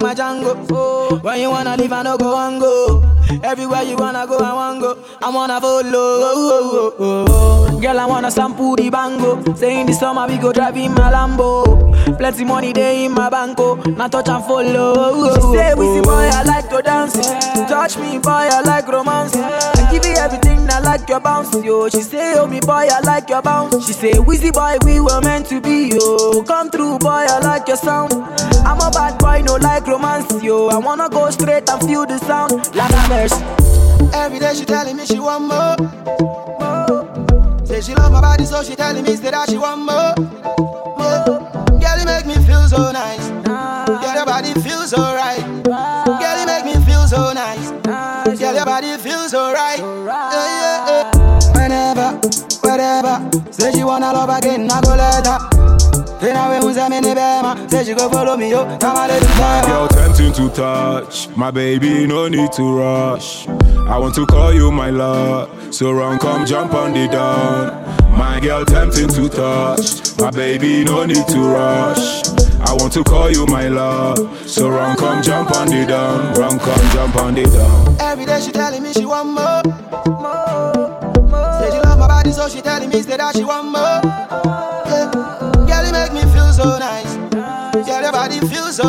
Like 0.00 0.16
my 0.16 0.22
Django. 0.22 0.66
Oh, 0.72 1.18
when 1.22 1.40
you 1.40 1.50
wanna 1.50 1.76
leave, 1.76 1.92
I 1.92 2.02
no 2.02 2.16
go 2.16 2.36
and 2.36 2.60
go. 2.60 3.02
Everywhere 3.42 3.82
you 3.82 3.96
wanna 3.96 4.26
go, 4.26 4.38
I 4.38 4.52
wanna 4.52 4.80
go. 4.80 4.95
I 5.22 5.30
wanna 5.30 5.60
follow. 5.60 5.90
Oh, 5.92 6.94
oh, 6.94 6.94
oh, 6.98 7.24
oh. 7.28 7.80
Girl, 7.80 7.98
I 8.00 8.06
wanna 8.06 8.30
sample 8.30 8.76
the 8.76 8.90
bango. 8.90 9.42
Say 9.54 9.80
in 9.80 9.86
the 9.86 9.92
summer 9.92 10.26
we 10.26 10.38
go 10.38 10.52
drive 10.52 10.76
in 10.76 10.92
my 10.92 11.10
Lambo. 11.12 12.16
Plenty 12.18 12.44
money 12.44 12.72
there 12.72 12.92
in 12.94 13.12
my 13.12 13.28
banco. 13.30 13.78
Oh. 13.78 13.90
Now 13.90 14.08
touch 14.08 14.28
and 14.28 14.44
follow. 14.44 15.34
She 15.34 15.40
say, 15.58 15.70
see 15.74 16.00
boy, 16.02 16.28
I 16.32 16.42
like 16.44 16.68
to 16.70 16.82
dance. 16.82 17.14
Touch 17.68 17.96
me, 17.98 18.18
boy, 18.18 18.30
I 18.30 18.60
like 18.62 18.86
romance. 18.88 19.34
I 19.34 19.88
give 19.90 20.04
you 20.04 20.14
everything, 20.16 20.68
I 20.70 20.80
like 20.80 21.08
your 21.08 21.20
bounce, 21.20 21.54
yo. 21.64 21.88
She 21.88 22.02
say, 22.02 22.34
oh 22.36 22.46
me 22.46 22.60
boy, 22.60 22.86
I 22.90 23.00
like 23.00 23.28
your 23.28 23.42
bounce. 23.42 23.86
She 23.86 23.92
say, 23.94 24.12
Wizzy 24.12 24.52
boy, 24.52 24.76
we 24.84 25.00
were 25.00 25.20
meant 25.22 25.46
to 25.46 25.60
be, 25.60 25.90
yo. 25.94 26.42
Come 26.44 26.70
through, 26.70 26.98
boy, 26.98 27.24
I 27.28 27.38
like 27.40 27.66
your 27.68 27.76
sound. 27.78 28.12
I'm 28.12 28.78
a 28.80 28.90
bad 28.90 29.18
boy, 29.18 29.42
no 29.44 29.56
like 29.56 29.86
romance, 29.86 30.42
yo. 30.42 30.68
I 30.68 30.76
wanna 30.78 31.08
go 31.08 31.30
straight 31.30 31.68
and 31.68 31.82
feel 31.88 32.06
the 32.06 32.18
sound, 32.18 32.52
like 32.74 32.92
a 32.92 33.08
mercy. 33.08 33.75
Every 34.14 34.38
day 34.38 34.54
she 34.54 34.64
telling 34.64 34.96
me 34.96 35.06
she 35.06 35.18
want 35.18 35.44
more. 35.44 35.76
Say 37.66 37.80
she 37.80 37.94
love 37.94 38.12
my 38.12 38.20
body, 38.20 38.44
so 38.44 38.62
she 38.62 38.74
telling 38.76 39.04
me 39.04 39.16
say 39.16 39.30
that 39.30 39.48
she 39.50 39.58
want 39.58 39.82
more. 39.82 40.14
Yeah. 40.98 41.24
Girl, 41.80 41.98
you 41.98 42.06
make 42.06 42.26
me 42.26 42.34
feel 42.46 42.66
so 42.68 42.90
nice. 42.92 43.28
Girl, 43.46 44.14
your 44.14 44.26
body 44.26 44.52
feels 44.60 44.90
so 44.90 44.98
right. 44.98 45.42
Girl, 45.64 46.38
you 46.40 46.46
make 46.46 46.64
me 46.64 46.74
feel 46.84 47.06
so 47.06 47.32
nice. 47.32 47.70
Girl, 48.38 48.54
your 48.54 48.64
body 48.64 48.96
feels 48.98 49.30
so 49.30 49.52
right. 49.52 49.78
Yeah, 49.78 50.32
yeah, 50.32 51.12
yeah. 51.12 51.52
Whenever, 51.54 52.18
wherever, 52.62 53.52
say 53.52 53.72
she 53.72 53.84
wanna 53.84 54.12
love 54.12 54.30
again, 54.30 54.70
I 54.70 54.80
go 54.80 54.94
let 54.96 55.26
her. 55.26 55.38
Then 56.20 56.36
I 56.36 56.48
will 56.48 56.68
who's 56.68 56.76
a 56.76 56.88
mini 56.88 57.14
bema. 57.14 57.68
Say 57.68 57.84
she 57.84 57.94
go 57.94 58.08
follow 58.08 58.36
me, 58.36 58.50
yo. 58.50 58.64
Come 58.78 58.96
on, 58.96 59.08
let 59.08 59.22
it 59.22 59.88
go. 59.90 59.95
Tempting 60.16 60.48
to 60.48 60.54
touch. 60.54 61.28
My 61.36 61.50
baby, 61.50 62.06
no 62.06 62.26
need 62.26 62.50
to 62.52 62.78
rush. 62.78 63.46
I 63.46 63.98
want 63.98 64.14
to 64.14 64.24
call 64.24 64.50
you 64.50 64.72
my 64.72 64.88
love. 64.88 65.74
So 65.74 65.92
run, 65.92 66.18
come 66.18 66.46
jump 66.46 66.72
on 66.72 66.94
the 66.94 67.06
down. 67.06 68.16
My 68.16 68.40
girl, 68.40 68.64
tempting 68.64 69.08
to 69.08 69.28
touch. 69.28 70.16
My 70.18 70.30
baby, 70.30 70.84
no 70.84 71.04
need 71.04 71.28
to 71.28 71.38
rush. 71.40 72.24
I 72.60 72.72
want 72.72 72.94
to 72.94 73.04
call 73.04 73.30
you 73.30 73.44
my 73.44 73.68
love. 73.68 74.16
So 74.48 74.70
run, 74.70 74.96
come 74.96 75.22
jump 75.22 75.54
on 75.54 75.66
the 75.68 75.84
down. 75.84 76.32
Run, 76.32 76.58
come 76.60 76.90
jump 76.92 77.16
on 77.16 77.34
the 77.34 77.42
down. 77.44 77.96
Every 78.00 78.24
day 78.24 78.40
she 78.40 78.52
telling 78.52 78.82
me 78.82 78.94
she 78.94 79.04
want 79.04 79.28
more. 79.28 79.62
more, 80.06 81.28
more. 81.28 81.60
Say 81.60 81.72
she 81.72 81.78
love 81.84 81.98
my 81.98 82.08
body, 82.08 82.32
so 82.32 82.48
she 82.48 82.62
telling 82.62 82.88
me 82.88 83.02
that 83.02 83.36
she 83.36 83.44
want 83.44 83.66
more. 83.66 84.00
Yeah. 84.88 85.10
Girl, 85.68 85.84
you 85.84 85.92
make 85.92 86.14
me 86.14 86.32
feel 86.32 86.50
so 86.54 86.78
nice. 86.78 87.16
Girl, 87.86 88.00
your 88.00 88.12
body 88.12 88.40
feels 88.40 88.76
so 88.76 88.84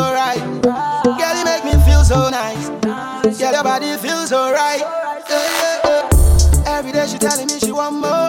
body 3.78 3.96
feels 3.98 4.30
so 4.30 4.50
right. 4.50 4.80
Yeah, 4.80 5.18
yeah, 5.30 5.80
yeah. 5.84 6.78
Every 6.78 6.90
day 6.90 7.06
she 7.06 7.16
telling 7.16 7.46
me 7.46 7.60
she 7.60 7.70
want 7.70 7.94
more. 7.94 8.28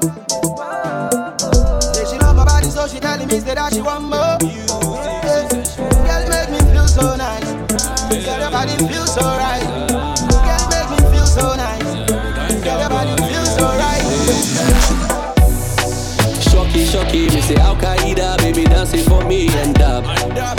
Say 1.81 2.05
she 2.05 2.19
love 2.19 2.35
my 2.35 2.45
body, 2.45 2.69
so 2.69 2.87
she 2.87 2.99
telling 2.99 3.27
me 3.27 3.39
that 3.39 3.73
she 3.73 3.81
want 3.81 4.03
more. 4.03 4.37
Yeah. 4.45 5.49
Girl, 6.05 6.29
make 6.29 6.49
me 6.53 6.59
feel 6.71 6.87
so 6.87 7.15
nice. 7.15 7.49
Girl, 8.25 8.39
your 8.39 8.51
body 8.51 8.77
feels 8.93 9.11
so 9.11 9.21
right. 9.21 9.65
Girl, 10.29 10.63
make 10.69 10.89
me 10.93 10.97
feel 11.17 11.25
so 11.25 11.55
nice. 11.55 11.89
Girl, 12.61 12.79
your 12.79 12.89
body 12.89 13.15
feels 13.25 13.49
so 13.55 13.65
right. 13.81 14.05
Shocky, 16.45 16.85
shocky, 16.85 17.21
me 17.33 17.41
say 17.41 17.55
Akaida, 17.55 18.37
baby 18.37 18.65
dancing 18.65 19.03
for 19.03 19.25
me 19.25 19.47
and 19.57 19.81
up. 19.81 20.58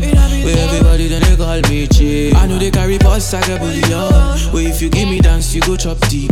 Where 0.43 0.57
everybody 0.57 1.07
then 1.07 1.21
they 1.21 1.35
call 1.35 1.61
me 1.69 1.87
chick. 1.87 2.35
I 2.35 2.47
know 2.47 2.57
they 2.57 2.71
carry 2.71 2.97
boss, 2.97 3.33
I 3.33 3.41
got 3.47 3.61
billion. 3.61 4.53
Where 4.53 4.67
if 4.67 4.81
you 4.81 4.89
give 4.89 5.07
me 5.07 5.19
dance, 5.19 5.53
you 5.53 5.61
go 5.61 5.75
chop 5.75 5.99
deep. 6.09 6.31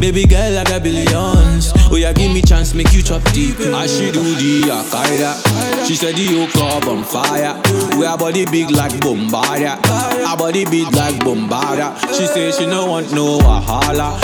Baby 0.00 0.26
girl, 0.26 0.58
I 0.58 0.64
got 0.64 0.82
billions. 0.82 1.72
Oh 1.90 1.96
yeah, 1.96 2.12
give 2.12 2.32
me 2.32 2.42
chance, 2.42 2.74
make 2.74 2.92
you 2.92 3.02
chop 3.02 3.22
deep. 3.32 3.58
I 3.60 3.86
she 3.86 4.10
do 4.10 4.22
the 4.22 4.62
Akaida. 4.70 5.86
She 5.86 5.94
said 5.94 6.14
the 6.14 6.22
yoke 6.22 6.56
up 6.56 6.86
on 6.86 7.04
fire. 7.04 7.60
We 7.98 8.06
our 8.06 8.16
body 8.18 8.44
big 8.46 8.70
like 8.70 8.98
Bombardier. 9.00 9.78
Our 10.26 10.36
body 10.36 10.64
big 10.64 10.92
like 10.94 11.18
Bombardier. 11.20 11.94
She 12.14 12.26
say 12.26 12.50
she 12.52 12.66
no 12.66 12.86
want 12.86 13.12
no 13.12 13.38
wahala. 13.38 14.18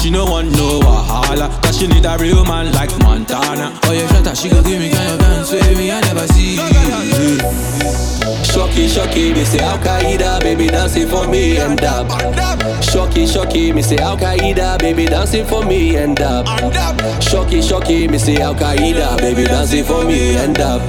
She 0.00 0.10
no 0.10 0.24
want 0.24 0.50
no 0.52 0.80
wahala. 0.80 1.48
Cause 1.62 1.78
she 1.78 1.86
need 1.86 2.04
a 2.04 2.16
real 2.18 2.44
man 2.44 2.72
like 2.72 2.96
Montana. 2.98 3.78
Oh 3.84 3.92
yeah, 3.92 4.06
shut 4.08 4.26
up, 4.26 4.36
she 4.36 4.48
go 4.48 4.62
give 4.62 4.80
me 4.80 4.90
kind 4.90 5.12
of 5.12 5.18
dance 5.18 5.52
me, 5.78 5.90
I 5.92 6.00
never 6.00 6.26
see. 6.26 6.58
Shocky, 8.44 8.88
shocky, 8.88 9.32
me 9.34 9.44
say 9.44 9.58
Akaida, 9.58 10.40
baby 10.40 10.66
dancing 10.68 11.08
for 11.08 11.26
me 11.26 11.58
and 11.58 11.80
up. 11.82 12.08
Shocky, 12.82 13.26
shocky, 13.26 13.72
me 13.72 13.82
say 13.82 13.96
Akaida, 13.96 14.78
baby 14.78 15.06
dancing 15.06 15.44
for 15.44 15.64
me 15.64 15.96
and 15.96 16.20
up. 16.20 16.46
Shocky, 17.22 17.60
shocky, 17.62 18.08
me 18.08 18.18
say 18.18 18.36
Akaida, 18.36 19.16
baby 19.18 19.44
dancing 19.44 19.84
for 19.84 20.04
me 20.04 20.36
and 20.36 20.58
up. 20.60 20.80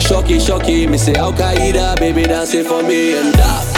Shocky, 0.00 0.38
shocky, 0.38 0.86
me 0.86 0.98
say 0.98 1.14
Akaida, 1.14 1.96
baby 1.98 2.24
dancing 2.24 2.64
for 2.64 2.82
me 2.82 3.16
and 3.18 3.34
up. 3.40 3.77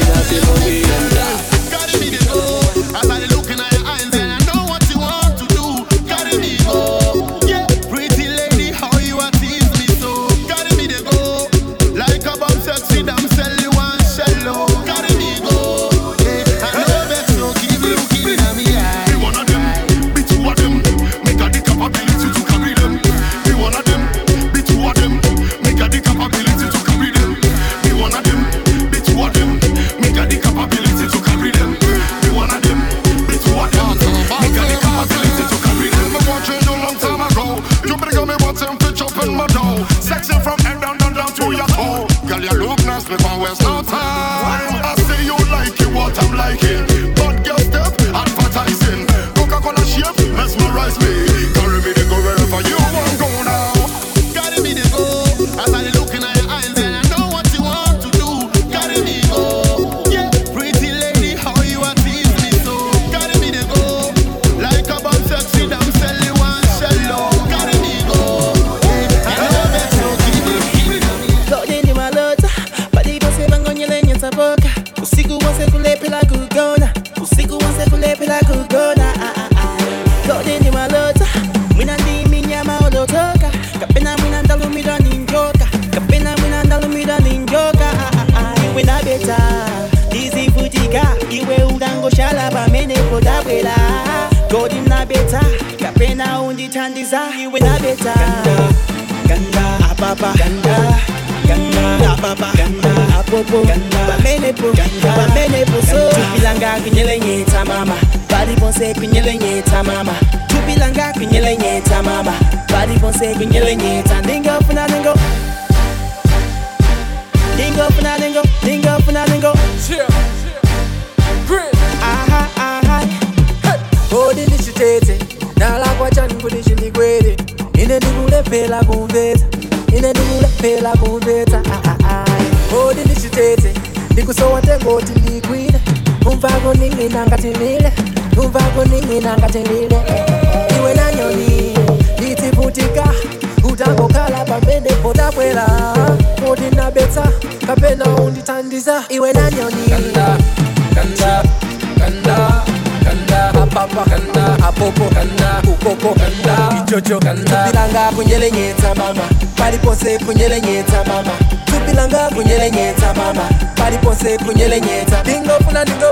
kanda. 152.11 152.63
kanda 153.03 153.49
apapa 153.63 154.03
kanda 154.09 154.57
apopo 154.67 155.09
kanda 155.13 155.61
ukoko 155.67 156.13
kanda 156.15 156.83
ichocho 156.83 157.19
kanda. 157.19 157.65
Tupilanga 157.65 158.11
kunyelenyetsa 158.15 158.95
mama 158.95 159.23
palipose 159.57 160.17
kunyelenyetsa 160.19 161.03
mama. 161.07 161.31
Tupilanga 161.65 162.29
kunyelenyetsa 162.35 163.13
mama 163.13 163.43
palipose 163.75 164.37
kunyelenyetsa 164.37 165.23
dingo 165.23 165.53
funa 165.65 165.85
dingo 165.85 166.11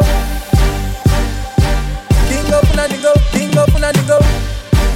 dingo 2.29 2.57
funa 2.67 2.87
dingo 2.87 3.13
dingo 3.33 3.65
funa 3.71 3.91
dingo 3.93 4.19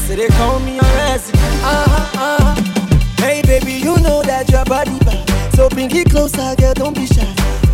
So 0.08 0.16
they 0.16 0.28
call 0.28 0.60
me 0.60 0.78
a 0.80 0.82
resident. 0.82 1.44
Uh-huh, 1.64 2.20
uh-huh. 2.20 2.56
Hey 3.24 3.42
baby, 3.44 3.74
you 3.74 3.96
know 4.00 4.22
that 4.24 4.50
your 4.50 4.66
body 4.66 5.00
bad. 5.00 5.56
So 5.56 5.70
bring 5.70 5.90
it 5.96 6.10
closer, 6.10 6.56
girl, 6.58 6.74
don't 6.74 6.94
be 6.96 7.06
shy 7.08 7.24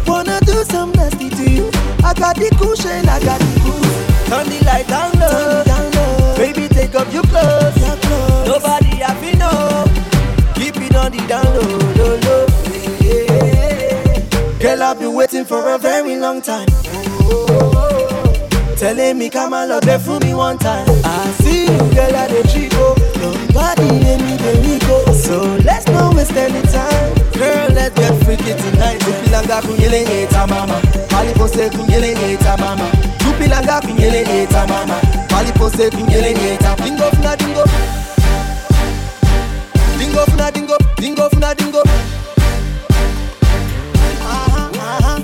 Wanna 0.09 0.39
do 0.41 0.63
some 0.63 0.91
nasty 0.93 1.29
to 1.29 1.49
you 1.49 1.69
I 2.03 2.13
got 2.13 2.35
the 2.35 2.49
cushion, 2.57 3.07
I 3.07 3.19
got 3.23 3.39
the 3.39 3.59
cruise 3.61 3.99
Turn 4.29 4.47
the 4.47 4.63
light 4.63 4.87
down 4.87 5.11
low, 5.19 5.63
down 5.63 5.91
low. 5.91 6.35
Baby, 6.37 6.67
take 6.67 6.93
off 6.93 7.11
your 7.11 7.23
clothes, 7.23 7.75
your 7.77 7.95
clothes. 7.97 8.47
Nobody 8.47 8.97
have 8.97 9.19
to 9.19 9.37
know. 9.37 9.85
Keep 10.53 10.77
it 10.77 10.95
on 10.95 11.11
the 11.11 11.25
down 11.27 11.45
low, 11.45 11.77
low, 11.97 12.15
low. 12.25 12.45
Yeah. 13.01 14.59
Girl, 14.59 14.83
I've 14.83 14.99
been 14.99 15.15
waiting 15.15 15.45
for 15.45 15.73
a 15.73 15.79
very 15.79 16.15
long 16.15 16.43
time. 16.43 16.67
Telling 18.77 19.17
me 19.17 19.31
come 19.31 19.53
and 19.53 19.69
love 19.71 19.81
there 19.81 19.97
for 19.97 20.19
me 20.19 20.35
one 20.35 20.59
time. 20.59 20.85
I 21.03 21.31
see 21.41 21.63
you, 21.63 21.77
girl, 21.95 22.15
at 22.15 22.29
the 22.29 22.43
trico 22.47 22.69
oh. 22.75 23.47
Nobody 23.49 23.89
let 24.05 24.21
me 24.21 24.37
the 24.37 24.61
Rico 24.61 25.11
So 25.13 25.41
let's 25.65 25.87
not 25.87 26.13
waste 26.13 26.33
any 26.33 26.61
time 26.67 27.18
Girl, 27.39 27.69
let's 27.71 27.95
get 27.95 28.13
freaky 28.25 28.53
tonight. 28.61 28.99
Tupilanga 28.99 29.61
kunyele 29.61 30.03
nyeta 30.05 30.47
mama. 30.47 30.81
Palipose 31.09 31.69
kunyele 31.69 32.15
nyeta 32.15 32.57
mama. 32.57 32.87
Tupilanga 33.17 33.81
kunyele 33.81 34.25
nyeta 34.25 34.67
mama. 34.67 34.99
Palipose 35.29 35.89
kunyele 35.89 36.33
nyeta 36.33 36.75
Dingo 36.83 37.03
funa 37.11 37.35
dingo. 37.37 37.63
Dingo 39.99 40.25
funa 40.25 40.51
dingo 40.51 40.77
Dingo 40.97 41.29
funa 41.29 41.55
dingo. 41.55 41.83
Aha, 44.21 44.69
aha. 44.79 45.19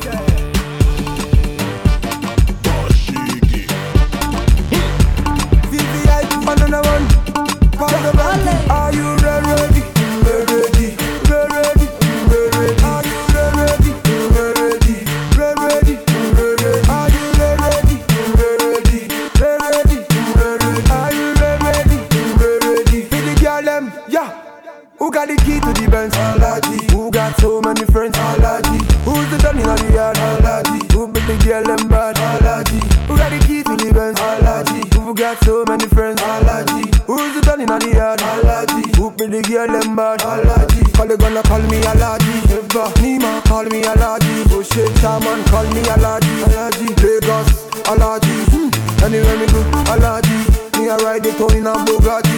Got 35.36 35.46
so 35.46 35.64
many 35.68 35.88
friends? 35.88 36.22
Alaji. 36.22 36.96
Who's 37.06 37.36
the 37.36 37.42
dunny 37.42 37.66
on 37.66 37.80
the 37.80 37.92
yard? 37.92 38.20
Alaji. 38.20 38.96
Who 38.96 39.10
make 39.12 39.32
the 39.32 39.42
girl 39.42 39.68
them 39.68 39.96
bad? 39.96 40.20
Alaji. 40.20 40.94
Call 40.94 41.08
the 41.08 41.18
gonna 41.18 41.42
call 41.44 41.62
me 41.62 41.82
Alaji. 41.82 42.34
Never. 42.50 42.88
Nima 43.02 43.44
call 43.46 43.64
me 43.66 43.82
Alaji. 43.84 44.46
Oh 44.52 44.64
shit, 44.64 44.92
Shaman 45.00 45.44
call 45.46 45.66
me 45.74 45.82
Alaji. 45.92 46.32
Alaji. 46.46 46.88
Lagos. 47.04 47.48
Alaji. 47.92 48.36
Hmm. 48.52 49.04
Anywhere 49.04 49.38
me 49.38 49.46
go, 49.48 49.62
Alaji. 49.94 50.38
Me 50.80 50.88
a 50.88 50.98
ride 50.98 51.24
the 51.24 51.32
Tony 51.38 51.60
and 51.60 51.84
Bugatti. 51.88 52.38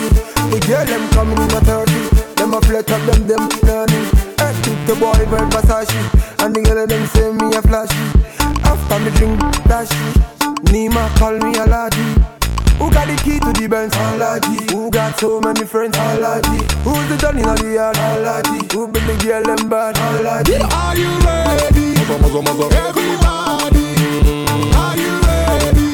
The 0.51 0.59
girl 0.65 0.85
them 0.85 1.09
coming 1.11 1.37
in 1.37 1.55
a 1.55 1.61
30. 1.61 1.91
Them 2.35 2.53
a 2.53 2.61
flat 2.61 2.89
up, 2.91 3.01
them 3.05 3.27
them 3.27 3.43
learning. 3.65 4.05
Hey, 4.37 4.53
the 4.85 4.95
boy 4.99 5.13
very 5.27 5.47
Versace. 5.51 5.97
And 6.43 6.55
the 6.55 6.61
girl 6.61 6.87
them 6.87 7.05
say 7.07 7.31
me 7.33 7.55
a 7.55 7.61
flashy. 7.61 8.05
After 8.63 8.99
me 8.99 9.11
drink 9.17 9.39
that 9.67 9.87
shit, 9.87 10.15
Nima 10.71 11.09
call 11.17 11.33
me 11.33 11.53
Alaji. 11.57 12.36
Who 12.79 12.91
got 12.91 13.07
the 13.07 13.15
key 13.23 13.39
to 13.39 13.51
the 13.53 13.67
Benz? 13.67 13.93
Alaji. 13.93 14.71
Who 14.71 14.89
got 14.91 15.19
so 15.19 15.41
many 15.41 15.65
friends? 15.65 15.97
Alaji. 15.97 16.57
Who's 16.83 17.07
the 17.09 17.17
Johnny 17.17 17.43
on 17.43 17.55
the 17.57 17.73
yard? 17.73 17.95
Alaji. 17.95 18.71
Who 18.73 18.87
be 18.87 18.99
the 19.01 19.15
girl 19.23 19.43
them 19.43 19.69
bad? 19.69 19.95
Alaji. 19.95 20.59
Are 20.61 20.95
you 20.95 21.09
ready? 21.25 21.95
Everybody. 22.75 23.85
Are 24.77 24.95
you 24.97 25.13
ready? 25.25 25.87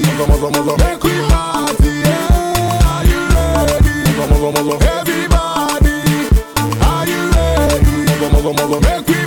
Make 0.83 1.03
we 1.03 1.15
party. 1.31 1.93
Yeah. 2.03 2.91
Are 2.91 3.05
you 3.07 3.21
ready? 3.31 3.95
Everybody. 4.83 5.95
Are 6.83 7.05
you 7.07 7.21
ready? 7.31 7.95
Make 8.83 9.07
we 9.07 9.15
party. 9.15 9.22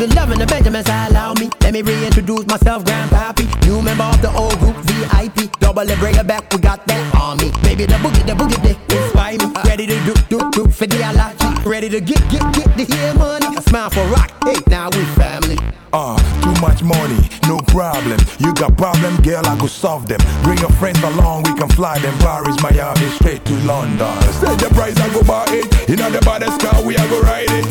Ladies 0.00 0.14
be 0.14 0.20
loving 0.20 0.38
the 0.38 0.46
Benjamins, 0.46 0.88
allow 0.88 1.34
me. 1.34 1.50
Let 1.60 1.74
me 1.74 1.82
reintroduce 1.82 2.46
myself, 2.46 2.84
Grandpappy. 2.84 3.44
New 3.66 3.82
member 3.82 4.04
of 4.04 4.22
the 4.22 4.32
old 4.32 4.58
group, 4.58 4.76
VIP. 4.88 5.52
Double 5.60 5.84
the 5.84 5.94
bring 5.96 6.16
it 6.16 6.26
back, 6.26 6.50
we 6.54 6.58
got 6.58 6.86
that 6.86 7.14
army. 7.14 7.52
Baby, 7.60 7.84
the 7.84 8.00
boogie, 8.00 8.24
the 8.24 8.32
boogie, 8.32 8.56
they 8.64 8.72
inspire 8.96 9.36
me. 9.36 9.52
Ready 9.68 9.86
to 9.88 10.00
do, 10.08 10.14
do, 10.32 10.50
do 10.52 10.72
for 10.72 10.86
the 10.86 10.96
alaji. 11.04 11.66
Ready 11.66 11.90
to 11.90 12.00
get, 12.00 12.16
get, 12.32 12.40
get 12.54 12.70
the 12.80 12.96
hair 12.96 13.12
money. 13.12 13.44
A 13.54 13.60
smile 13.60 13.90
for 13.90 14.00
rock, 14.08 14.32
hey, 14.44 14.56
now 14.68 14.88
we 14.88 15.04
family. 15.20 15.58
Ah, 15.92 16.16
too 16.40 16.56
much 16.64 16.82
money, 16.82 17.20
no 17.44 17.58
problem. 17.68 18.16
You 18.38 18.54
got 18.54 18.78
problem, 18.78 19.20
girl, 19.20 19.44
I 19.44 19.58
go 19.58 19.66
solve 19.66 20.08
them. 20.08 20.20
Bring 20.42 20.56
your 20.64 20.72
friends 20.80 21.02
along, 21.02 21.42
we 21.42 21.52
can 21.52 21.68
fly 21.68 21.98
them. 21.98 22.16
Paris, 22.24 22.56
Miami, 22.62 23.04
straight 23.20 23.44
to 23.44 23.54
London. 23.68 24.16
Say 24.40 24.56
the 24.56 24.72
price, 24.72 24.96
I 24.96 25.12
go 25.12 25.22
buy 25.24 25.44
it. 25.48 25.90
In 25.90 25.96
the 26.00 26.22
baddest 26.24 26.58
car, 26.58 26.80
we 26.82 26.96
are 26.96 27.08
go 27.08 27.20
ride 27.20 27.52
it. 27.52 27.68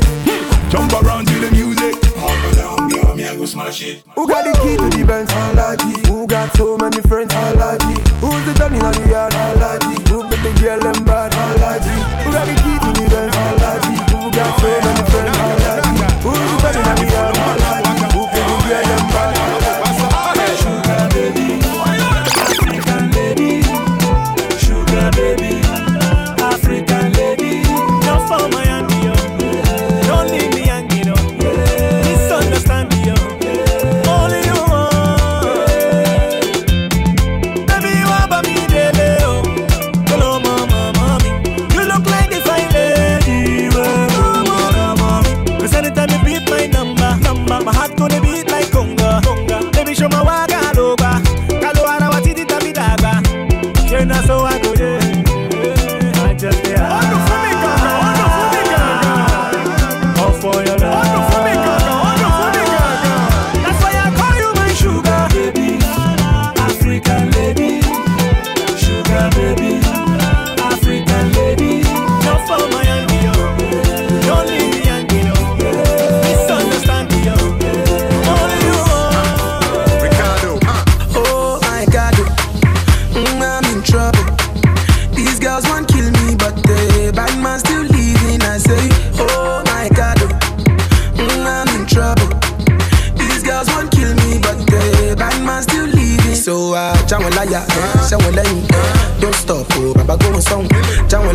Jump 0.70 0.94
around 0.94 1.26
the. 1.26 1.29
Smash 3.60 3.82
it. 3.84 4.04
Who 4.16 4.28
got 4.28 4.44
the 4.46 4.54
key 4.62 4.78
to 4.78 4.90
the 4.98 5.04
Benz? 5.06 5.30
Alaji. 5.32 6.08
Who 6.08 6.28
got 6.28 6.56
so 6.56 6.78
many 6.78 7.02
friends? 7.02 7.34
Alaji. 7.34 7.98
Who's 8.22 8.46
the 8.46 8.54
dunny 8.54 8.80
on 8.80 8.94
the 8.94 9.10
yard? 9.10 9.34
Alaji. 9.34 10.08
Who 10.08 10.24
make 10.30 10.44
the 10.44 10.54
girl 10.62 10.80
them 10.80 11.04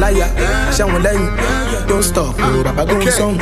láyà 0.05 0.27
ṣáwọn 0.77 1.01
lẹ́yìn 1.07 1.29
don't 1.89 2.05
stop 2.11 2.35
bàbá 2.65 2.83
gbóhùn 2.85 3.11
sọ́hùn. 3.19 3.37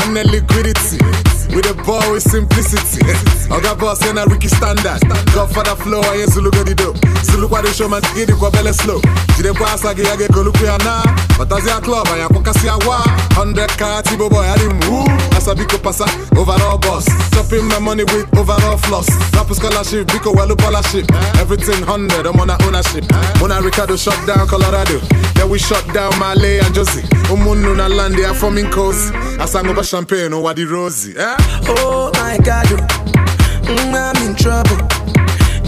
one 0.00 0.22
liquidity. 0.32 1.25
With 1.54 1.66
a 1.70 1.74
ball 1.86 2.12
with 2.12 2.22
simplicity. 2.22 3.00
Oga 3.48 3.78
boss 3.78 4.02
and 4.06 4.18
a 4.18 4.24
Ricky 4.26 4.48
standard. 4.48 5.00
Godfather 5.34 5.76
flow, 5.76 6.00
I 6.00 6.22
ain't 6.22 6.32
Zulu 6.32 6.50
go 6.50 6.64
the 6.64 6.74
dope. 6.74 6.96
Zulu 7.24 7.48
kwa 7.48 7.62
the 7.62 7.72
show 7.72 7.88
man, 7.88 8.02
get 8.14 8.28
it 8.28 8.36
kwa 8.36 8.50
belle 8.50 8.72
slow. 8.74 9.00
Jide 9.36 9.52
kwa 9.56 9.72
asage 9.72 10.02
yage 10.04 10.28
go 10.32 10.42
look 10.42 10.60
ya 10.60 10.76
na. 10.78 11.02
Batazi 11.38 11.68
ya 11.68 11.80
club, 11.80 12.06
aya 12.08 12.28
kwa 12.28 12.42
kasi 12.42 12.66
ya 12.66 12.76
wa. 12.76 12.98
100 13.36 13.76
car, 13.78 14.02
Tibo 14.02 14.28
boy, 14.28 14.44
I 14.44 14.56
didn't 14.58 14.84
move. 14.90 15.08
Asa 15.36 15.54
biko 15.54 15.78
pasa, 15.82 16.04
overall 16.36 16.78
boss. 16.78 17.06
Chopping 17.32 17.64
my 17.68 17.78
money 17.78 18.04
with 18.04 18.26
overall 18.36 18.76
floss. 18.78 19.08
Rap 19.34 19.48
scholarship, 19.52 20.06
biko 20.08 20.32
welu 20.34 20.56
scholarship. 20.60 21.06
Everything 21.40 21.80
100, 21.86 22.26
I'm 22.26 22.40
on 22.40 22.50
a 22.50 22.56
ownership. 22.66 23.04
Mona 23.40 23.60
Ricardo 23.62 23.96
shut 23.96 24.18
down 24.26 24.46
Colorado. 24.48 25.00
Yeah, 25.36 25.46
we 25.46 25.58
shut 25.58 25.84
down 25.94 26.18
Malay 26.18 26.58
and 26.58 26.74
Josie. 26.74 27.02
Umunu 27.30 27.76
na 27.76 27.86
land, 27.88 28.14
they 28.14 28.24
are 28.24 28.34
forming 28.34 28.70
coast. 28.70 29.12
Asango 29.38 29.74
ba 29.74 29.84
champagne, 29.84 30.32
oh, 30.32 30.40
wadi 30.40 30.64
rosy. 30.64 31.12
Eh? 31.16 31.35
Oh 31.68 32.10
my 32.14 32.38
God, 32.42 32.66
mm, 33.66 33.94
I'm 33.94 34.16
in 34.26 34.34
trouble. 34.34 34.78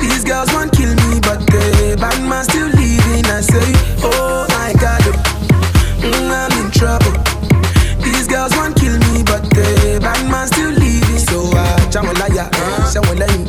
These 0.01 0.25
girls 0.25 0.53
want 0.53 0.73
kill 0.73 0.95
me, 1.09 1.21
but 1.21 1.41
the 1.47 1.97
bad 2.01 2.19
man 2.29 2.45
still 2.45 2.69
leaving. 2.69 3.27
I 3.27 3.41
say, 3.41 3.69
Oh 4.03 4.47
my 4.51 4.73
God, 4.81 5.03
mm, 6.03 6.31
I'm 6.31 6.53
in 6.65 6.71
trouble. 6.71 7.13
These 8.03 8.27
girls 8.29 8.55
want 8.57 8.77
kill 8.77 8.97
me, 9.13 9.23
but 9.23 9.43
the 9.51 9.99
bad 10.01 10.31
man 10.31 10.47
still 10.47 10.71
leaving. 10.71 11.19
So 11.19 11.51
I 11.57 11.61
uh, 11.61 11.79
Jawon 11.91 12.17
liar, 12.19 12.49
Jawon 12.93 13.17
lẹ́yìn, 13.19 13.45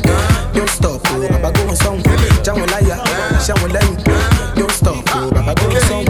don't 0.53 0.69
stop, 0.69 1.01
oh, 1.11 1.27
Baba 1.29 1.51
go 1.51 1.61
on 1.69 1.75
song. 1.75 1.99
Jawon 2.43 2.69
liar, 2.71 2.99
Jawon 3.45 3.71
lẹ́yìn, 3.71 4.55
don't 4.55 4.71
stop, 4.71 5.03
oh, 5.15 5.29
Baba 5.31 5.53
go 5.55 5.65
on 5.69 5.81
song. 5.89 6.05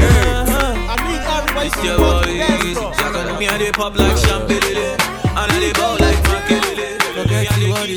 It's 1.61 1.83
your 1.83 1.97
boy, 1.97 2.39
Jack 2.97 3.39
me 3.39 3.47
and 3.47 3.61
they 3.61 3.71
pop 3.71 3.95
like 3.97 4.17
champagne, 4.17 4.59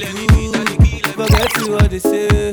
do, 0.00 1.02
forget 1.12 1.56
you 1.58 1.72
what 1.72 1.90
they 1.90 1.98
say. 1.98 2.52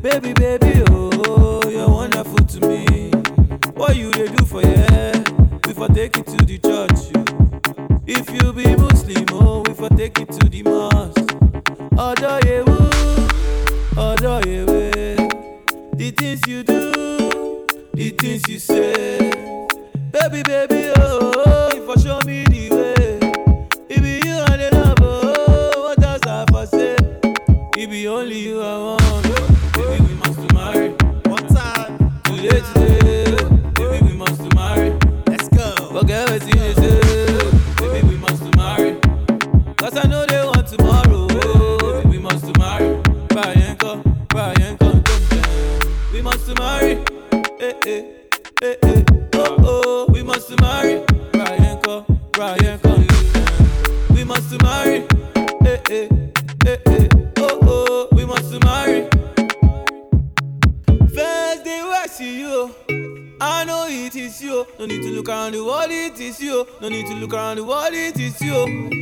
Baby, 0.00 0.32
baby, 0.32 0.82
oh, 0.90 1.62
you're 1.68 1.88
wonderful 1.88 2.38
to 2.46 2.60
me. 2.66 3.10
What 3.74 3.96
you 3.96 4.10
they 4.12 4.28
do 4.28 4.44
for 4.44 4.62
yeah? 4.62 5.22
We 5.66 5.72
for 5.74 5.88
take 5.88 6.16
it 6.18 6.26
to 6.26 6.36
the 6.44 6.58
church. 6.58 7.12
If 8.06 8.30
you 8.30 8.52
be 8.52 8.74
Muslim, 8.76 9.26
oh, 9.32 9.62
we 9.66 9.74
for 9.74 9.88
take 9.90 10.18
it 10.20 10.30
to 10.32 10.48
the 10.48 10.62
mosque. 10.62 11.32
Although 11.98 12.40
you, 12.46 12.64
although 13.98 14.40
you, 14.48 14.64
the 15.94 16.10
things 16.16 16.46
you 16.46 16.62
do, 16.62 17.66
the 17.92 18.10
things 18.10 18.48
you 18.48 18.58
say. 18.58 19.30
Baby, 20.10 20.42
baby, 20.42 20.92
oh, 20.96 20.97
look 67.18 67.34
around 67.34 67.56
the 67.56 67.64
world, 67.64 67.92
it 67.92 68.18
is 68.18 68.40
you. 68.40 68.97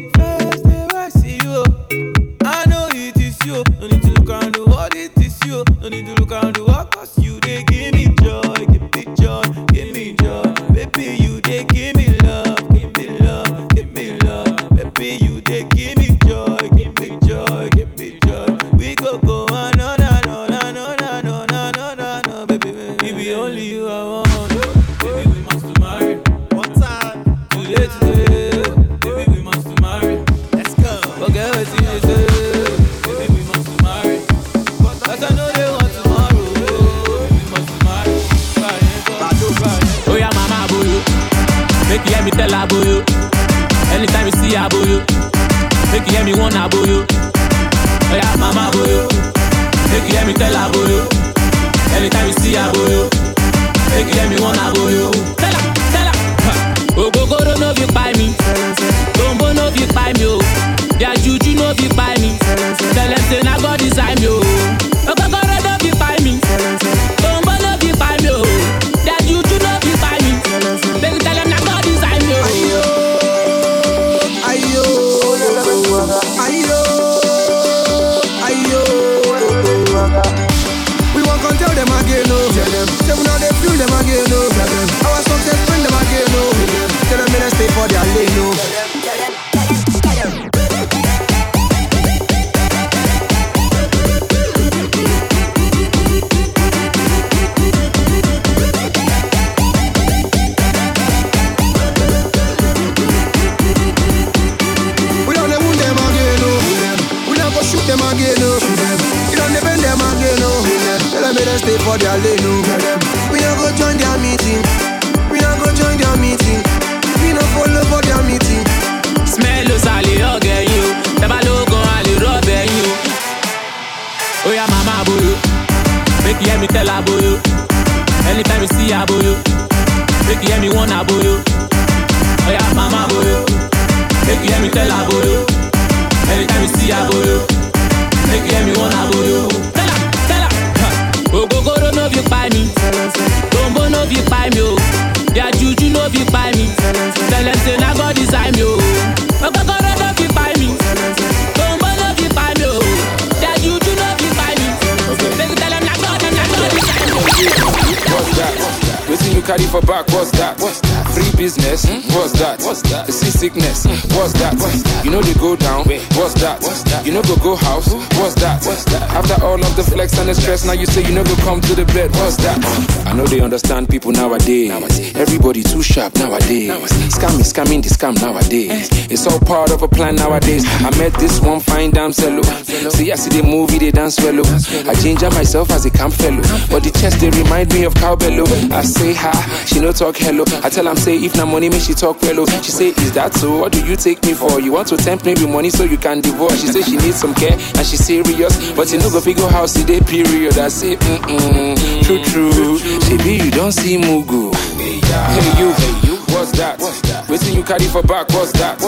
Nowadays. 176.64 176.90
Scamming, 177.16 177.44
scamming 177.44 177.82
the 177.82 177.88
scam 177.88 178.20
nowadays. 178.20 178.88
It's 179.10 179.26
all 179.26 179.40
part 179.40 179.70
of 179.70 179.82
a 179.82 179.88
plan 179.88 180.16
nowadays. 180.16 180.64
I 180.66 180.90
met 180.98 181.12
this 181.14 181.40
one 181.40 181.60
fine 181.60 181.90
damn 181.90 182.12
cello. 182.12 182.42
See, 182.90 183.12
I 183.12 183.16
see 183.16 183.30
the 183.40 183.42
movie, 183.46 183.78
they 183.78 183.90
dance 183.90 184.18
well. 184.20 184.40
I 184.88 184.94
ginger 184.94 185.30
myself 185.30 185.70
as 185.70 185.84
a 185.86 185.90
camp 185.90 186.14
fellow. 186.14 186.42
But 186.70 186.82
the 186.84 186.90
chest, 187.00 187.20
they 187.20 187.30
remind 187.30 187.72
me 187.72 187.84
of 187.84 187.94
cowbello. 187.94 188.46
I 188.72 188.82
say 188.82 189.14
hi, 189.14 189.32
she 189.66 189.80
no 189.80 189.92
talk 189.92 190.16
hello. 190.16 190.44
I 190.62 190.68
tell 190.70 190.88
am 190.88 190.96
say 190.96 191.16
if 191.16 191.36
na 191.36 191.44
money 191.44 191.68
make 191.68 191.82
she 191.82 191.94
talk 191.94 192.20
well. 192.22 192.40
oh. 192.40 192.46
She 192.62 192.70
say 192.70 192.88
is 192.88 193.12
that 193.12 193.34
so? 193.34 193.58
What 193.58 193.72
do 193.72 193.84
you 193.86 193.96
take 193.96 194.22
me 194.24 194.34
for? 194.34 194.60
You 194.60 194.72
want 194.72 194.88
to 194.88 194.96
tempt 194.96 195.24
me 195.24 195.32
with 195.32 195.48
money 195.50 195.70
so 195.70 195.84
you 195.84 195.98
can 195.98 196.20
divorce? 196.20 196.60
She 196.60 196.68
say 196.68 196.82
she 196.82 196.96
needs 196.96 197.16
some 197.16 197.34
care 197.34 197.52
and 197.52 197.86
she 197.86 197.96
serious, 197.96 198.72
but 198.72 198.90
you 198.92 198.98
no 198.98 199.10
go 199.10 199.20
figure 199.20 199.48
house 199.48 199.74
today 199.74 200.00
period. 200.00 200.58
I 200.58 200.68
say 200.68 200.96
mm 200.96 201.18
mm, 201.18 202.04
true 202.04 202.22
true. 202.24 202.78
Baby 203.08 203.44
you 203.44 203.50
don't 203.50 203.72
see 203.72 203.98
mugu. 203.98 204.54
Hey 204.76 205.60
you, 205.60 205.72
hey 205.72 206.08
you. 206.08 206.16
What's 206.46 206.58
that? 206.58 207.28
Waiting 207.28 207.54
you 207.54 207.64
carry 207.64 207.86
for 207.86 208.02
back, 208.02 208.28
what's 208.30 208.52
that? 208.52 208.78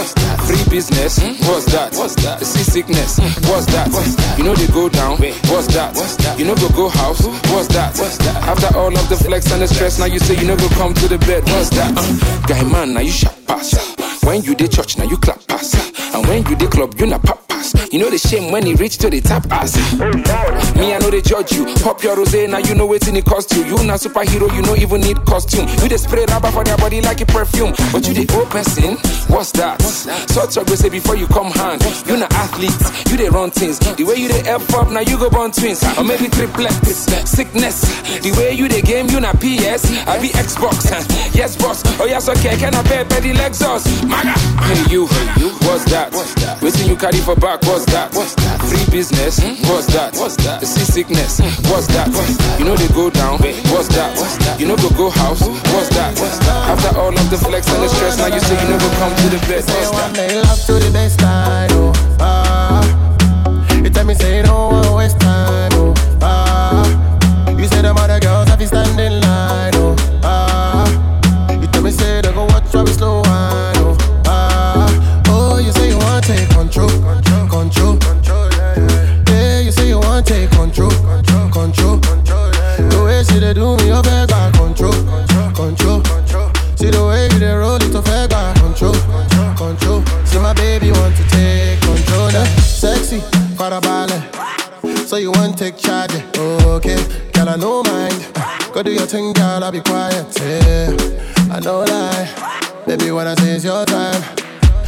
Free 0.47 0.63
business, 0.71 1.19
hmm? 1.19 1.35
what's 1.51 1.67
that? 1.75 1.93
See 2.47 2.63
sickness, 2.63 3.19
hmm? 3.19 3.51
what's 3.51 3.67
that? 3.75 3.91
You 4.39 4.45
know 4.45 4.55
they 4.55 4.69
go 4.69 4.89
down, 4.89 5.19
what's 5.51 5.67
that? 5.75 6.39
You 6.39 6.45
know 6.45 6.55
go 6.55 6.69
go 6.71 6.89
house, 6.89 7.27
what's 7.51 7.67
that? 7.75 7.99
After 8.47 8.79
all 8.79 8.95
of 8.95 9.09
the 9.09 9.17
flex 9.17 9.51
and 9.51 9.61
the 9.61 9.67
stress, 9.67 9.99
now 9.99 10.07
you 10.07 10.21
say 10.21 10.39
you 10.39 10.47
know 10.47 10.57
go 10.57 10.69
come 10.79 10.95
to 10.95 11.09
the 11.09 11.19
bed, 11.19 11.43
what's 11.51 11.71
that? 11.71 11.91
Hmm? 11.99 12.47
Guy 12.47 12.63
man, 12.63 12.95
now 12.95 13.01
you 13.01 13.11
sharp 13.11 13.35
pass. 13.47 13.75
When 14.23 14.43
you 14.45 14.55
did 14.55 14.71
church, 14.71 14.97
now 14.97 15.05
you 15.05 15.17
clap 15.17 15.45
pass. 15.49 15.75
And 16.15 16.27
when 16.29 16.47
you 16.47 16.55
did 16.55 16.71
club, 16.71 16.95
you 16.95 17.07
na 17.07 17.19
pop. 17.19 17.48
You 17.91 17.99
know 17.99 18.11
the 18.11 18.19
shame 18.19 18.53
when 18.53 18.67
he 18.67 18.75
reach 18.75 18.99
to 18.99 19.09
the 19.09 19.21
top 19.21 19.51
ass. 19.51 19.73
Me, 20.77 20.93
I 20.93 20.99
know 20.99 21.09
they 21.09 21.23
judge 21.23 21.53
you. 21.53 21.65
Pop 21.81 22.03
your 22.03 22.17
rose, 22.17 22.35
now 22.35 22.59
you 22.59 22.75
know 22.75 22.85
waiting 22.85 23.17
it 23.17 23.25
cost 23.25 23.51
you. 23.57 23.65
You 23.65 23.81
not 23.85 24.01
superhero, 24.01 24.53
you 24.55 24.61
no 24.63 24.77
even 24.77 25.01
need 25.01 25.25
costume. 25.25 25.67
You 25.81 25.89
they 25.89 25.97
spray 25.97 26.27
rubber 26.29 26.51
for 26.51 26.65
their 26.65 26.77
body 26.77 27.01
like 27.01 27.21
a 27.23 27.27
perfume. 27.27 27.73
But 27.91 28.07
you 28.07 28.13
the 28.13 28.29
old 28.37 28.51
person, 28.51 28.97
what's 29.33 29.53
that? 29.53 29.81
Sort 29.81 30.55
your 30.55 30.67
say 30.77 30.91
before 30.91 31.17
you 31.17 31.27
come 31.29 31.51
hang. 31.51 31.81
You 32.05 32.19
not 32.19 32.33
athlete, 32.35 32.77
you 33.09 33.17
they 33.17 33.31
run 33.31 33.51
things. 33.51 33.79
The 33.79 34.05
way 34.05 34.17
you 34.17 34.29
they 34.29 34.45
F 34.45 34.69
up, 34.75 34.91
now 34.91 35.01
you 35.01 35.17
go 35.17 35.31
born 35.31 35.51
twins. 35.51 35.83
Or 35.97 36.05
maybe 36.05 36.29
triplets, 36.29 37.09
sickness. 37.25 37.89
The 38.21 38.33
way 38.37 38.53
you 38.53 38.69
the 38.69 38.83
game, 38.83 39.09
you 39.09 39.21
not 39.21 39.41
PS. 39.41 39.89
I 40.05 40.21
be 40.21 40.29
Xbox, 40.37 40.93
yes 41.35 41.57
boss. 41.57 41.81
Oh 41.99 42.05
yes, 42.05 42.29
okay, 42.29 42.57
can 42.59 42.75
I 42.75 42.83
pay 42.83 43.05
petty 43.05 43.33
Lexus? 43.33 43.89
Maga, 44.05 44.37
hey 44.69 44.93
you, 44.93 45.07
what's 45.65 45.89
that? 45.89 46.13
Waiting 46.61 46.89
you 46.89 46.97
carry 46.97 47.21
for 47.25 47.35
back, 47.37 47.63
what's 47.65 47.78
that? 47.87 48.15
What's 48.15 48.35
that? 48.37 48.61
Free 48.63 48.85
business, 48.91 49.41
what's 49.69 49.87
that? 49.95 50.15
See 50.65 50.85
sickness, 50.85 51.41
what's 51.71 51.87
that? 51.89 52.09
You 52.59 52.65
know 52.65 52.77
they 52.77 52.89
go 52.95 53.11
down, 53.11 53.39
what's 53.73 53.89
that? 53.95 54.17
You 54.59 54.67
know 54.67 54.77
go 54.77 54.91
go 54.91 55.11
house, 55.11 55.47
what's 55.47 55.89
that? 55.91 56.19
After 56.69 56.99
all 56.99 57.13
of 57.13 57.31
the 57.31 57.39
flex 57.39 57.69
and 57.73 57.83
the 57.83 57.89
stress, 57.89 58.19
now 58.19 58.27
you 58.27 58.41
say 58.41 58.57
you 58.63 58.69
never 58.69 58.89
come 58.97 59.15
to 59.15 59.29
the 59.31 59.39
bed, 59.47 59.65
what's 59.67 59.91
that? 59.91 60.15
They 60.15 60.41
love 60.41 60.61
to 60.67 60.73
the 60.75 60.91
best 60.93 61.19
time, 61.19 61.71
oh, 61.73 61.93
ah. 62.21 62.85
You 63.75 63.91
tell 63.91 64.05
me 64.05 64.15
say 64.15 64.43
don't 64.43 64.95
waste 64.95 65.21
time, 65.21 65.68
They 83.49 83.55
do 83.55 83.79
me, 83.79 83.87
you 83.87 84.03
beg 84.03 84.29
back 84.29 84.53
control, 84.53 84.93
control. 85.57 86.03
See 86.77 86.91
the 86.93 87.01
way 87.09 87.33
you 87.33 87.39
they 87.39 87.55
roll 87.55 87.77
it, 87.77 87.91
to 87.93 88.03
beg 88.03 88.29
back 88.29 88.55
control, 88.61 88.93
control. 89.57 90.05
See 90.27 90.39
my 90.39 90.53
baby 90.53 90.93
want 90.93 91.17
to 91.17 91.25
take 91.33 91.81
control, 91.81 92.29
now. 92.29 92.45
sexy, 92.61 93.23
para 93.57 93.81
ballet. 93.81 94.21
So 95.07 95.17
you 95.17 95.31
want 95.33 95.57
take 95.57 95.79
charge, 95.79 96.13
eh? 96.13 96.23
okay? 96.77 97.01
Girl, 97.33 97.49
I 97.49 97.57
no 97.57 97.83
mind. 97.85 98.21
Go 98.75 98.83
do 98.83 98.93
your 98.93 99.07
thing, 99.07 99.33
girl, 99.33 99.65
I'll 99.65 99.73
be 99.73 99.81
quiet. 99.81 100.29
Yeah, 100.39 100.93
I 101.51 101.59
know 101.61 101.85
lie. 101.89 102.29
Baby, 102.87 103.13
when 103.13 103.27
I 103.29 103.35
say 103.37 103.53
it's 103.53 103.65
your 103.65 103.83
time, 103.87 104.23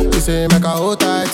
you 0.00 0.12
say 0.20 0.46
make 0.48 0.64
her 0.64 0.68
hold 0.68 1.00
tight. 1.00 1.32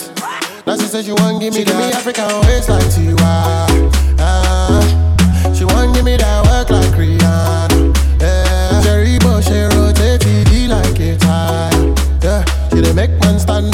Now 0.64 0.77
she 0.77 0.87
say 0.87 1.03
she 1.03 1.11
want 1.11 1.41
give 1.41 1.55
me 1.55 1.64
that. 1.64 1.74
Give 1.74 1.77
me 1.77 1.93
African 1.93 2.41
waist 2.47 2.68
like 2.68 2.85
Tiwa. 2.85 4.14
Ah, 4.20 5.06
she 5.57 5.65
want 5.65 5.95
give 5.95 6.05
me 6.05 6.17
that 6.17 6.45
work 6.47 6.71
like 6.71 6.93
Rihanna. 6.93 7.95
Yeah, 8.21 8.81
Jerry 8.83 9.19
Bush, 9.19 9.47
she 9.47 9.61
rotate 9.77 10.21
TD 10.21 10.69
like 10.69 10.99
a 11.01 11.17
tire. 11.17 11.95
Yeah, 12.23 12.45
she 12.71 12.81
dey 12.83 12.93
make 12.93 13.11
man 13.21 13.39
stand 13.39 13.71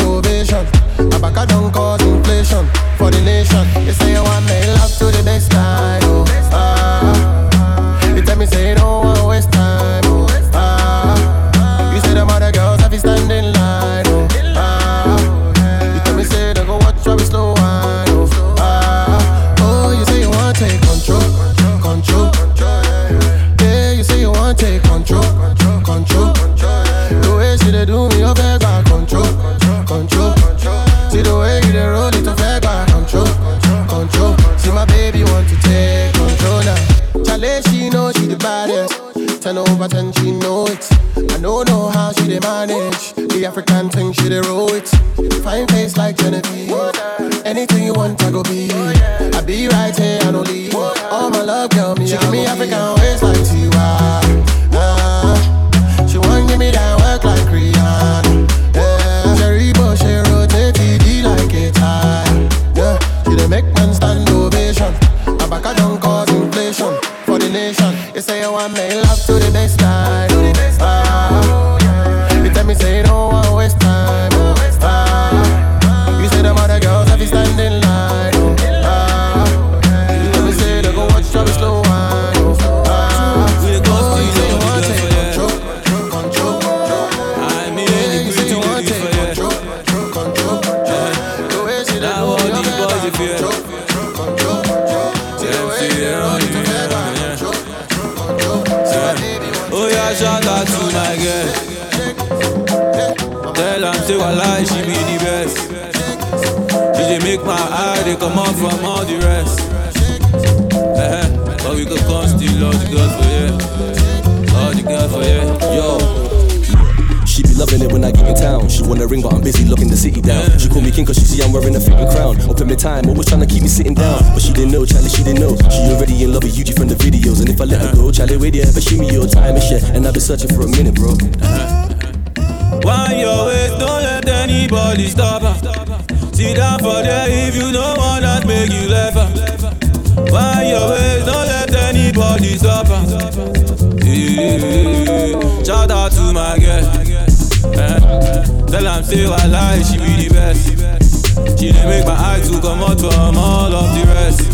She 151.62 151.70
make 151.70 152.04
my 152.04 152.14
eyes 152.14 152.50
to 152.50 152.60
come 152.60 152.80
out 152.82 152.98
from 152.98 153.38
all 153.38 153.72
of 153.72 153.94
the 153.94 154.02
rest. 154.10 154.50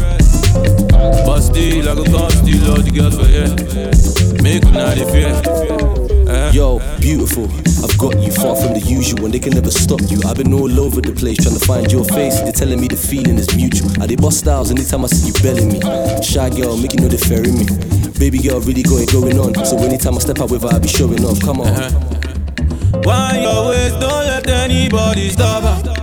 But 1.24 1.40
still, 1.40 1.88
I 1.88 1.94
go 1.94 2.04
come 2.04 2.28
still 2.28 2.70
all 2.70 2.82
the 2.84 2.92
girls 2.92 3.16
for 3.16 3.24
here. 3.24 3.48
Make 4.44 4.62
una 4.68 4.92
dey 4.94 5.08
fear. 5.08 5.32
Eh. 6.28 6.52
Yo, 6.52 6.78
beautiful. 7.00 7.48
I've 7.80 7.96
got 7.96 8.20
you 8.20 8.30
far 8.30 8.56
from 8.56 8.74
the 8.74 8.84
usual, 8.84 9.24
and 9.24 9.32
they 9.32 9.38
can 9.38 9.54
never 9.54 9.70
stop 9.70 10.02
you. 10.12 10.20
I've 10.28 10.36
been 10.36 10.52
all 10.52 10.68
over 10.78 11.00
the 11.00 11.14
place 11.16 11.38
trying 11.40 11.56
to 11.56 11.64
find 11.64 11.90
your 11.90 12.04
face. 12.04 12.42
They're 12.44 12.52
telling 12.52 12.78
me 12.78 12.88
the 12.88 13.00
feeling 13.00 13.38
is 13.38 13.56
mutual. 13.56 13.88
I 14.02 14.06
did 14.06 14.20
bust 14.20 14.40
styles 14.40 14.70
anytime 14.70 15.02
I 15.02 15.08
see 15.08 15.32
you 15.32 15.36
belling 15.40 15.72
me. 15.72 15.80
Shy 16.20 16.50
girl, 16.52 16.76
make 16.76 16.92
you 16.92 17.00
know 17.00 17.08
they're 17.08 17.16
fairing 17.24 17.56
me. 17.56 17.64
Baby 18.20 18.44
girl, 18.44 18.60
really 18.60 18.82
got 18.84 19.00
it 19.00 19.08
going 19.10 19.40
on. 19.40 19.56
So 19.64 19.78
anytime 19.80 20.12
I 20.12 20.20
step 20.20 20.40
out 20.44 20.50
with 20.50 20.60
her, 20.60 20.76
I 20.76 20.78
be 20.78 20.88
showing 20.88 21.24
off. 21.24 21.40
Come 21.40 21.64
on. 21.64 21.72
Why 23.00 23.40
your 23.40 23.72
waist, 23.72 23.96
don't 23.96 24.28
let 24.28 24.44
anybody 24.44 25.30
stop 25.30 25.64
her. 25.64 25.97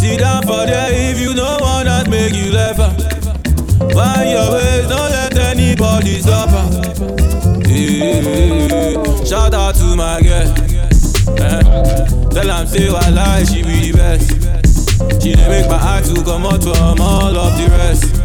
Sit 0.00 0.18
down 0.20 0.42
for 0.42 0.64
there 0.66 0.88
if 0.92 1.20
you 1.20 1.34
don't 1.34 1.60
want 1.60 1.84
that, 1.86 2.08
make 2.08 2.32
you 2.34 2.52
her. 2.52 2.74
Why 3.94 4.24
your 4.32 4.52
waist, 4.52 4.88
don't 4.88 5.10
let 5.10 5.36
anybody 5.38 6.20
stop. 6.20 6.48
Shout 9.26 9.54
out 9.54 9.74
to 9.76 9.96
my 9.96 10.20
girl. 10.22 10.48
Eh. 11.38 11.62
Tell 12.30 12.50
am 12.50 12.66
say 12.66 12.88
I 12.88 13.10
lie, 13.10 13.44
she 13.44 13.62
be 13.62 13.90
the 13.90 13.96
best. 13.96 15.22
She 15.22 15.34
dey 15.34 15.48
make 15.48 15.68
my 15.68 15.76
eye 15.76 16.02
to 16.02 16.22
come 16.24 16.46
out 16.46 16.62
from 16.62 17.00
all 17.00 17.36
of 17.36 17.56
the 17.58 17.68
rest. 17.70 18.16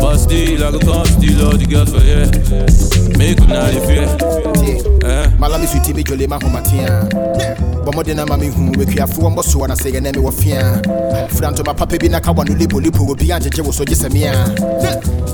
But 0.00 0.16
still, 0.18 0.64
I 0.64 0.70
go 0.72 0.78
come 0.80 1.06
still 1.06 1.46
all 1.46 1.56
the 1.56 1.66
girls 1.66 1.92
for 1.92 2.00
here. 2.00 2.26
Make 3.16 3.40
una 3.40 3.70
dey 3.70 3.86
fear. 3.86 4.97
Eh. 5.38 5.40
malame 5.40 5.66
so 5.66 5.78
ti 5.80 5.92
medwole 5.94 6.26
ma 6.28 6.36
homatea 6.38 7.06
bɔ 7.84 7.90
mmɔden 7.94 8.16
na 8.16 8.26
ma 8.26 8.36
mehu 8.36 8.72
wakuafoɔ 8.78 9.30
mbɔ 9.32 9.42
soɔ 9.42 9.68
na 9.68 9.74
sɛ 9.74 9.88
yɛnɛ 9.94 10.16
me 10.16 10.22
wɔ 10.22 10.32
fea 10.32 10.82
fura 11.30 11.50
ntoma 11.52 11.74
papa 11.76 11.96
bi 11.98 12.08
na 12.08 12.18
ka 12.20 12.32
wa 12.32 12.44
no 12.44 12.54
lepolipo 12.54 13.08
obi 13.10 13.30
angyegye 13.30 13.64
wo 13.64 13.70
so 13.70 13.84
gye 13.84 13.94
sɛ 13.94 14.12
mea 14.12 14.32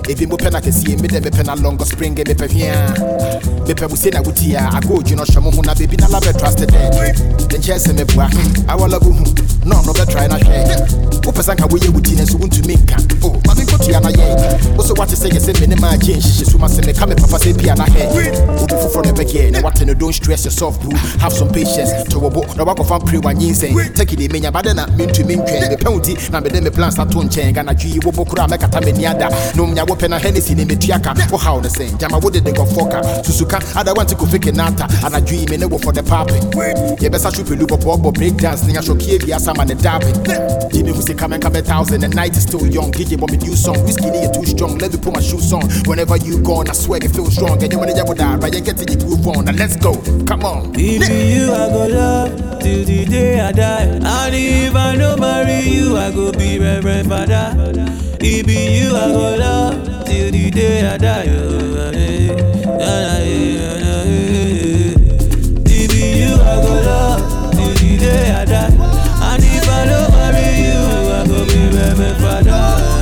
ebi 0.09 0.27
mo 0.29 0.37
pɛ 0.37 0.53
na 0.53 1.55
na 1.55 1.63
longo 1.63 1.85
spring 1.85 2.15
mepɛ 2.15 2.47
hwea 2.49 3.64
mepɛ 3.67 3.87
wo 3.91 3.97
se 3.97 4.11
na 4.11 4.21
wotia 4.23 4.69
agoodwu 4.77 5.17
no 5.17 5.25
hyɛ 5.25 5.41
mo 5.43 5.51
ho 5.51 5.63
na 5.63 5.75
bebi 5.75 5.97
na 5.97 6.07
labɛ 6.09 6.33
traste 6.39 6.67
dɛ 6.67 7.59
nkyɛɛ 7.59 7.79
sɛ 7.79 7.93
meboa 7.97 8.29
awala 8.69 8.99
bo 9.01 9.11
hu 9.11 9.25
na 9.65 9.77
ɔno 9.77 9.93
bɛtrae 9.95 10.29
na 10.29 10.37
hwɛ 10.39 11.25
wopɛ 11.25 11.43
sɛ 11.43 11.55
nka 11.57 11.67
woyɛ 11.69 11.89
wo 11.95 12.01
ti 12.01 12.15
no 12.17 12.23
nso 12.25 12.37
wontumi 12.39 12.77
nka 12.77 12.97
o 13.25 13.29
ma 13.47 13.55
menkɔtua 13.55 14.03
na 14.03 14.11
yɛ 14.11 14.77
wo 14.77 14.83
so 14.85 14.93
wate 14.99 15.17
sɛ 15.17 15.31
yɛ 15.33 15.41
sɛ 15.41 15.61
me 15.61 15.67
ne 15.67 15.77
maa 15.81 15.97
gye 15.97 16.15
nhyehyɛ 16.17 16.45
so 16.51 16.59
ma 16.59 16.67
sɛ 16.69 16.85
meka 16.85 17.09
me 17.09 17.15
papa 17.15 17.39
sɛ 17.39 17.57
bia 17.57 17.75
na 17.75 17.85
hɛ 17.87 18.05
obi 18.61 18.75
foforɔ 18.75 19.07
no 19.07 19.13
bɛgɛ 19.13 19.53
na 19.53 19.61
wate 19.63 19.87
no 19.87 19.95
don't 19.95 20.13
stress 20.13 20.45
yourself 20.45 20.79
bro 20.83 20.97
have 21.21 21.33
some 21.33 21.49
patience. 21.49 21.91
To 22.11 22.19
wo 22.19 22.29
bo 22.29 22.41
na 22.57 22.65
wakɔfa 22.65 23.01
mpire 23.01 23.21
wanyinsɛn 23.23 23.95
take 23.95 24.17
de 24.17 24.29
menya 24.29 24.53
bade 24.53 24.75
na 24.77 24.87
mentumi 24.89 25.37
ntwɛn 25.41 25.73
mepɛ 25.73 25.89
wo 25.93 25.99
ti 26.01 26.15
na 26.31 26.41
mede 26.41 26.63
me 26.63 26.69
plans 26.71 26.99
ato 26.99 27.23
nkyɛn 27.23 27.55
ganadwo 27.55 27.89
yi 27.89 27.99
wobɔ 28.01 28.29
koro 28.29 28.43
a 28.45 28.47
mɛkata 28.49 28.81
m'ani 28.85 29.07
ada 29.07 29.29
na 29.57 29.63
omnya 29.63 29.87
wopɛ 29.87 30.11
na 30.11 30.19
hennessy 30.19 30.55
ne 30.55 30.65
metua 30.67 31.03
ka 31.03 31.15
wohaw 31.33 31.63
no 31.63 31.69
sɛn 31.69 31.97
gyama 31.99 32.19
wode 32.23 32.45
de 32.45 32.51
nkɔfɔ 32.53 32.91
ka 32.91 33.01
susuka 33.23 33.54
ada 33.77 33.93
wante 33.95 34.15
kofeke 34.15 34.53
nata. 34.55 34.87
Anadwo 35.05 35.33
yi 35.33 35.47
me 35.47 35.57
ne 35.57 35.67
wo 35.67 35.79
for 35.79 35.93
the 35.93 36.03
pape 36.03 36.33
yɛbɛsa 37.01 37.31
hwe 37.33 37.45
pɛlu 37.45 37.67
bɔbɔɔbɔ 37.67 38.15
break 38.15 38.37
dance 38.37 38.65
ne 38.65 38.75
ahwɔkie 38.75 39.19
biasa 39.21 39.57
ma 39.57 39.65
ne 39.65 39.75
dabe 39.75 40.07
gye 40.73 40.83
me 40.83 40.91
hu 40.91 41.03
sika 41.03 41.27
mɛnka 41.27 41.51
bɛ 41.53 41.65
thousand 41.65 42.01
the 42.01 42.09
night 42.09 42.37
is 42.37 42.43
still 42.43 42.67
young. 42.67 42.91
Gigi 42.93 43.17
bɔ 43.17 43.31
me 43.31 43.37
new 43.39 43.57
song 43.57 43.79
whiskey 43.85 44.11
ne 44.11 44.27
yɛ 44.27 44.33
too 44.33 44.47
strong. 44.47 44.79
Let 44.79 44.93
me 44.93 44.99
put 44.99 45.15
my 45.15 45.21
shoes 45.21 45.53
on. 45.53 45.69
Whenever 45.87 46.17
you 46.17 46.39
gone 46.39 46.69
I 46.69 46.73
swear 46.73 47.01
you 47.03 47.09
feel 47.09 47.31
strong. 47.31 47.59
Ɛnyɛ 47.59 47.77
mo 47.77 47.85
ne 47.85 47.93
yɛ 47.93 48.07
wo 48.07 48.15
daa 48.15 48.37
but 48.37 48.53
yɛ 48.53 48.65
get 48.65 48.77
to 48.79 48.85
you 48.91 48.99
groove 48.99 49.27
on. 49.29 49.45
Now 49.45 49.53
let's 49.53 49.77
go. 49.77 49.95
Come 50.27 50.45
on. 50.45 50.73
If 50.75 51.09
you 51.09 51.53
I 51.53 51.69
go 51.69 51.87
love 51.87 52.61
till 52.61 52.85
the 52.85 53.05
day 53.05 53.41
I 53.41 53.53
die. 53.53 53.83
And 53.85 54.35
if 54.35 54.75
I 54.75 54.97
don't 54.97 55.21
marry 55.21 55.61
you, 55.69 55.97
I 55.97 56.11
go 56.11 56.33
be 56.33 56.59
reverend 56.59 57.09
father. 57.09 58.04
If 58.27 58.49
you 58.49 58.97
I 58.97 59.09
go 59.13 59.37
love 59.37 60.05
till 60.07 60.31
the 60.33 60.51
day 60.51 60.87
I 60.87 60.97
die. 60.97 61.27
oh. 61.29 61.91
If 65.67 65.93
you 65.95 66.35
I 66.35 66.57
go 66.63 66.73
love 66.89 67.53
till 67.53 67.75
the 67.75 67.99
day 67.99 68.31
I 68.33 68.45
die. 68.47 68.71
And 68.71 69.45
if 69.45 69.69
I 69.69 69.85
don't 69.85 70.11
marry 70.13 70.49
you, 70.65 70.81
I 71.13 71.27
go 71.27 71.45
be 71.45 71.77
reverend 71.77 72.17
father. 72.23 72.94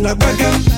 Na 0.00 0.14
bagam, 0.14 0.69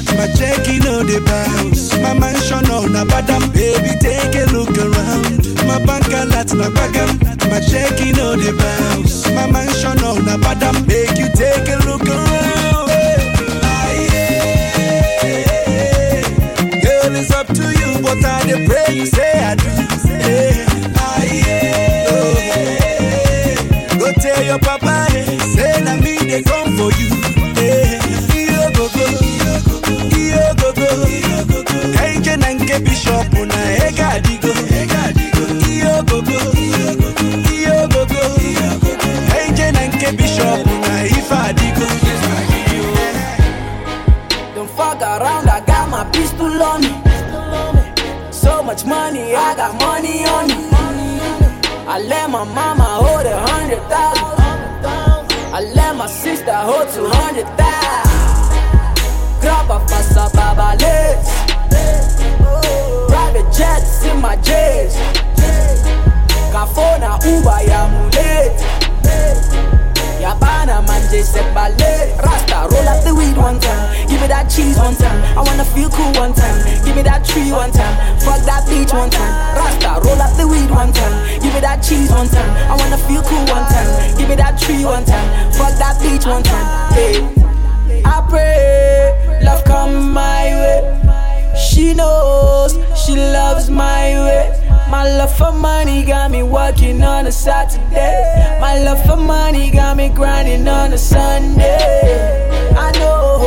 working 96.82 97.02
on 97.02 97.26
a 97.26 97.32
Saturday. 97.32 98.58
My 98.60 98.78
love 98.80 99.04
for 99.06 99.16
money 99.16 99.70
got 99.70 99.96
me 99.96 100.08
grinding 100.08 100.66
on 100.66 100.92
a 100.92 100.98
Sunday. 100.98 102.48
I 102.76 102.90
know 102.98 103.46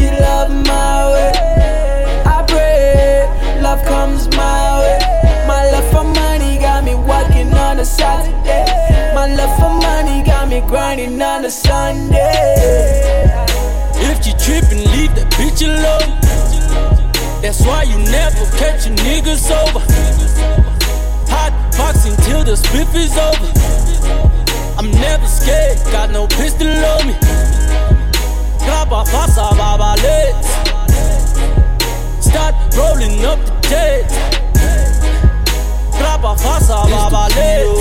you 0.00 0.10
love 0.20 0.50
my 0.66 1.10
way. 1.12 1.32
I 2.26 2.44
pray 2.46 3.60
love 3.60 3.84
comes 3.84 4.28
my 4.36 4.80
way. 4.80 4.98
My 5.48 5.68
love 5.72 5.90
for 5.90 6.04
money 6.04 6.58
got 6.58 6.84
me 6.84 6.94
working 6.94 7.52
on 7.54 7.80
a 7.80 7.84
Saturday. 7.84 8.64
My 9.14 9.26
love 9.26 9.56
for 9.58 9.70
money 9.70 10.22
got 10.22 10.48
me 10.48 10.60
grinding 10.60 11.20
on 11.20 11.44
a 11.44 11.50
Sunday. 11.50 13.02
If 13.96 14.26
you 14.26 14.32
trippin', 14.44 14.84
leave 14.92 15.14
that 15.16 15.28
bitch 15.36 15.62
alone. 15.66 16.20
That's 17.42 17.60
why 17.66 17.82
you 17.82 17.98
never 17.98 18.44
catch 18.56 18.86
a 18.86 18.90
nigga 18.90 19.36
sober. 19.36 20.59
Hot 21.80 21.94
boxing 21.94 22.16
till 22.26 22.44
the 22.44 22.52
spliff 22.52 22.94
is 22.94 23.16
over. 23.16 23.48
I'm 24.78 24.90
never 25.00 25.26
scared, 25.26 25.78
got 25.90 26.10
no 26.10 26.26
pistol 26.26 26.68
on 26.68 27.06
me. 27.06 27.14
Graba 28.60 29.04
pasa 29.08 29.48
babales. 29.56 30.44
Start 32.20 32.54
rolling 32.76 33.24
up 33.24 33.38
the 33.46 33.68
jet. 33.68 34.10
Graba 35.96 36.36
pasa 36.36 36.84
babales. 36.92 37.80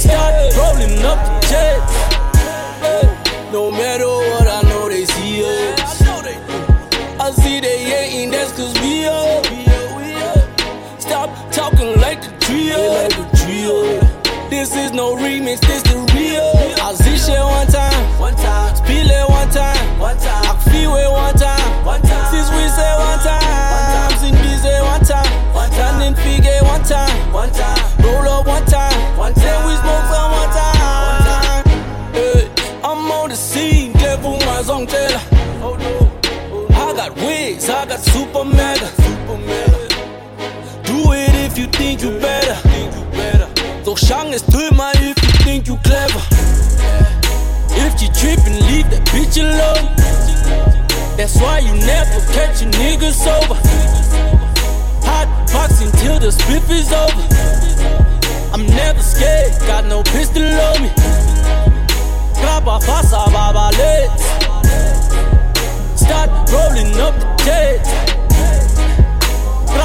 Start 0.00 0.34
rolling 0.58 0.98
up 1.04 1.20
the 1.26 1.46
jet. 1.46 1.80
No 3.52 3.70
matter 3.70 4.08
what, 4.08 4.48
I 4.48 4.62
know 4.62 4.88
they 4.88 5.04
see 5.04 5.44
us. 5.44 6.02
I 7.18 7.30
see 7.30 7.60
they 7.60 7.85
the 12.72 13.24
trio. 13.44 14.00
This 14.48 14.74
is 14.76 14.92
no 14.92 15.16
remix, 15.16 15.60
this 15.60 15.82
the 15.82 15.96
real. 16.14 16.42
I 16.82 16.94
see 16.94 17.16
shit 17.18 17.38
one 17.40 17.66
time, 17.66 18.20
one 18.20 18.34
time. 18.36 18.74
Spill 18.76 19.10
it 19.10 19.28
one 19.28 19.50
time, 19.50 19.98
one 19.98 20.16
time. 20.18 20.44
I 20.46 20.56
feel 20.70 20.94
it 20.96 21.10
one 21.10 21.34
time, 21.34 21.84
one 21.84 22.00
time. 22.02 22.30
Since 22.32 22.50
we 22.50 22.66
say 22.68 22.92
one 22.98 23.18
time, 23.20 24.10
since 24.18 24.38
we 24.38 24.52
say 24.62 24.80
one 24.82 25.04
time, 25.04 25.54
one 25.54 25.70
time. 25.70 25.98
Then 26.00 26.14
figure 26.14 26.62
one 26.62 26.82
time, 26.82 27.32
one 27.32 27.50
time. 27.50 27.78
Roll 28.02 28.28
up 28.28 28.46
one 28.46 28.64
time, 28.66 29.18
one 29.18 29.34
time. 29.34 29.44
Then 29.44 29.66
we 29.66 29.74
smoke 29.82 30.06
some 30.10 30.30
one 30.32 30.50
time. 30.54 31.64
Hey, 32.14 32.50
I'm 32.82 33.10
on 33.10 33.30
the 33.30 33.36
scene, 33.36 33.92
devil 33.94 34.38
my 34.46 34.62
song 34.62 34.86
teller. 34.86 35.20
I 36.78 36.92
got 36.94 37.16
wigs, 37.16 37.68
I 37.68 37.86
got 37.86 38.00
super 38.00 38.44
think 41.86 42.02
you 42.02 42.18
better. 42.18 42.58
So 43.84 43.94
shang 43.94 44.32
is 44.32 44.42
to 44.42 44.74
my 44.74 44.92
if 44.96 45.16
you 45.22 45.32
think 45.46 45.68
you 45.68 45.76
clever. 45.84 46.20
If 47.84 48.02
you 48.02 48.08
trippin', 48.18 48.58
leave 48.66 48.88
that 48.90 49.04
bitch 49.14 49.38
alone. 49.38 49.86
That's 51.16 51.36
why 51.40 51.60
you 51.60 51.74
never 51.92 52.18
catch 52.34 52.62
a 52.62 52.66
nigga 52.80 53.12
sober. 53.12 53.58
Hot 55.06 55.28
boxing 55.52 55.92
till 56.00 56.18
the 56.18 56.30
spiff 56.38 56.66
is 56.70 56.90
over. 57.04 57.24
I'm 58.52 58.66
never 58.66 59.00
scared, 59.00 59.52
got 59.70 59.84
no 59.84 60.02
pistol 60.02 60.42
on 60.42 60.82
me. 60.82 60.90
Graba 62.40 62.80
pasa 62.84 63.30
babales. 63.34 64.22
Start 65.94 66.30
rolling 66.50 66.98
up 66.98 67.14
the 67.38 68.15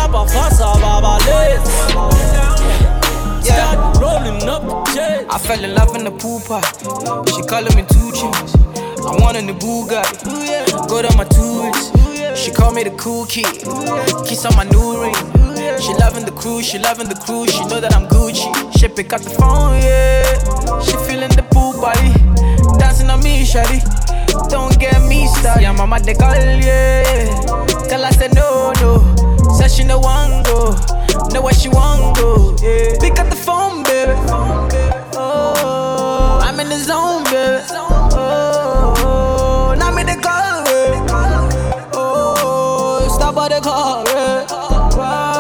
Graba 0.02 0.26
pasa 0.26 0.66
babales. 0.82 1.62
Start 3.44 3.98
rolling 4.02 4.50
up 4.50 4.64
the. 4.94 5.28
I 5.30 5.38
fell 5.38 5.64
in 5.64 5.76
love 5.76 5.96
in 5.96 6.06
the 6.06 6.12
pool 6.12 6.40
party. 6.40 6.68
She 7.32 7.44
calling 7.44 7.76
me 7.76 7.84
two 7.88 8.12
chains. 8.12 8.56
I 9.06 9.16
want 9.22 9.38
a 9.38 9.42
new 9.44 9.54
Bugatti. 9.54 10.90
Go 10.90 11.04
to 11.04 11.16
my 11.16 11.24
tours. 11.26 11.92
She 12.36 12.50
call 12.50 12.74
me 12.74 12.84
the 12.84 12.90
cool 12.98 13.26
kid. 13.28 13.46
Kiss 14.26 14.44
on 14.46 14.56
my 14.56 14.64
new 14.64 15.04
ring. 15.04 15.14
She 15.80 15.94
loving 15.94 16.26
the 16.26 16.34
crew, 16.36 16.64
she 16.64 16.80
loving 16.80 17.08
the 17.08 17.16
crew. 17.16 17.46
She 17.46 17.64
know 17.66 17.80
that 17.80 17.94
I'm 17.94 18.08
Gucci. 18.08 18.50
She 18.80 18.88
pick 18.88 19.14
up 19.14 19.22
the 19.22 19.30
phone, 19.30 19.82
yeah. 19.84 20.24
She 20.82 20.98
feeling 21.06 21.30
the 21.30 21.44
pool 21.52 21.74
body. 21.80 22.10
Dancing 22.80 23.10
on 23.12 23.22
me, 23.22 23.44
shawty. 23.44 23.82
Don't 24.50 24.80
get 24.80 25.00
me 25.04 25.28
started. 25.28 25.62
Yeah, 25.62 25.74
mama 25.74 26.00
de 26.00 26.16
call, 26.16 26.34
yeah. 26.34 27.30
Tell 27.88 28.04
her 28.04 28.12
say 28.14 28.30
no, 28.30 28.74
no. 28.82 29.21
Said 29.62 29.70
she 29.70 29.84
no 29.84 30.00
want 30.00 30.48
go. 30.48 30.76
Know 31.32 31.44
where 31.44 31.54
she 31.54 31.70
want 31.70 32.18
go. 32.18 32.56
Yeah. 32.64 32.98
Pick 33.00 33.20
up 33.20 33.30
the 33.30 33.36
phone, 33.36 33.84
baby. 33.84 34.14
Oh, 35.14 36.40
I'm 36.42 36.60
in 36.60 36.68
the 36.68 36.80
zone, 36.80 37.24
baby. 37.26 37.64
Oh, 38.18 39.76
now 39.78 39.92
me 39.92 40.02
the 40.02 40.20
call, 40.20 40.64
baby. 40.64 40.98
Oh, 41.94 43.08
stop 43.16 43.36
by 43.36 43.50
the 43.50 43.62
call, 43.62 44.04
baby. 44.04 45.31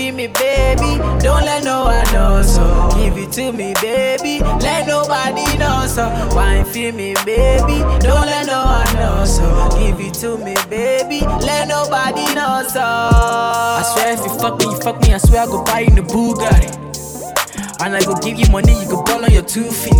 Feed 0.00 0.14
me, 0.14 0.28
baby. 0.28 0.96
Don't 1.20 1.44
let 1.44 1.62
no 1.62 1.84
one 1.84 2.12
know. 2.14 2.40
So 2.40 2.88
give 2.96 3.18
it 3.18 3.32
to 3.32 3.52
me, 3.52 3.74
baby. 3.82 4.40
Let 4.40 4.86
nobody 4.86 5.44
know 5.58 5.84
so. 5.86 6.08
Wine 6.34 6.64
for 6.64 6.90
me, 6.96 7.12
baby. 7.26 7.80
Don't 8.00 8.24
let 8.24 8.46
no 8.46 8.64
one 8.64 8.94
know 8.94 9.26
so. 9.26 9.44
Give 9.78 10.00
it 10.00 10.14
to 10.24 10.38
me, 10.38 10.56
baby. 10.70 11.20
Let 11.44 11.68
nobody 11.68 12.24
know 12.34 12.64
so. 12.66 12.80
I 12.80 13.82
swear 13.92 14.14
if 14.14 14.20
you 14.20 14.38
fuck 14.38 14.58
me, 14.58 14.64
you 14.72 14.80
fuck 14.80 15.02
me. 15.02 15.12
I 15.12 15.18
swear 15.18 15.42
I 15.42 15.44
go 15.44 15.62
buy 15.64 15.80
you 15.80 15.90
the 15.90 16.00
Bugatti. 16.00 17.82
And 17.82 17.94
I 17.94 18.02
go 18.02 18.16
give 18.20 18.38
you 18.38 18.50
money, 18.50 18.72
you 18.80 18.88
go 18.88 19.02
ball 19.02 19.22
on 19.22 19.30
your 19.30 19.42
two 19.42 19.70
feet. 19.70 19.92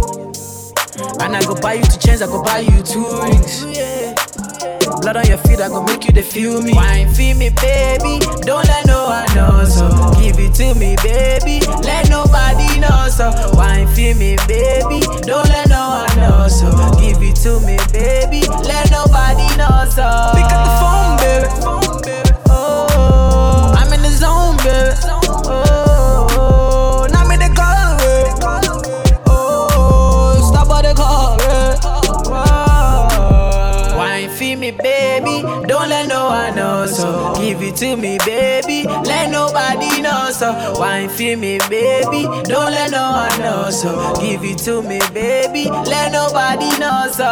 And 1.20 1.36
I 1.36 1.44
go 1.44 1.54
buy 1.60 1.74
you 1.74 1.82
two 1.82 1.98
chains, 1.98 2.22
I 2.22 2.26
go 2.26 2.42
buy 2.42 2.60
you 2.60 2.82
two 2.82 3.04
rings. 3.20 3.64
Blood 5.00 5.16
on 5.16 5.26
your 5.26 5.38
feet, 5.38 5.60
I 5.60 5.68
go 5.68 5.82
make 5.82 6.04
you 6.04 6.12
the 6.12 6.22
feel 6.22 6.60
me. 6.62 6.72
Wine 6.74 7.08
for 7.08 7.34
me, 7.34 7.50
baby. 7.50 8.20
Don't 8.42 8.64
let 8.66 8.86
no 8.86 9.08
one 9.08 9.34
know 9.34 9.64
so. 9.64 9.88
Give 10.20 10.38
it 10.38 10.54
to 10.54 10.74
me, 10.78 10.96
baby. 11.02 11.64
Let 11.82 12.08
nobody 12.10 12.78
know 12.80 13.08
so. 13.08 13.32
Wine 13.54 13.86
for 13.88 14.14
me, 14.18 14.36
baby. 14.46 15.00
Don't 15.24 15.48
let 15.48 15.68
no 15.68 16.04
one 16.04 16.16
know 16.18 16.48
so. 16.48 16.68
Give 17.00 17.22
it 17.22 17.36
to 17.42 17.60
me, 17.60 17.78
baby. 17.92 18.46
Let 18.68 18.90
nobody 18.90 19.48
know 19.56 19.88
so. 19.88 20.06
Pick 20.36 20.50
up 20.52 20.64
the 20.68 20.72
phone, 20.80 21.16
baby. 21.18 21.89
It 37.70 37.76
to 37.76 37.96
me, 37.96 38.18
baby. 38.18 38.84
Let 39.04 39.30
nobody 39.30 40.02
know 40.02 40.30
so. 40.30 40.74
Wine 40.78 41.08
for 41.08 41.36
me, 41.36 41.58
baby. 41.68 42.22
Don't 42.44 42.72
let 42.72 42.90
no 42.90 43.28
one 43.28 43.40
know 43.40 43.70
so. 43.70 44.14
Give 44.20 44.42
it 44.44 44.58
to 44.58 44.82
me, 44.82 45.00
baby. 45.12 45.64
Let 45.64 46.12
nobody 46.12 46.68
know 46.78 47.06
so. 47.10 47.30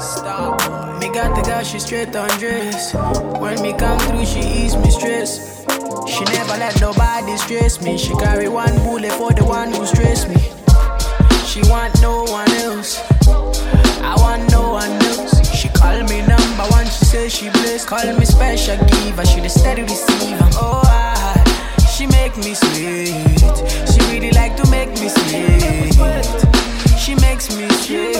Stop. 0.00 1.00
Me 1.00 1.08
got 1.12 1.34
the 1.36 1.42
girl, 1.46 1.62
she 1.62 1.78
straight 1.78 2.14
on 2.16 2.28
dress. 2.38 2.94
When 3.40 3.60
me 3.62 3.72
come 3.74 3.98
through, 4.00 4.26
she 4.26 4.40
ease 4.40 4.76
me 4.76 4.90
stress. 4.90 5.64
She 6.08 6.24
never 6.24 6.56
let 6.58 6.80
nobody 6.80 7.36
stress 7.36 7.80
me. 7.80 7.96
She 7.98 8.14
carry 8.16 8.48
one 8.48 8.74
bullet 8.78 9.12
for 9.12 9.32
the 9.32 9.44
one 9.44 9.72
who 9.72 9.86
stress 9.86 10.28
me. 10.28 10.57
She 11.58 11.68
want 11.68 12.00
no 12.00 12.22
one 12.22 12.48
else. 12.62 13.02
I 13.26 14.14
want 14.18 14.48
no 14.52 14.70
one 14.74 14.92
else. 15.10 15.34
She 15.52 15.68
call 15.70 16.00
me 16.04 16.20
number 16.20 16.66
one. 16.70 16.86
She 16.86 17.04
say 17.04 17.28
she 17.28 17.50
blessed. 17.50 17.88
Call 17.88 18.06
me 18.16 18.24
special 18.24 18.76
giver. 18.86 19.26
She 19.26 19.40
the 19.40 19.48
steady 19.48 19.82
receiver. 19.82 20.48
Oh, 20.54 20.82
I, 20.84 21.34
she 21.90 22.06
make 22.06 22.36
me 22.36 22.54
sweet. 22.54 23.10
She 23.90 23.98
really 24.12 24.30
like 24.30 24.56
to 24.56 24.70
make 24.70 24.90
me 25.00 25.08
sweet. 25.08 25.98
She 26.96 27.16
makes 27.16 27.50
me 27.56 27.68
sweet. 27.82 28.14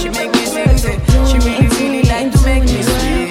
She 0.00 0.08
make 0.08 0.32
me 0.32 0.46
sing. 0.46 0.78
She 1.28 1.36
really, 1.44 1.68
really 1.76 2.02
like 2.08 2.32
to 2.32 2.40
make 2.46 2.64
me 2.64 2.80
sweet. 2.80 3.28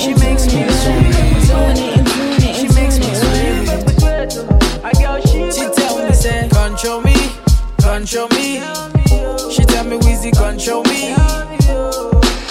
She 0.00 0.14
makes 0.14 0.46
me 0.46 0.66
sweet. 0.70 1.95
Control 6.76 7.00
me, 7.02 7.14
control 7.80 8.28
me. 8.30 8.60
She 9.50 9.64
tell 9.64 9.84
me 9.84 9.96
Weezy, 9.98 10.30
control 10.36 10.82
me. 10.84 11.14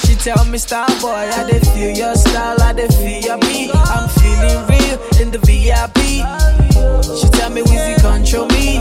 She 0.04 0.16
tell 0.16 0.44
me 0.46 0.58
star 0.58 0.88
boy, 1.00 1.10
I 1.14 1.46
dey 1.50 1.60
feel 1.60 1.92
your 1.96 2.16
style, 2.16 2.60
I 2.62 2.74
dey 2.74 2.88
feel 2.88 3.22
your 3.22 3.38
beat. 3.40 3.70
I'm 3.74 4.10
feeling 4.10 4.66
real 4.68 4.98
in 5.22 5.32
the 5.32 5.38
VIP. 5.40 5.98
She 7.20 7.28
tell 7.38 7.50
me 7.52 7.62
Weezy, 7.62 8.02
control 8.02 8.48
me. 8.48 8.80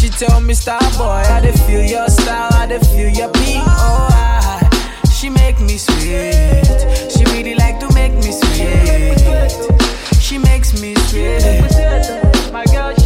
She 0.00 0.08
tell 0.08 0.40
me 0.40 0.54
star 0.54 0.80
boy, 0.98 1.22
I 1.30 1.40
dey 1.40 1.52
feel 1.52 1.82
your 1.84 2.08
style, 2.08 2.50
I 2.54 2.66
dey 2.66 2.78
feel 2.80 3.08
your 3.08 3.28
beat. 3.32 3.62
Oh, 3.64 4.08
I, 4.10 5.08
she 5.14 5.30
make 5.30 5.60
me 5.60 5.76
sweet. 5.78 7.10
She 7.12 7.24
really 7.32 7.54
like 7.54 7.78
to 7.80 7.92
make 7.94 8.14
me 8.14 8.32
sweet. 8.32 9.18
She 10.20 10.38
makes 10.38 10.80
me 10.80 10.94
sweet. 10.96 11.40
She 11.40 11.60
make 11.60 13.01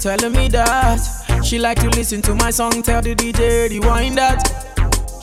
telling 0.00 0.32
me 0.32 0.48
that. 0.48 0.98
She 1.44 1.58
like 1.58 1.78
to 1.80 1.88
listen 1.90 2.22
to 2.22 2.34
my 2.34 2.50
song, 2.50 2.82
tell 2.82 3.02
the 3.02 3.14
DJ 3.14 3.68
rewind 3.70 4.16
that. 4.18 4.42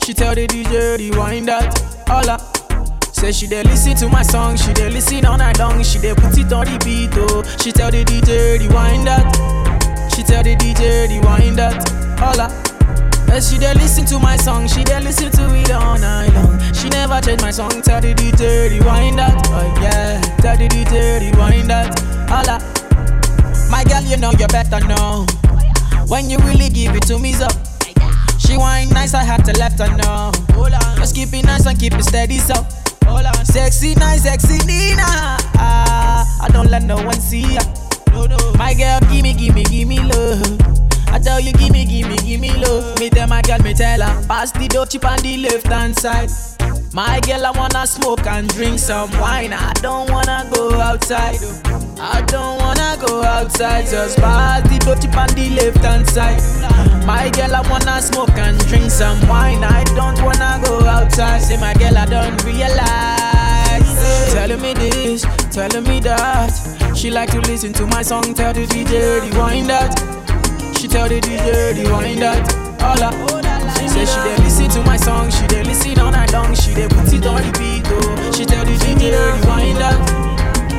She 0.04 0.14
tell 0.14 0.34
the 0.34 0.46
DJ 0.46 0.98
rewind 0.98 1.48
that. 1.48 1.78
Holla. 2.06 2.38
Say 3.12 3.32
she 3.32 3.46
dey 3.48 3.64
listen 3.64 3.96
to 3.96 4.08
my 4.08 4.22
song, 4.22 4.56
she 4.56 4.72
dey 4.74 4.88
listen 4.90 5.24
all 5.26 5.36
night 5.36 5.58
long, 5.58 5.82
she 5.82 5.98
dey 5.98 6.14
put 6.14 6.38
it 6.38 6.52
on 6.52 6.64
the 6.66 6.78
beat, 6.84 7.10
oh. 7.18 7.42
She 7.60 7.72
tell 7.72 7.90
the 7.90 8.04
DJ 8.04 8.60
rewind 8.60 9.06
that. 9.08 9.26
She 10.14 10.22
tell 10.22 10.42
the 10.44 10.54
DJ 10.54 11.08
rewind 11.08 11.58
that. 11.58 11.82
Holla. 12.18 12.46
As 13.34 13.50
she 13.50 13.58
dey 13.58 13.74
listen 13.74 14.06
to 14.06 14.18
my 14.20 14.36
song, 14.36 14.68
she 14.68 14.84
dey 14.84 15.00
listen 15.00 15.30
to 15.32 15.54
it 15.54 15.70
all 15.72 15.98
night 15.98 16.32
long. 16.34 16.58
She 16.72 16.88
never 16.90 17.20
change 17.20 17.42
my 17.42 17.50
song, 17.50 17.82
tell 17.82 18.00
the 18.00 18.14
DJ 18.14 18.70
rewind 18.78 19.18
that. 19.18 19.34
Oh 19.48 19.76
yeah, 19.82 20.20
tell 20.38 20.56
the 20.56 20.68
DJ 20.68 21.20
rewind 21.32 21.68
that. 21.70 21.98
Holla. 22.28 22.58
My 23.70 23.84
girl, 23.84 24.02
you 24.02 24.16
know 24.16 24.32
you 24.32 24.46
better 24.48 24.80
know. 24.86 25.26
When 26.08 26.30
you 26.30 26.38
really 26.38 26.68
give 26.68 26.94
it 26.96 27.02
to 27.06 27.18
me, 27.18 27.32
so. 27.32 27.46
She 28.38 28.56
whine 28.56 28.88
nice, 28.90 29.14
I 29.14 29.24
have 29.24 29.42
to 29.44 29.52
let 29.58 29.78
her 29.78 29.94
know. 29.96 30.32
Just 30.96 31.14
keep 31.14 31.32
it 31.32 31.44
nice 31.44 31.66
and 31.66 31.78
keep 31.78 31.94
it 31.94 32.04
steady, 32.04 32.38
so. 32.38 32.54
Sexy, 33.44 33.94
nice, 33.94 34.22
sexy 34.22 34.58
Nina. 34.66 35.04
Ah, 35.56 36.26
I 36.42 36.48
don't 36.48 36.70
let 36.70 36.82
no 36.84 36.96
one 36.96 37.20
see 37.20 37.54
ya. 37.54 37.60
My 38.56 38.74
girl, 38.74 39.00
gimme, 39.10 39.34
gimme, 39.34 39.64
gimme 39.64 39.98
love. 40.00 40.60
I 41.08 41.18
tell 41.18 41.40
you, 41.40 41.52
gimme, 41.52 41.84
gimme, 41.84 42.16
gimme 42.16 42.52
love. 42.58 42.98
Me 42.98 43.08
tell 43.10 43.26
my 43.28 43.42
girl, 43.42 43.58
me 43.60 43.74
tell 43.74 44.00
her, 44.00 44.26
pass 44.26 44.50
the 44.52 44.68
dope 44.68 44.90
chip 44.90 45.04
on 45.04 45.18
the 45.18 45.38
left 45.38 45.66
hand 45.66 45.98
side. 45.98 46.30
My 46.94 47.20
girl, 47.20 47.44
I 47.44 47.50
wanna 47.50 47.86
smoke 47.86 48.26
and 48.26 48.48
drink 48.48 48.78
some 48.78 49.10
wine. 49.20 49.52
I 49.52 49.72
don't 49.74 50.10
wanna 50.10 50.48
go 50.52 50.80
outside. 50.80 51.36
I 52.00 52.22
don't 52.22 52.58
wanna 52.58 52.96
go 53.06 53.22
outside. 53.22 53.86
Just 53.86 54.16
pass 54.18 54.62
the 54.62 54.78
chip 55.00 55.16
on 55.16 55.28
the 55.28 55.50
left 55.50 55.84
hand 55.84 56.08
side. 56.08 56.40
My 57.06 57.28
girl, 57.30 57.54
I 57.54 57.68
wanna 57.68 58.00
smoke 58.00 58.30
and 58.30 58.58
drink 58.68 58.90
some 58.90 59.20
wine. 59.28 59.64
I 59.64 59.84
don't 59.84 60.20
wanna 60.22 60.60
go 60.64 60.80
outside. 60.80 61.42
Say, 61.42 61.58
my 61.58 61.74
girl, 61.74 61.96
I 61.98 62.06
don't 62.06 62.42
realize. 62.44 64.32
Telling 64.32 64.60
me 64.62 64.72
this, 64.72 65.26
telling 65.50 65.84
me 65.84 66.00
that. 66.00 66.50
She 66.96 67.10
like 67.10 67.30
to 67.32 67.40
listen 67.42 67.72
to 67.74 67.86
my 67.86 68.02
song. 68.02 68.34
Tell 68.34 68.54
the 68.54 68.66
DJ 68.66 69.20
rewind 69.20 69.68
that. 69.68 69.92
She 70.78 70.88
tell 70.88 71.08
the 71.08 71.20
DJ 71.20 71.84
rewind 71.84 72.22
that. 72.22 72.80
Holla. 72.80 73.47
Say 73.88 74.04
she 74.04 74.20
dey 74.26 74.36
listen 74.44 74.68
to 74.70 74.82
my 74.84 74.96
song. 74.96 75.30
She 75.30 75.46
dey 75.46 75.62
listen 75.64 75.98
all 75.98 76.10
night 76.10 76.32
long. 76.32 76.54
She 76.54 76.74
dey 76.74 76.88
put 76.88 77.12
it 77.12 77.26
on 77.26 77.42
the 77.42 77.52
beat. 77.58 77.82
Oh. 77.86 78.32
She 78.36 78.44
tell 78.44 78.64
the 78.64 78.72
DJ 78.72 79.12
rewind 79.12 79.76
that. 79.78 79.98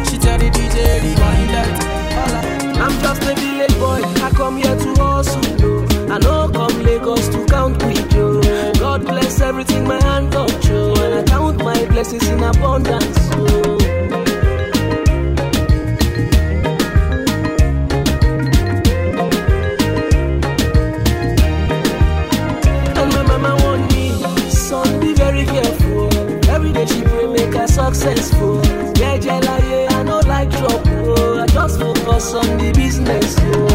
She 0.10 0.18
tell 0.18 0.38
the 0.38 0.50
DJ 0.50 1.02
rewind 1.04 1.50
that. 1.50 2.80
I'm 2.80 2.92
just 3.02 3.22
a 3.24 3.36
village 3.36 3.76
boy, 3.78 4.02
I 4.24 4.30
come 4.32 4.58
here 4.58 4.76
to 4.76 5.02
hustle. 5.02 5.42
oh. 5.62 5.86
I 6.14 6.18
know 6.20 6.50
come 6.50 6.82
Lagos 6.84 7.28
to 7.30 7.46
count 7.46 7.84
with 7.84 8.14
oh. 8.16 8.42
you. 8.42 8.74
God 8.80 9.06
bless 9.06 9.42
everything 9.42 9.86
my 9.88 10.02
hand 10.04 10.32
touch, 10.32 10.70
oh. 10.70 10.94
and 11.04 11.16
I 11.20 11.24
count 11.24 11.58
my 11.64 11.86
blessings 11.86 12.28
in 12.30 12.42
abundance. 12.42 13.18
Oh. 13.34 13.79
Successful. 27.94 28.62
Yeah, 28.98 29.16
yeah, 29.16 29.88
I 29.90 30.04
no 30.04 30.20
like 30.20 30.52
trouble. 30.52 31.40
I 31.40 31.48
just 31.48 31.80
focus 31.80 32.34
on 32.34 32.58
the 32.58 32.72
business. 32.72 33.36
Oh. 33.40 33.69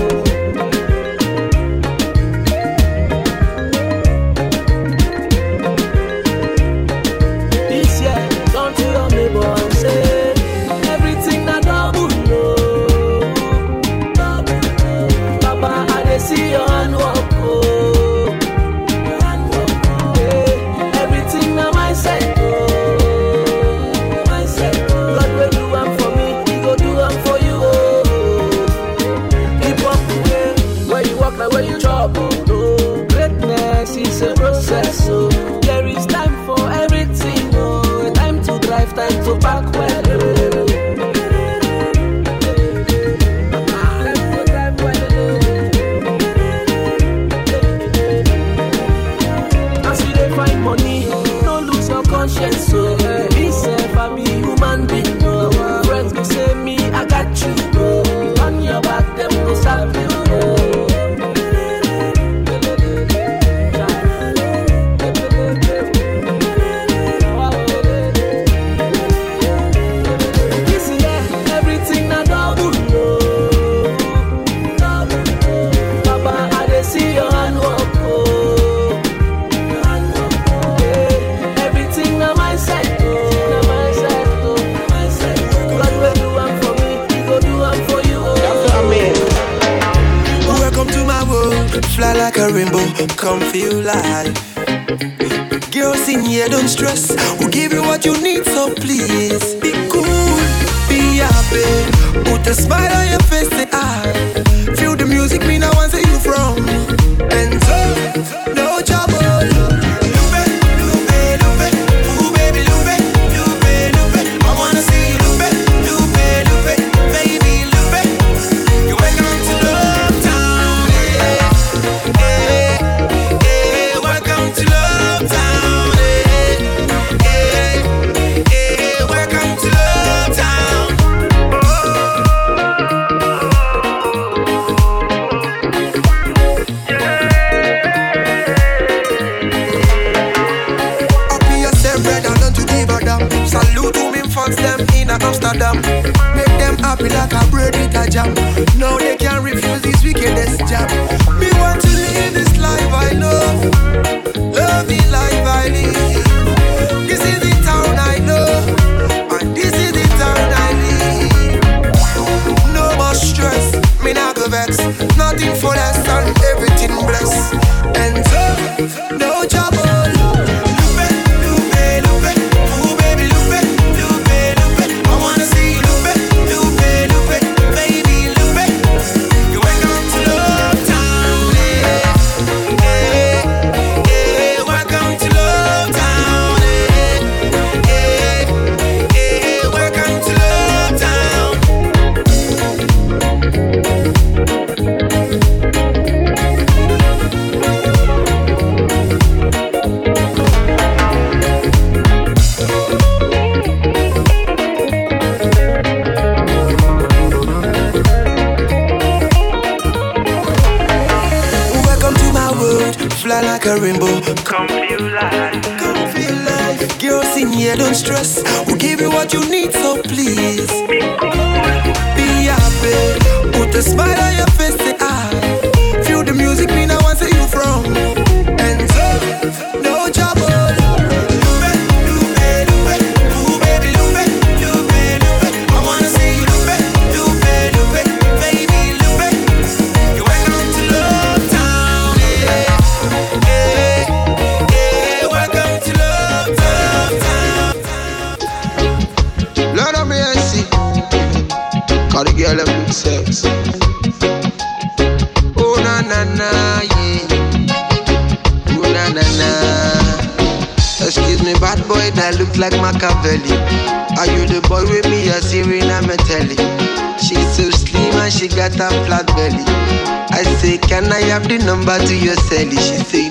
number 271.87 272.07
to 272.07 272.17
your 272.17 272.35
celly, 272.37 272.79
she 272.79 273.05
say. 273.05 273.24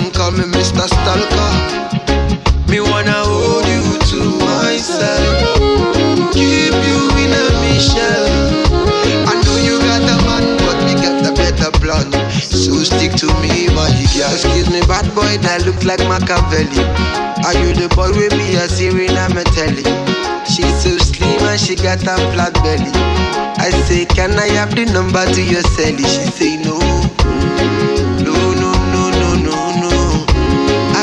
come, 0.00 0.12
call 0.12 0.30
me 0.32 0.44
Mr. 0.44 0.86
Stalker. 0.88 1.52
Me 2.70 2.80
wanna 2.80 3.12
hold 3.24 3.66
you 3.66 3.82
to 4.10 4.20
myself, 4.46 5.36
keep 6.32 6.72
you 6.72 7.00
in 7.20 7.32
a 7.34 7.44
mission. 7.60 8.30
I 9.26 9.34
know 9.44 9.56
you 9.58 9.78
got 9.80 10.02
a 10.02 10.16
man, 10.24 10.56
but 10.64 10.78
we 10.84 10.94
got 10.94 11.26
a 11.26 11.32
better 11.34 11.70
plan. 11.78 12.10
So 12.40 12.72
stick 12.84 13.12
to 13.20 13.26
me, 13.42 13.68
my 13.74 13.90
girl. 14.14 14.32
Excuse 14.32 14.70
me, 14.70 14.80
bad 14.82 15.06
boy 15.14 15.36
that 15.42 15.66
look 15.66 15.82
like 15.84 16.00
Machiavelli. 16.08 16.80
Are 17.44 17.54
you 17.54 17.74
the 17.74 17.88
boy 17.94 18.10
with 18.10 18.32
me? 18.36 18.56
I 18.56 18.66
see 18.68 18.90
when 18.90 19.16
I'm 19.18 19.36
a 19.36 19.44
telly. 19.44 19.84
She's 20.46 20.82
so 20.82 20.96
slim 20.98 21.42
and 21.42 21.60
she 21.60 21.74
got 21.74 22.02
a 22.02 22.16
flat 22.32 22.54
belly. 22.62 22.92
I 23.58 23.70
say, 23.86 24.04
can 24.06 24.32
I 24.38 24.48
have 24.54 24.74
the 24.74 24.86
number 24.86 25.24
to 25.26 25.42
your 25.42 25.62
celly? 25.74 26.06
She 26.06 26.30
say 26.30 26.56
no. 26.62 26.78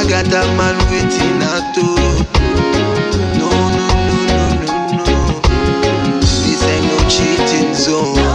got 0.09 0.27
a 0.27 0.47
man 0.55 0.77
waiting 0.89 1.41
at 1.43 1.77
all. 1.77 2.15
No, 3.37 3.49
no, 3.75 3.87
no, 4.07 4.39
no, 4.63 4.77
no, 4.95 5.03
no. 5.03 6.19
This 6.21 6.63
ain't 6.63 6.85
no 6.85 6.97
cheating 7.09 7.73
zone. 7.73 8.26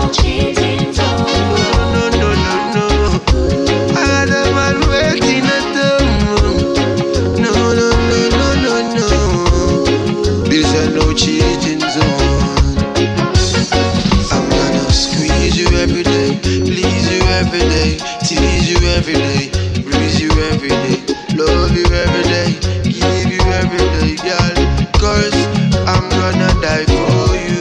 die 26.73 26.87
for 26.87 27.35
you. 27.47 27.61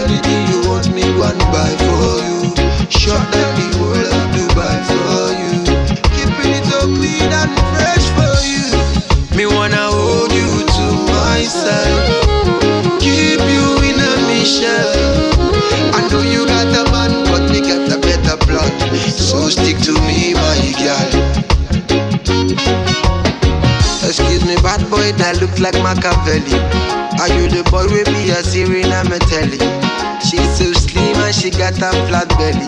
Anything 0.00 0.40
you 0.50 0.58
want 0.68 0.86
me, 0.94 1.02
one 1.18 1.38
buy 1.52 1.72
for 1.86 2.14
you. 2.28 2.38
Shut 2.90 3.22
down 3.34 3.52
the 3.58 3.68
world 3.80 4.12
of 4.18 4.26
Dubai 4.34 4.78
for 4.90 5.26
you. 5.42 5.54
Keeping 6.14 6.52
it 6.58 6.66
all 6.76 6.88
clean 6.96 7.30
and 7.40 7.52
fresh 7.74 8.06
for 8.16 8.34
you. 8.52 8.66
Me 9.36 9.44
wanna 9.46 9.84
hold 9.96 10.32
you 10.32 10.50
to 10.76 10.86
my 11.10 11.42
side. 11.42 11.98
Keep 13.04 13.42
you 13.54 13.66
in 13.88 13.98
a 14.10 14.12
mission. 14.30 14.86
I 15.98 16.00
know 16.10 16.22
you 16.22 16.46
got 16.46 16.70
a 16.80 16.84
man, 16.94 17.12
but 17.30 17.44
me 17.50 17.60
got 17.60 17.90
a 17.96 17.98
better 17.98 18.36
plan. 18.46 18.70
So 19.30 19.48
stick 19.48 19.78
to 19.88 19.92
me, 20.06 20.34
my 20.34 20.60
girl. 20.82 21.10
Excuse 24.06 24.44
me, 24.44 24.54
bad 24.62 24.80
boy, 24.90 25.10
that 25.18 25.40
looks 25.40 25.58
like 25.58 25.74
Machiavelli. 25.82 26.83
Are 27.24 27.40
you 27.40 27.48
the 27.48 27.64
boy 27.70 27.84
with 27.88 28.06
me 28.12 28.28
a 28.32 28.44
Serena 28.44 29.00
Metelli? 29.08 29.56
She's 30.20 30.44
so 30.58 30.70
slim 30.74 31.16
and 31.24 31.34
she 31.34 31.48
got 31.48 31.72
a 31.72 31.90
flat 32.04 32.28
belly. 32.36 32.66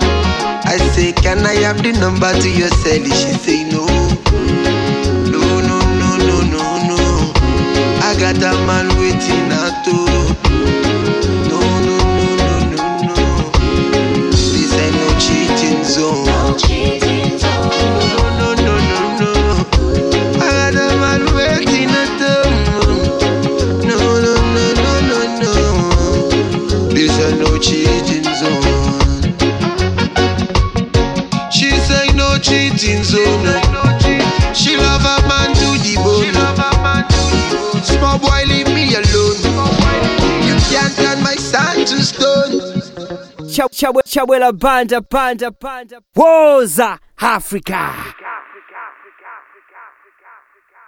I 0.64 0.78
say, 0.96 1.12
can 1.12 1.44
I 1.44 1.56
have 1.56 1.82
the 1.82 1.92
number 1.92 2.32
to 2.32 2.48
your 2.48 2.70
celly? 2.80 3.12
She 3.12 3.36
say 3.36 3.64
no. 3.68 3.84
No, 5.28 5.60
no, 5.60 5.78
no, 6.00 6.16
no, 6.16 6.40
no, 6.40 6.64
no. 6.88 7.32
I 8.00 8.16
got 8.18 8.38
a 8.38 8.56
man 8.64 8.88
waiting 8.96 9.52
at 9.52 9.84
home. 9.84 10.35
Chawela 43.76 44.52
banda 44.58 45.00
banda 45.00 45.50
banda. 45.50 46.00
Woza 46.16 46.98
Africa 47.18 47.92